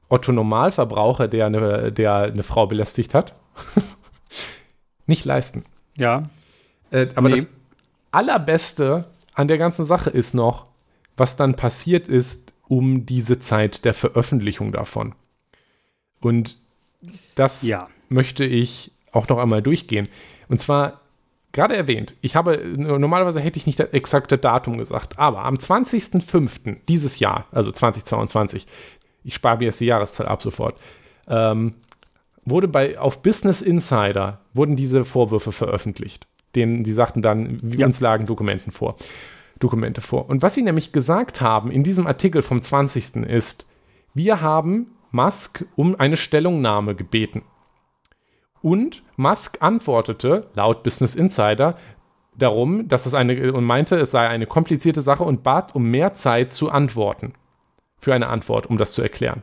[0.09, 3.35] Otto Normalverbraucher, der eine, der eine Frau belästigt hat,
[5.07, 5.65] nicht leisten.
[5.97, 6.24] Ja.
[6.90, 7.36] Äh, aber Nee.
[7.36, 7.48] das
[8.12, 9.05] Allerbeste
[9.35, 10.66] an der ganzen Sache ist noch,
[11.16, 15.15] was dann passiert ist um diese Zeit der Veröffentlichung davon.
[16.21, 16.57] Und
[17.35, 17.89] das Ja.
[18.09, 20.09] möchte ich auch noch einmal durchgehen.
[20.49, 21.01] Und zwar,
[21.51, 26.77] gerade erwähnt, ich habe, normalerweise hätte ich nicht das exakte Datum gesagt, aber am 20.05.
[26.89, 28.69] dieses Jahr, also 2022,
[29.25, 30.79] ich spare mir jetzt die Jahreszahl ab sofort,
[31.27, 31.75] ähm,
[32.45, 36.29] wurde bei, auf Business Insider wurden diese Vorwürfe veröffentlicht.
[36.55, 37.87] Den, die sagten dann, Ja.
[37.87, 38.95] uns lagen Dokumenten vor.
[39.61, 40.28] Dokumente vor.
[40.28, 43.16] Und was sie nämlich gesagt haben in diesem Artikel vom 20.
[43.16, 43.66] ist,
[44.15, 47.43] wir haben Musk um eine Stellungnahme gebeten.
[48.62, 51.77] Und Musk antwortete, laut Business Insider,
[52.37, 56.15] darum, dass es eine, und meinte, es sei eine komplizierte Sache und bat um mehr
[56.15, 57.35] Zeit zu antworten.
[57.99, 59.43] Für eine Antwort, um das zu erklären.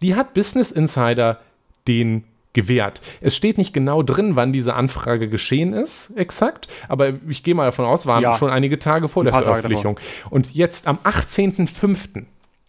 [0.00, 1.40] Die hat Business Insider
[1.86, 3.00] den gewährt.
[3.20, 7.64] Es steht nicht genau drin, wann diese Anfrage geschehen ist, exakt, aber ich gehe mal
[7.66, 8.36] davon aus, waren Ja.
[8.36, 9.98] schon einige Tage vor Ein der Veröffentlichung.
[10.30, 12.24] Und jetzt am 18.05.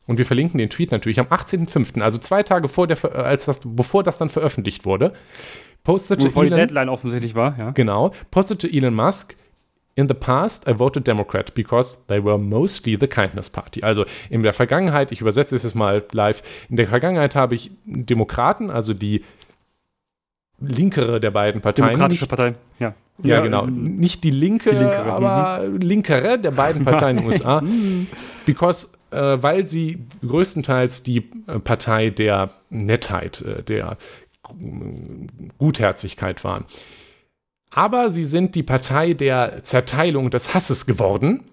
[0.06, 3.46] Und wir verlinken den Tweet natürlich am 18.05., also zwei Tage vor der, Ver- als
[3.46, 5.14] das, bevor das dann veröffentlicht wurde,
[5.84, 7.72] postete Bevor die Elon, Deadline offensichtlich war, ja.
[7.72, 9.36] genau, postete Elon Musk,
[9.96, 13.84] in the past I voted Democrat because they were mostly the kindness party.
[13.84, 17.70] Also in der Vergangenheit, ich übersetze es jetzt mal live, in der Vergangenheit habe ich
[17.86, 19.24] Demokraten, also die
[20.60, 22.94] linkere der beiden Parteien, Demokratische nicht, Partei, ja.
[23.22, 23.66] ja, genau.
[23.66, 27.64] Nicht die linke, Die linkere, aber linkere der beiden Parteien in den USA.
[28.46, 33.98] Because, äh, weil sie größtenteils die äh, Partei der Nettheit, äh, der
[35.58, 36.66] Gutherzigkeit waren.
[37.72, 41.44] Aber sie sind die Partei der Zerteilung des Hasses geworden.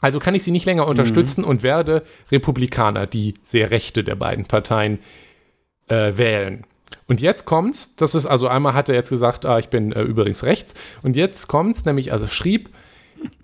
[0.00, 2.02] Also kann ich sie nicht länger unterstützen und werde
[2.32, 4.98] Republikaner, die sehr rechte der beiden Parteien,
[5.88, 6.64] äh, wählen.
[7.06, 10.02] Und jetzt kommt's, das ist also einmal hat er jetzt gesagt, ah, ich bin äh,
[10.02, 10.74] übrigens rechts.
[11.02, 12.70] Und jetzt kommt's, nämlich also schrieb,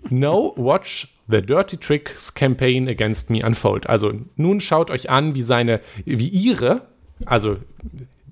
[0.09, 3.87] No, watch the Dirty Tricks Campaign against me unfold.
[3.87, 6.81] Also nun schaut euch an, wie seine, wie ihre,
[7.25, 7.57] also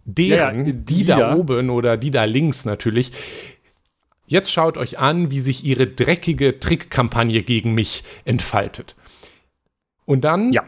[0.06, 1.35] deren, Ja, ja, die, die da da.
[1.35, 3.11] oben oder die da links natürlich.
[4.26, 8.95] Jetzt schaut euch an, wie sich ihre dreckige Trickkampagne gegen mich entfaltet.
[10.06, 10.64] Und dann Ja.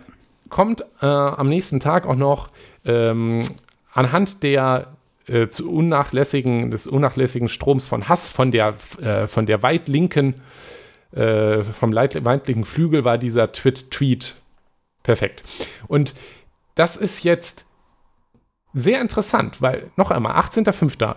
[0.50, 2.50] kommt äh, am nächsten Tag auch noch
[2.86, 3.42] ähm,
[4.00, 4.96] anhand der
[5.28, 10.36] äh, zu unnachlässigen, des unnachlässigen Stroms von Hass von der, äh, von der weit linken,
[11.12, 14.36] äh, vom weit linken Flügel war dieser Tweet
[15.04, 15.44] perfekt.
[15.88, 16.14] Und
[16.76, 17.66] das ist jetzt
[18.74, 21.16] sehr interessant, weil noch einmal, 18.05.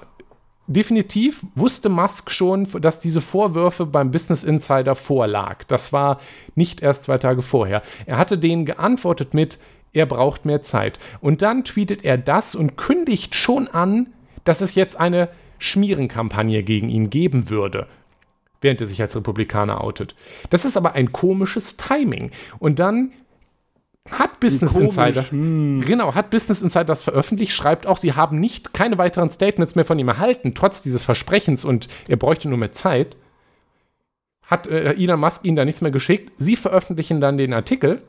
[0.66, 5.64] Definitiv wusste Musk schon, dass diese Vorwürfe beim Business Insider vorlag.
[5.64, 6.18] Das war
[6.54, 7.82] nicht erst zwei Tage vorher.
[8.06, 9.58] Er hatte denen geantwortet mit,
[9.92, 10.98] er braucht mehr Zeit.
[11.20, 14.08] Und dann tweetet er das und kündigt schon an,
[14.44, 15.28] dass es jetzt eine
[15.58, 17.86] Schmierenkampagne gegen ihn geben würde,
[18.60, 20.14] während er sich als Republikaner outet.
[20.50, 22.30] Das ist aber ein komisches Timing.
[22.58, 23.12] Und dann
[24.10, 25.82] hat Business Komisch, Insider hm.
[25.86, 29.84] Genau, hat Business Insider das veröffentlicht, schreibt auch, sie haben nicht keine weiteren Statements mehr
[29.84, 33.16] von ihm erhalten, trotz dieses Versprechens und er bräuchte nur mehr Zeit.
[34.42, 36.32] Hat äh, Elon Musk ihnen da nichts mehr geschickt.
[36.36, 38.02] Sie veröffentlichen dann den Artikel.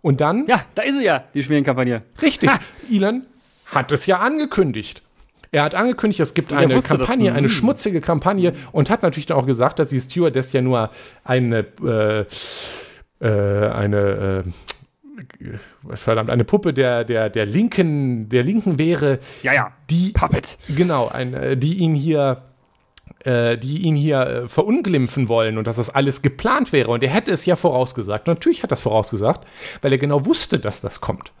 [0.00, 2.02] Und dann, Ja, da ist sie ja, die Schmierenkampagne.
[2.22, 2.50] richtig,
[2.90, 3.22] Elon
[3.66, 5.02] hat es ja angekündigt.
[5.50, 6.78] Er hat angekündigt, es gibt eine.
[6.80, 7.52] Kampagne, eine Hm.
[7.54, 10.90] schmutzige Kampagne und hat natürlich dann auch gesagt, dass die Stewardess ja nur
[11.24, 12.20] eine, äh,
[13.24, 14.44] äh, eine,
[15.90, 19.72] äh, verdammt, eine Puppe der, der, der Linken, der Linken wäre, Ja, ja.
[19.90, 20.58] die, Puppet.
[20.68, 22.42] genau, ein, äh, die ihn hier,
[23.28, 26.90] äh, die ihn hier äh, verunglimpfen wollen und dass das alles geplant wäre.
[26.90, 28.26] Und er hätte es ja vorausgesagt.
[28.26, 29.46] Natürlich hat er es vorausgesagt,
[29.82, 31.32] weil er genau wusste, dass das kommt.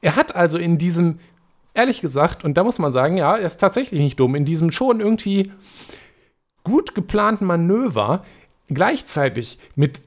[0.00, 1.20] Er hat also in diesem,
[1.74, 4.72] ehrlich gesagt, und da muss man sagen, ja, er ist tatsächlich nicht dumm, in diesem
[4.72, 5.52] schon irgendwie
[6.64, 8.24] gut geplanten Manöver
[8.66, 10.00] gleichzeitig mit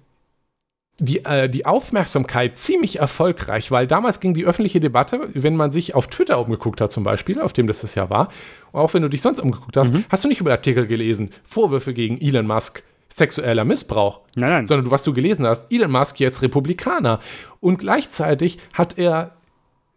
[1.01, 5.95] die, äh, die Aufmerksamkeit ziemlich erfolgreich, weil damals ging die öffentliche Debatte, wenn man sich
[5.95, 8.29] auf Twitter umgeguckt hat zum Beispiel, auf dem das das Jahr war,
[8.71, 12.21] auch wenn du dich sonst umgeguckt hast, hast du nicht über Artikel gelesen, Vorwürfe gegen
[12.21, 14.65] Elon Musk, sexueller Missbrauch, Nein, nein.
[14.67, 17.19] sondern du, was du gelesen hast, Elon Musk jetzt Republikaner.
[17.59, 19.31] Und gleichzeitig hat er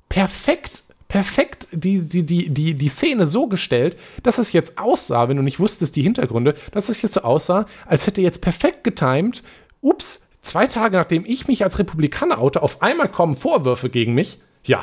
[0.08, 5.36] perfekt, perfekt die, die, die, die, die Szene so gestellt, dass es jetzt aussah, wenn
[5.36, 9.42] du nicht wusstest die Hintergründe, dass es jetzt so aussah, als hätte jetzt perfekt getimt,
[9.82, 14.40] ups, zwei Tage nachdem ich mich als Republikaner oute, auf einmal kommen Vorwürfe gegen mich.
[14.64, 14.82] Ja,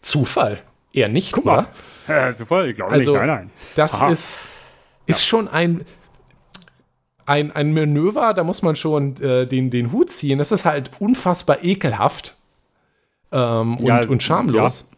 [0.00, 0.62] Zufall.
[0.92, 1.68] Eher nicht, Guck oder?
[2.06, 2.36] mal.
[2.36, 3.20] Zufall, ich glaube Also, nicht.
[3.20, 3.50] Nein, nein.
[3.76, 4.10] Das Aha.
[4.10, 4.40] ist,
[5.06, 5.84] ist schon ein,
[7.26, 10.38] ein, ein Manöver, da muss man schon äh, den, den Hut ziehen.
[10.38, 12.36] Das ist halt unfassbar ekelhaft
[13.32, 14.90] ähm, und, Ja, und schamlos.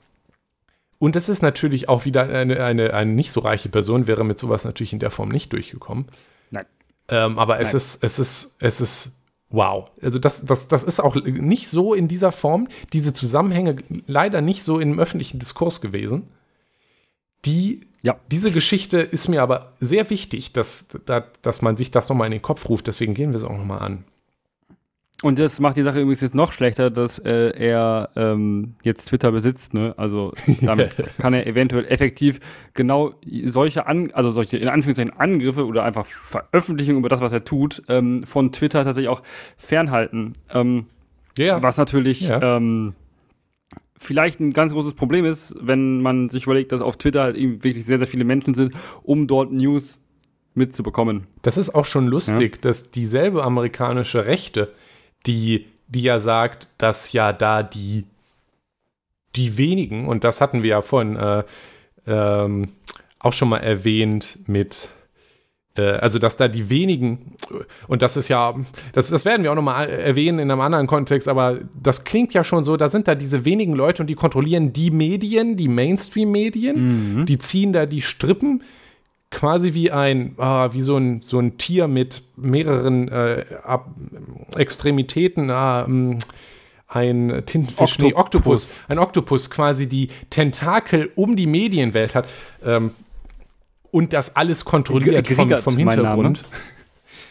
[0.98, 4.38] Und das ist natürlich auch wieder eine, eine, eine nicht so reiche Person, wäre mit
[4.38, 6.06] sowas natürlich in der Form nicht durchgekommen.
[6.50, 6.66] Nein.
[7.08, 7.76] Ähm, aber es Nein.
[7.76, 9.19] ist, es ist, es ist
[9.50, 9.90] wow.
[10.00, 14.64] Also das, das, das ist auch nicht so in dieser Form, diese Zusammenhänge leider nicht
[14.64, 16.28] so im öffentlichen Diskurs gewesen.
[17.44, 18.16] Die, Ja.
[18.30, 22.32] diese Geschichte ist mir aber sehr wichtig, dass, dass, dass man sich das nochmal in
[22.32, 22.86] den Kopf ruft.
[22.86, 24.04] Deswegen gehen wir es auch nochmal an.
[25.22, 29.30] Und das macht die Sache übrigens jetzt noch schlechter, dass äh, er ähm, jetzt Twitter
[29.32, 29.74] besitzt.
[29.74, 29.92] Ne?
[29.98, 30.32] Also
[30.62, 32.40] damit kann er eventuell effektiv
[32.72, 33.12] genau
[33.44, 37.82] solche, an, also solche in Anführungszeichen Angriffe oder einfach Veröffentlichungen über das, was er tut,
[37.88, 39.22] ähm, von Twitter tatsächlich auch
[39.58, 40.32] fernhalten.
[40.54, 40.86] Ähm,
[41.36, 42.56] Ja, Was natürlich Ja.
[42.56, 42.94] ähm,
[43.98, 47.62] vielleicht ein ganz großes Problem ist, wenn man sich überlegt, dass auf Twitter halt eben
[47.62, 50.00] wirklich sehr, sehr viele Menschen sind, um dort News
[50.54, 51.26] mitzubekommen.
[51.42, 54.72] Das ist auch schon lustig, dass dieselbe amerikanische Rechte,
[55.26, 58.04] die, die ja sagt, dass ja da die,
[59.36, 61.44] die wenigen, und das hatten wir ja vorhin äh,
[62.06, 62.68] ähm,
[63.18, 64.88] auch schon mal erwähnt mit,
[65.76, 67.36] äh, also dass da die wenigen,
[67.86, 68.54] und das ist ja,
[68.92, 72.32] das, das werden wir auch noch mal erwähnen in einem anderen Kontext, aber das klingt
[72.34, 75.68] ja schon so, da sind da diese wenigen Leute und die kontrollieren die Medien, die
[75.68, 78.62] Mainstream-Medien, die ziehen da die Strippen
[79.30, 83.88] quasi wie ein, ah, wie so ein, so ein Tier mit mehreren äh, Ab
[84.56, 86.18] Extremitäten, ah, ähm,
[86.88, 88.16] ein Tintenfisch, nee, Oktopus.
[88.16, 92.28] Oktopus, ein Oktopus quasi die Tentakel um die Medienwelt hat
[92.64, 92.90] ähm,
[93.92, 96.44] und das alles kontrolliert G- vom, vom Hintergrund.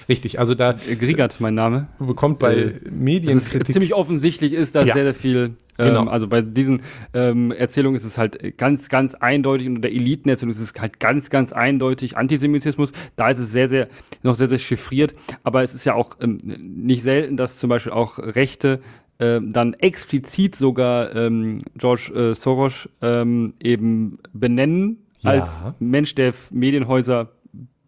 [0.09, 1.87] Richtig, also da Äh, Griegert, mein Name.
[1.99, 4.93] bekommt bei Äh, Medienkritik ziemlich offensichtlich ist, dass Ja.
[4.95, 6.05] sehr, sehr viel, ähm, Genau.
[6.07, 6.81] also bei diesen
[7.13, 10.99] ähm, Erzählungen ist es halt ganz, ganz eindeutig und in der Elitenerzählung ist es halt
[10.99, 12.91] ganz, ganz eindeutig Antisemitismus.
[13.15, 13.87] Da ist es sehr, sehr,
[14.23, 15.13] noch sehr, sehr chiffriert.
[15.43, 18.81] Aber es ist ja auch ähm, nicht selten, dass zum Beispiel auch Rechte
[19.19, 25.31] ähm, dann explizit sogar ähm, George äh, Soros ähm, eben benennen Ja.
[25.31, 27.29] als Mensch, der Medienhäuser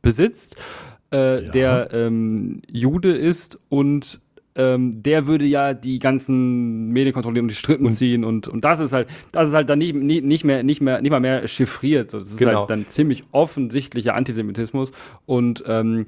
[0.01, 0.55] besitzt,
[1.13, 1.51] äh, Ja.
[1.51, 4.19] der ähm, Jude ist und
[4.53, 8.65] ähm, der würde ja die ganzen Medien kontrollieren und die Strippen Und- ziehen und, und
[8.65, 11.21] das ist halt, das ist halt dann nicht, nicht, nicht mehr, nicht mehr, nicht mal
[11.21, 12.11] mehr chiffriert.
[12.11, 12.59] So, Das ist Genau.
[12.61, 14.91] halt dann ziemlich offensichtlicher Antisemitismus
[15.25, 16.07] und ähm,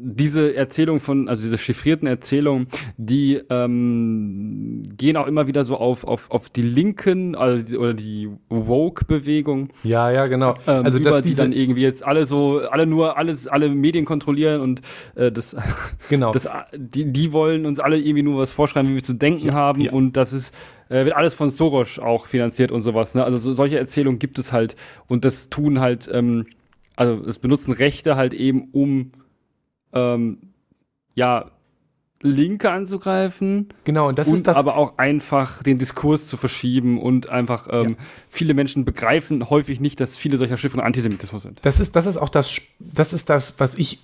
[0.00, 6.04] diese Erzählung von, also diese chiffrierten Erzählungen, die ähm, gehen auch immer wieder so auf,
[6.04, 10.54] auf, auf die Linken also die, oder die Woke-Bewegung, ja, ja, genau.
[10.66, 14.04] ähm, also über dass die dann irgendwie jetzt alle so, alle nur alles, alle Medien
[14.04, 14.82] kontrollieren und
[15.16, 15.56] äh, das,
[16.08, 16.30] genau.
[16.32, 19.80] das, die, die wollen uns alle irgendwie nur was vorschreiben, wie wir zu denken haben
[19.80, 19.92] ja.
[19.92, 20.54] und das ist,
[20.90, 23.16] äh, wird alles von Soros auch finanziert und sowas.
[23.16, 23.24] Ne?
[23.24, 24.76] Also so, solche Erzählungen gibt es halt
[25.08, 26.46] und das tun halt, ähm,
[26.94, 29.10] also es benutzen Rechte halt eben, um
[29.92, 30.38] ähm,
[31.14, 31.50] ja,
[32.20, 37.00] Linke anzugreifen genau, und das und ist das aber auch einfach den Diskurs zu verschieben
[37.00, 37.96] und einfach ähm,
[38.28, 41.60] viele Menschen begreifen häufig nicht, dass viele solcher Chiffren Antisemitismus sind.
[41.62, 44.00] Das ist, das ist auch das, das ist das, was ich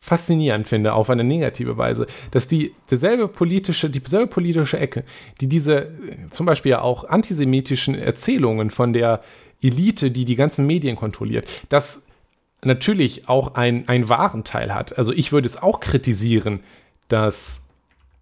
[0.00, 5.04] faszinierend finde, auf eine negative Weise, dass die dieselbe politische, dieselbe politische Ecke,
[5.40, 5.88] die diese äh,
[6.30, 9.20] zum Beispiel ja auch antisemitischen Erzählungen von der
[9.60, 12.07] Elite, die die ganzen Medien kontrolliert, das
[12.62, 14.98] natürlich auch ein, ein wahren Teil hat.
[14.98, 16.60] Also ich würde es auch kritisieren,
[17.08, 17.68] dass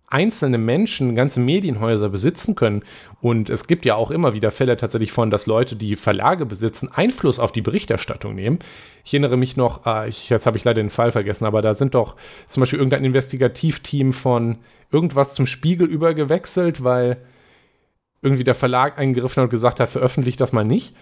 [0.09, 2.83] einzelne Menschen ganze Medienhäuser besitzen können.
[3.21, 6.91] Und es gibt ja auch immer wieder Fälle tatsächlich von, dass Leute, die Verlage besitzen,
[6.93, 8.61] Einfluss auf die Berichterstattung nehmen.
[9.05, 11.75] Ich erinnere mich noch, ah, ich, jetzt habe ich leider den Fall vergessen, aber da
[11.75, 12.15] sind doch
[12.47, 14.59] zum Beispiel irgendein Investigativteam von
[14.93, 17.17] irgendwas zum Spiegel übergewechselt, weil
[18.23, 20.95] irgendwie der Verlag eingegriffen hat und gesagt hat, veröffentlicht das mal nicht.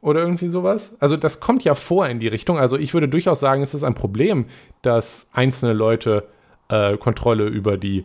[0.00, 0.96] Oder irgendwie sowas.
[1.00, 2.58] Also das kommt ja vor in die Richtung.
[2.58, 4.46] Also ich würde durchaus sagen, es ist ein Problem,
[4.82, 6.26] dass einzelne Leute
[6.68, 8.04] äh, Kontrolle über die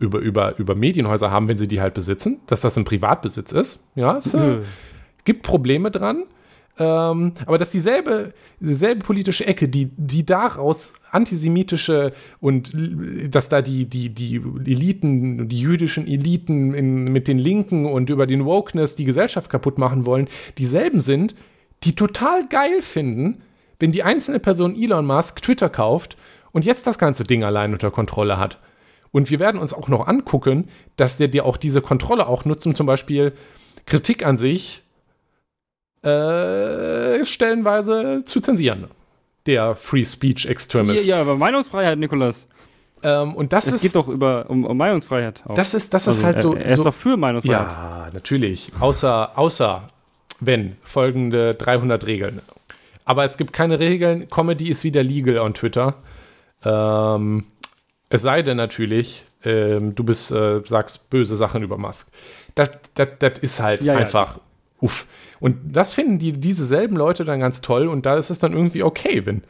[0.00, 3.90] über, über, über Medienhäuser haben, wenn sie die halt besitzen, dass das ein Privatbesitz ist.
[3.96, 4.58] Ja, es äh,
[5.24, 6.24] gibt Probleme dran.
[6.78, 12.70] Ähm, aber dass dieselbe, dieselbe politische Ecke, die, die daraus antisemitische und
[13.30, 18.26] dass da die, die, die Eliten, die jüdischen Eliten in, mit den Linken und über
[18.26, 21.34] den Wokeness die Gesellschaft kaputt machen wollen, dieselben sind,
[21.84, 23.42] die total geil finden,
[23.80, 26.16] wenn die einzelne Person Elon Musk Twitter kauft
[26.52, 28.58] und jetzt das ganze Ding allein unter Kontrolle hat.
[29.10, 32.66] Und wir werden uns auch noch angucken, dass der dir auch diese Kontrolle auch nutzt,
[32.66, 33.32] um zum Beispiel
[33.86, 34.82] Kritik an sich
[36.02, 38.84] äh, stellenweise zu zensieren.
[39.46, 41.06] Der Free Speech Ja, Extremist.
[41.06, 42.46] ja, aber Meinungsfreiheit, Nikolas.
[43.02, 45.42] Ähm, und das Es ist, geht doch über, um, um Meinungsfreiheit.
[45.46, 45.54] Auch.
[45.54, 46.54] das ist, das ist Also, halt so.
[46.54, 47.70] Er, er ist so doch für Meinungsfreiheit.
[47.70, 48.70] ja, natürlich.
[48.80, 49.84] Außer, außer
[50.40, 52.40] wenn folgende 300 Regeln.
[53.04, 54.28] Aber es gibt keine Regeln.
[54.28, 55.94] Comedy ist wieder legal on Twitter.
[56.64, 57.46] Ähm,
[58.10, 62.10] es sei denn natürlich, ähm, du bist, äh, sagst böse Sachen über Musk.
[62.54, 64.00] Das, das, das ist halt Ja, ja.
[64.00, 64.40] einfach
[64.80, 65.06] uff.
[65.40, 68.52] Und das finden die, diese selben Leute dann ganz toll und da ist es dann
[68.52, 69.42] irgendwie okay, wenn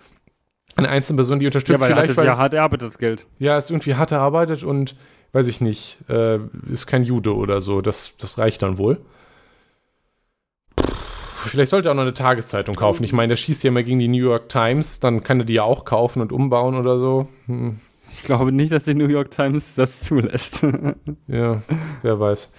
[0.77, 1.81] eine einzelne Person die unterstützt.
[1.82, 3.27] Ja, weil vielleicht, er hat es ja hart erarbeitet, das Geld.
[3.39, 4.97] ja, ist irgendwie hart erarbeitet und
[5.32, 6.39] weiß ich nicht, äh,
[6.70, 7.81] ist kein Jude oder so.
[7.81, 8.98] Das, das reicht dann wohl.
[11.44, 13.05] Vielleicht sollte er auch noch eine Tageszeitung kaufen.
[13.05, 15.55] Ich meine, der schießt ja immer gegen die New York Times, dann kann er die
[15.55, 17.28] ja auch kaufen und umbauen oder so.
[17.47, 17.78] Hm,
[18.12, 20.62] Ich glaube nicht, dass die New York Times das zulässt.
[21.28, 21.62] ja,
[22.02, 22.52] wer weiß.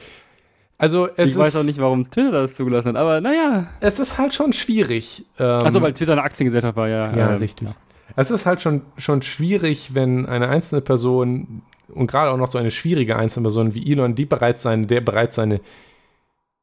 [0.80, 3.68] Also es ich weiß auch nicht, warum Twitter das zugelassen hat, aber naja.
[3.82, 5.26] es ist halt schon schwierig.
[5.38, 7.16] Ähm, Achso, weil Twitter eine Aktiengesellschaft war, ja.
[7.16, 7.68] Ja, ähm, richtig.
[8.16, 12.58] Es ist halt schon, schon schwierig, wenn eine einzelne Person und gerade auch noch so
[12.58, 15.60] eine schwierige einzelne Person wie Elon, die bereits seine, der bereits seine,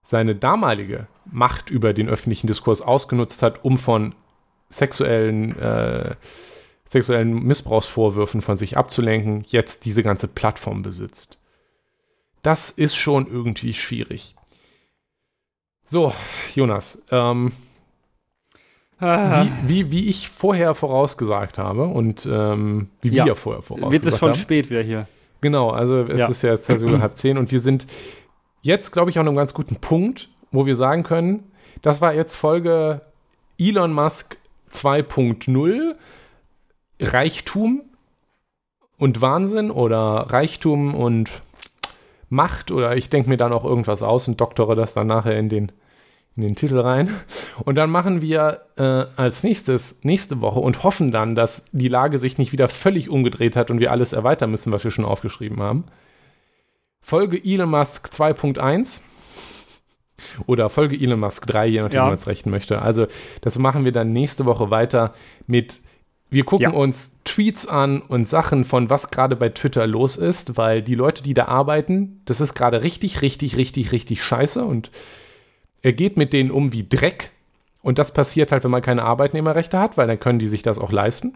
[0.03, 4.15] seine damalige Macht über den öffentlichen Diskurs ausgenutzt hat, um von
[4.71, 6.15] sexuellen, äh,
[6.87, 11.39] sexuellen Missbrauchsvorwürfen von sich abzulenken, jetzt diese ganze Plattform besitzt.
[12.47, 14.37] Das ist schon irgendwie schwierig.
[15.85, 16.13] So,
[16.55, 17.51] Jonas, ähm,
[19.01, 23.27] Ah, wie, wie, wie ich vorher vorausgesagt habe und ähm, wie Ja.
[23.27, 24.39] wir vorher vorausgesagt wird es schon haben.
[24.39, 25.09] spät wieder hier.
[25.41, 26.29] Genau, also es Ja.
[26.29, 27.87] ist ja jetzt sogar halb zehn und wir sind
[28.63, 31.51] jetzt, glaube ich, auch an einem ganz guten Punkt, wo wir sagen können,
[31.83, 33.01] das war jetzt Folge
[33.59, 34.39] Elon Musk
[34.73, 35.97] 2.0,
[37.01, 37.83] Reichtum
[38.99, 41.29] und Wahnsinn oder Reichtum und
[42.29, 45.49] Macht oder ich denke mir dann auch irgendwas aus und doktore das dann nachher in
[45.49, 45.71] den,
[46.37, 47.09] in den Titel rein.
[47.65, 48.83] Und dann machen wir äh,
[49.17, 53.55] als nächstes nächste Woche und hoffen dann, dass die Lage sich nicht wieder völlig umgedreht
[53.57, 55.85] hat und wir alles erweitern müssen, was wir schon aufgeschrieben haben.
[57.01, 59.03] Folge Elon Musk 2.1
[60.47, 62.05] oder Folge Elon Musk 3, je nachdem, Ja.
[62.07, 62.83] man es rechnen möchte.
[62.83, 63.07] Also
[63.43, 65.15] das machen wir dann nächste Woche weiter
[65.47, 65.81] mit
[66.31, 66.77] wir gucken Ja.
[66.77, 71.23] uns Tweets an und Sachen von was gerade bei Twitter los ist, weil die Leute,
[71.23, 74.91] die da arbeiten, das ist gerade richtig, richtig, richtig, richtig scheiße und
[75.83, 77.31] er geht mit denen um wie Dreck.
[77.83, 80.79] Und das passiert halt, wenn man keine Arbeitnehmerrechte hat, weil dann können die sich das
[80.81, 81.35] auch leisten.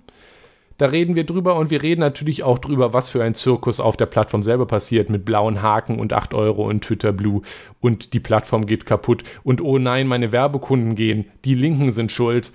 [0.78, 3.96] Da reden wir drüber und wir reden natürlich auch drüber, was für ein Zirkus auf
[3.96, 7.42] der Plattform selber passiert mit blauen Haken und 8 Euro und Twitter Blue
[7.80, 12.50] und die Plattform geht kaputt und oh nein, meine Werbekunden gehen, die Linken sind schuld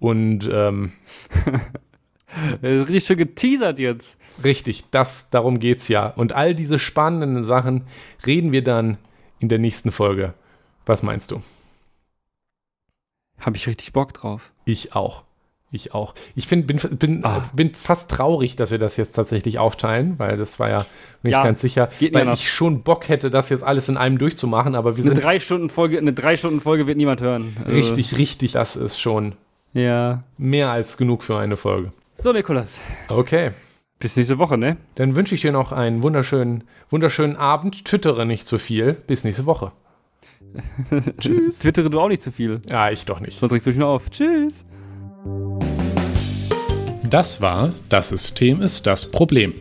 [0.00, 0.92] und ähm,
[2.62, 4.16] Äh, Richtig schön geteasert jetzt.
[4.44, 6.06] richtig, das, darum geht's ja.
[6.08, 7.84] Und all diese spannenden Sachen
[8.26, 8.98] reden wir dann
[9.40, 10.34] in der nächsten Folge.
[10.84, 11.42] Was meinst du?
[13.40, 14.52] Habe ich richtig Bock drauf.
[14.66, 15.24] Ich auch.
[15.70, 16.14] Ich auch.
[16.34, 17.48] Ich find, bin, bin, Ah.
[17.54, 20.78] bin fast traurig, dass wir das jetzt tatsächlich aufteilen, weil das war ja
[21.22, 22.40] nicht Ja, ganz sicher, weil anders.
[22.40, 25.40] ich schon Bock hätte, das jetzt alles in einem durchzumachen, aber wir Eine sind drei
[25.40, 27.56] Stunden Folge, eine drei Stunden Folge wird niemand hören.
[27.64, 29.34] Also, richtig, richtig, das ist schon
[29.74, 30.22] Ja.
[30.36, 31.92] mehr als genug für eine Folge.
[32.16, 32.80] So, Nikolas.
[33.08, 33.50] Okay.
[34.00, 34.76] Bis nächste Woche, ne?
[34.94, 37.84] Dann wünsche ich dir noch einen wunderschönen, wunderschönen Abend.
[37.84, 38.92] Twittere nicht zu viel.
[38.92, 39.72] Bis nächste Woche.
[41.20, 41.58] Tschüss.
[41.58, 42.62] Twittere du auch nicht zu viel.
[42.68, 43.40] Ja, ich doch nicht.
[43.40, 44.10] Sonst regst du dich nur auf.
[44.10, 44.64] Tschüss.
[47.08, 49.54] Das war Das System ist das Problem.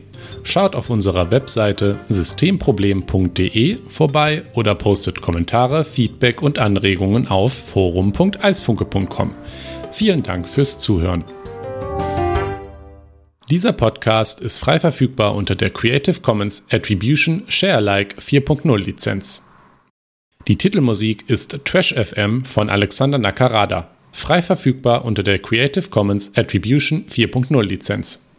[0.44, 9.32] Schaut auf unserer Webseite systemproblem.de vorbei oder postet Kommentare, Feedback und Anregungen auf forum.eisfunke.com.
[9.98, 11.24] Vielen Dank fürs Zuhören.
[13.50, 19.52] Dieser Podcast ist frei verfügbar unter der Creative Commons Attribution Share Alike 4.0 Lizenz.
[20.48, 23.90] Die Titelmusik ist Trash FM von Alexander Nakarada.
[24.12, 28.27] Frei verfügbar unter der Creative Commons Attribution 4.0 Lizenz.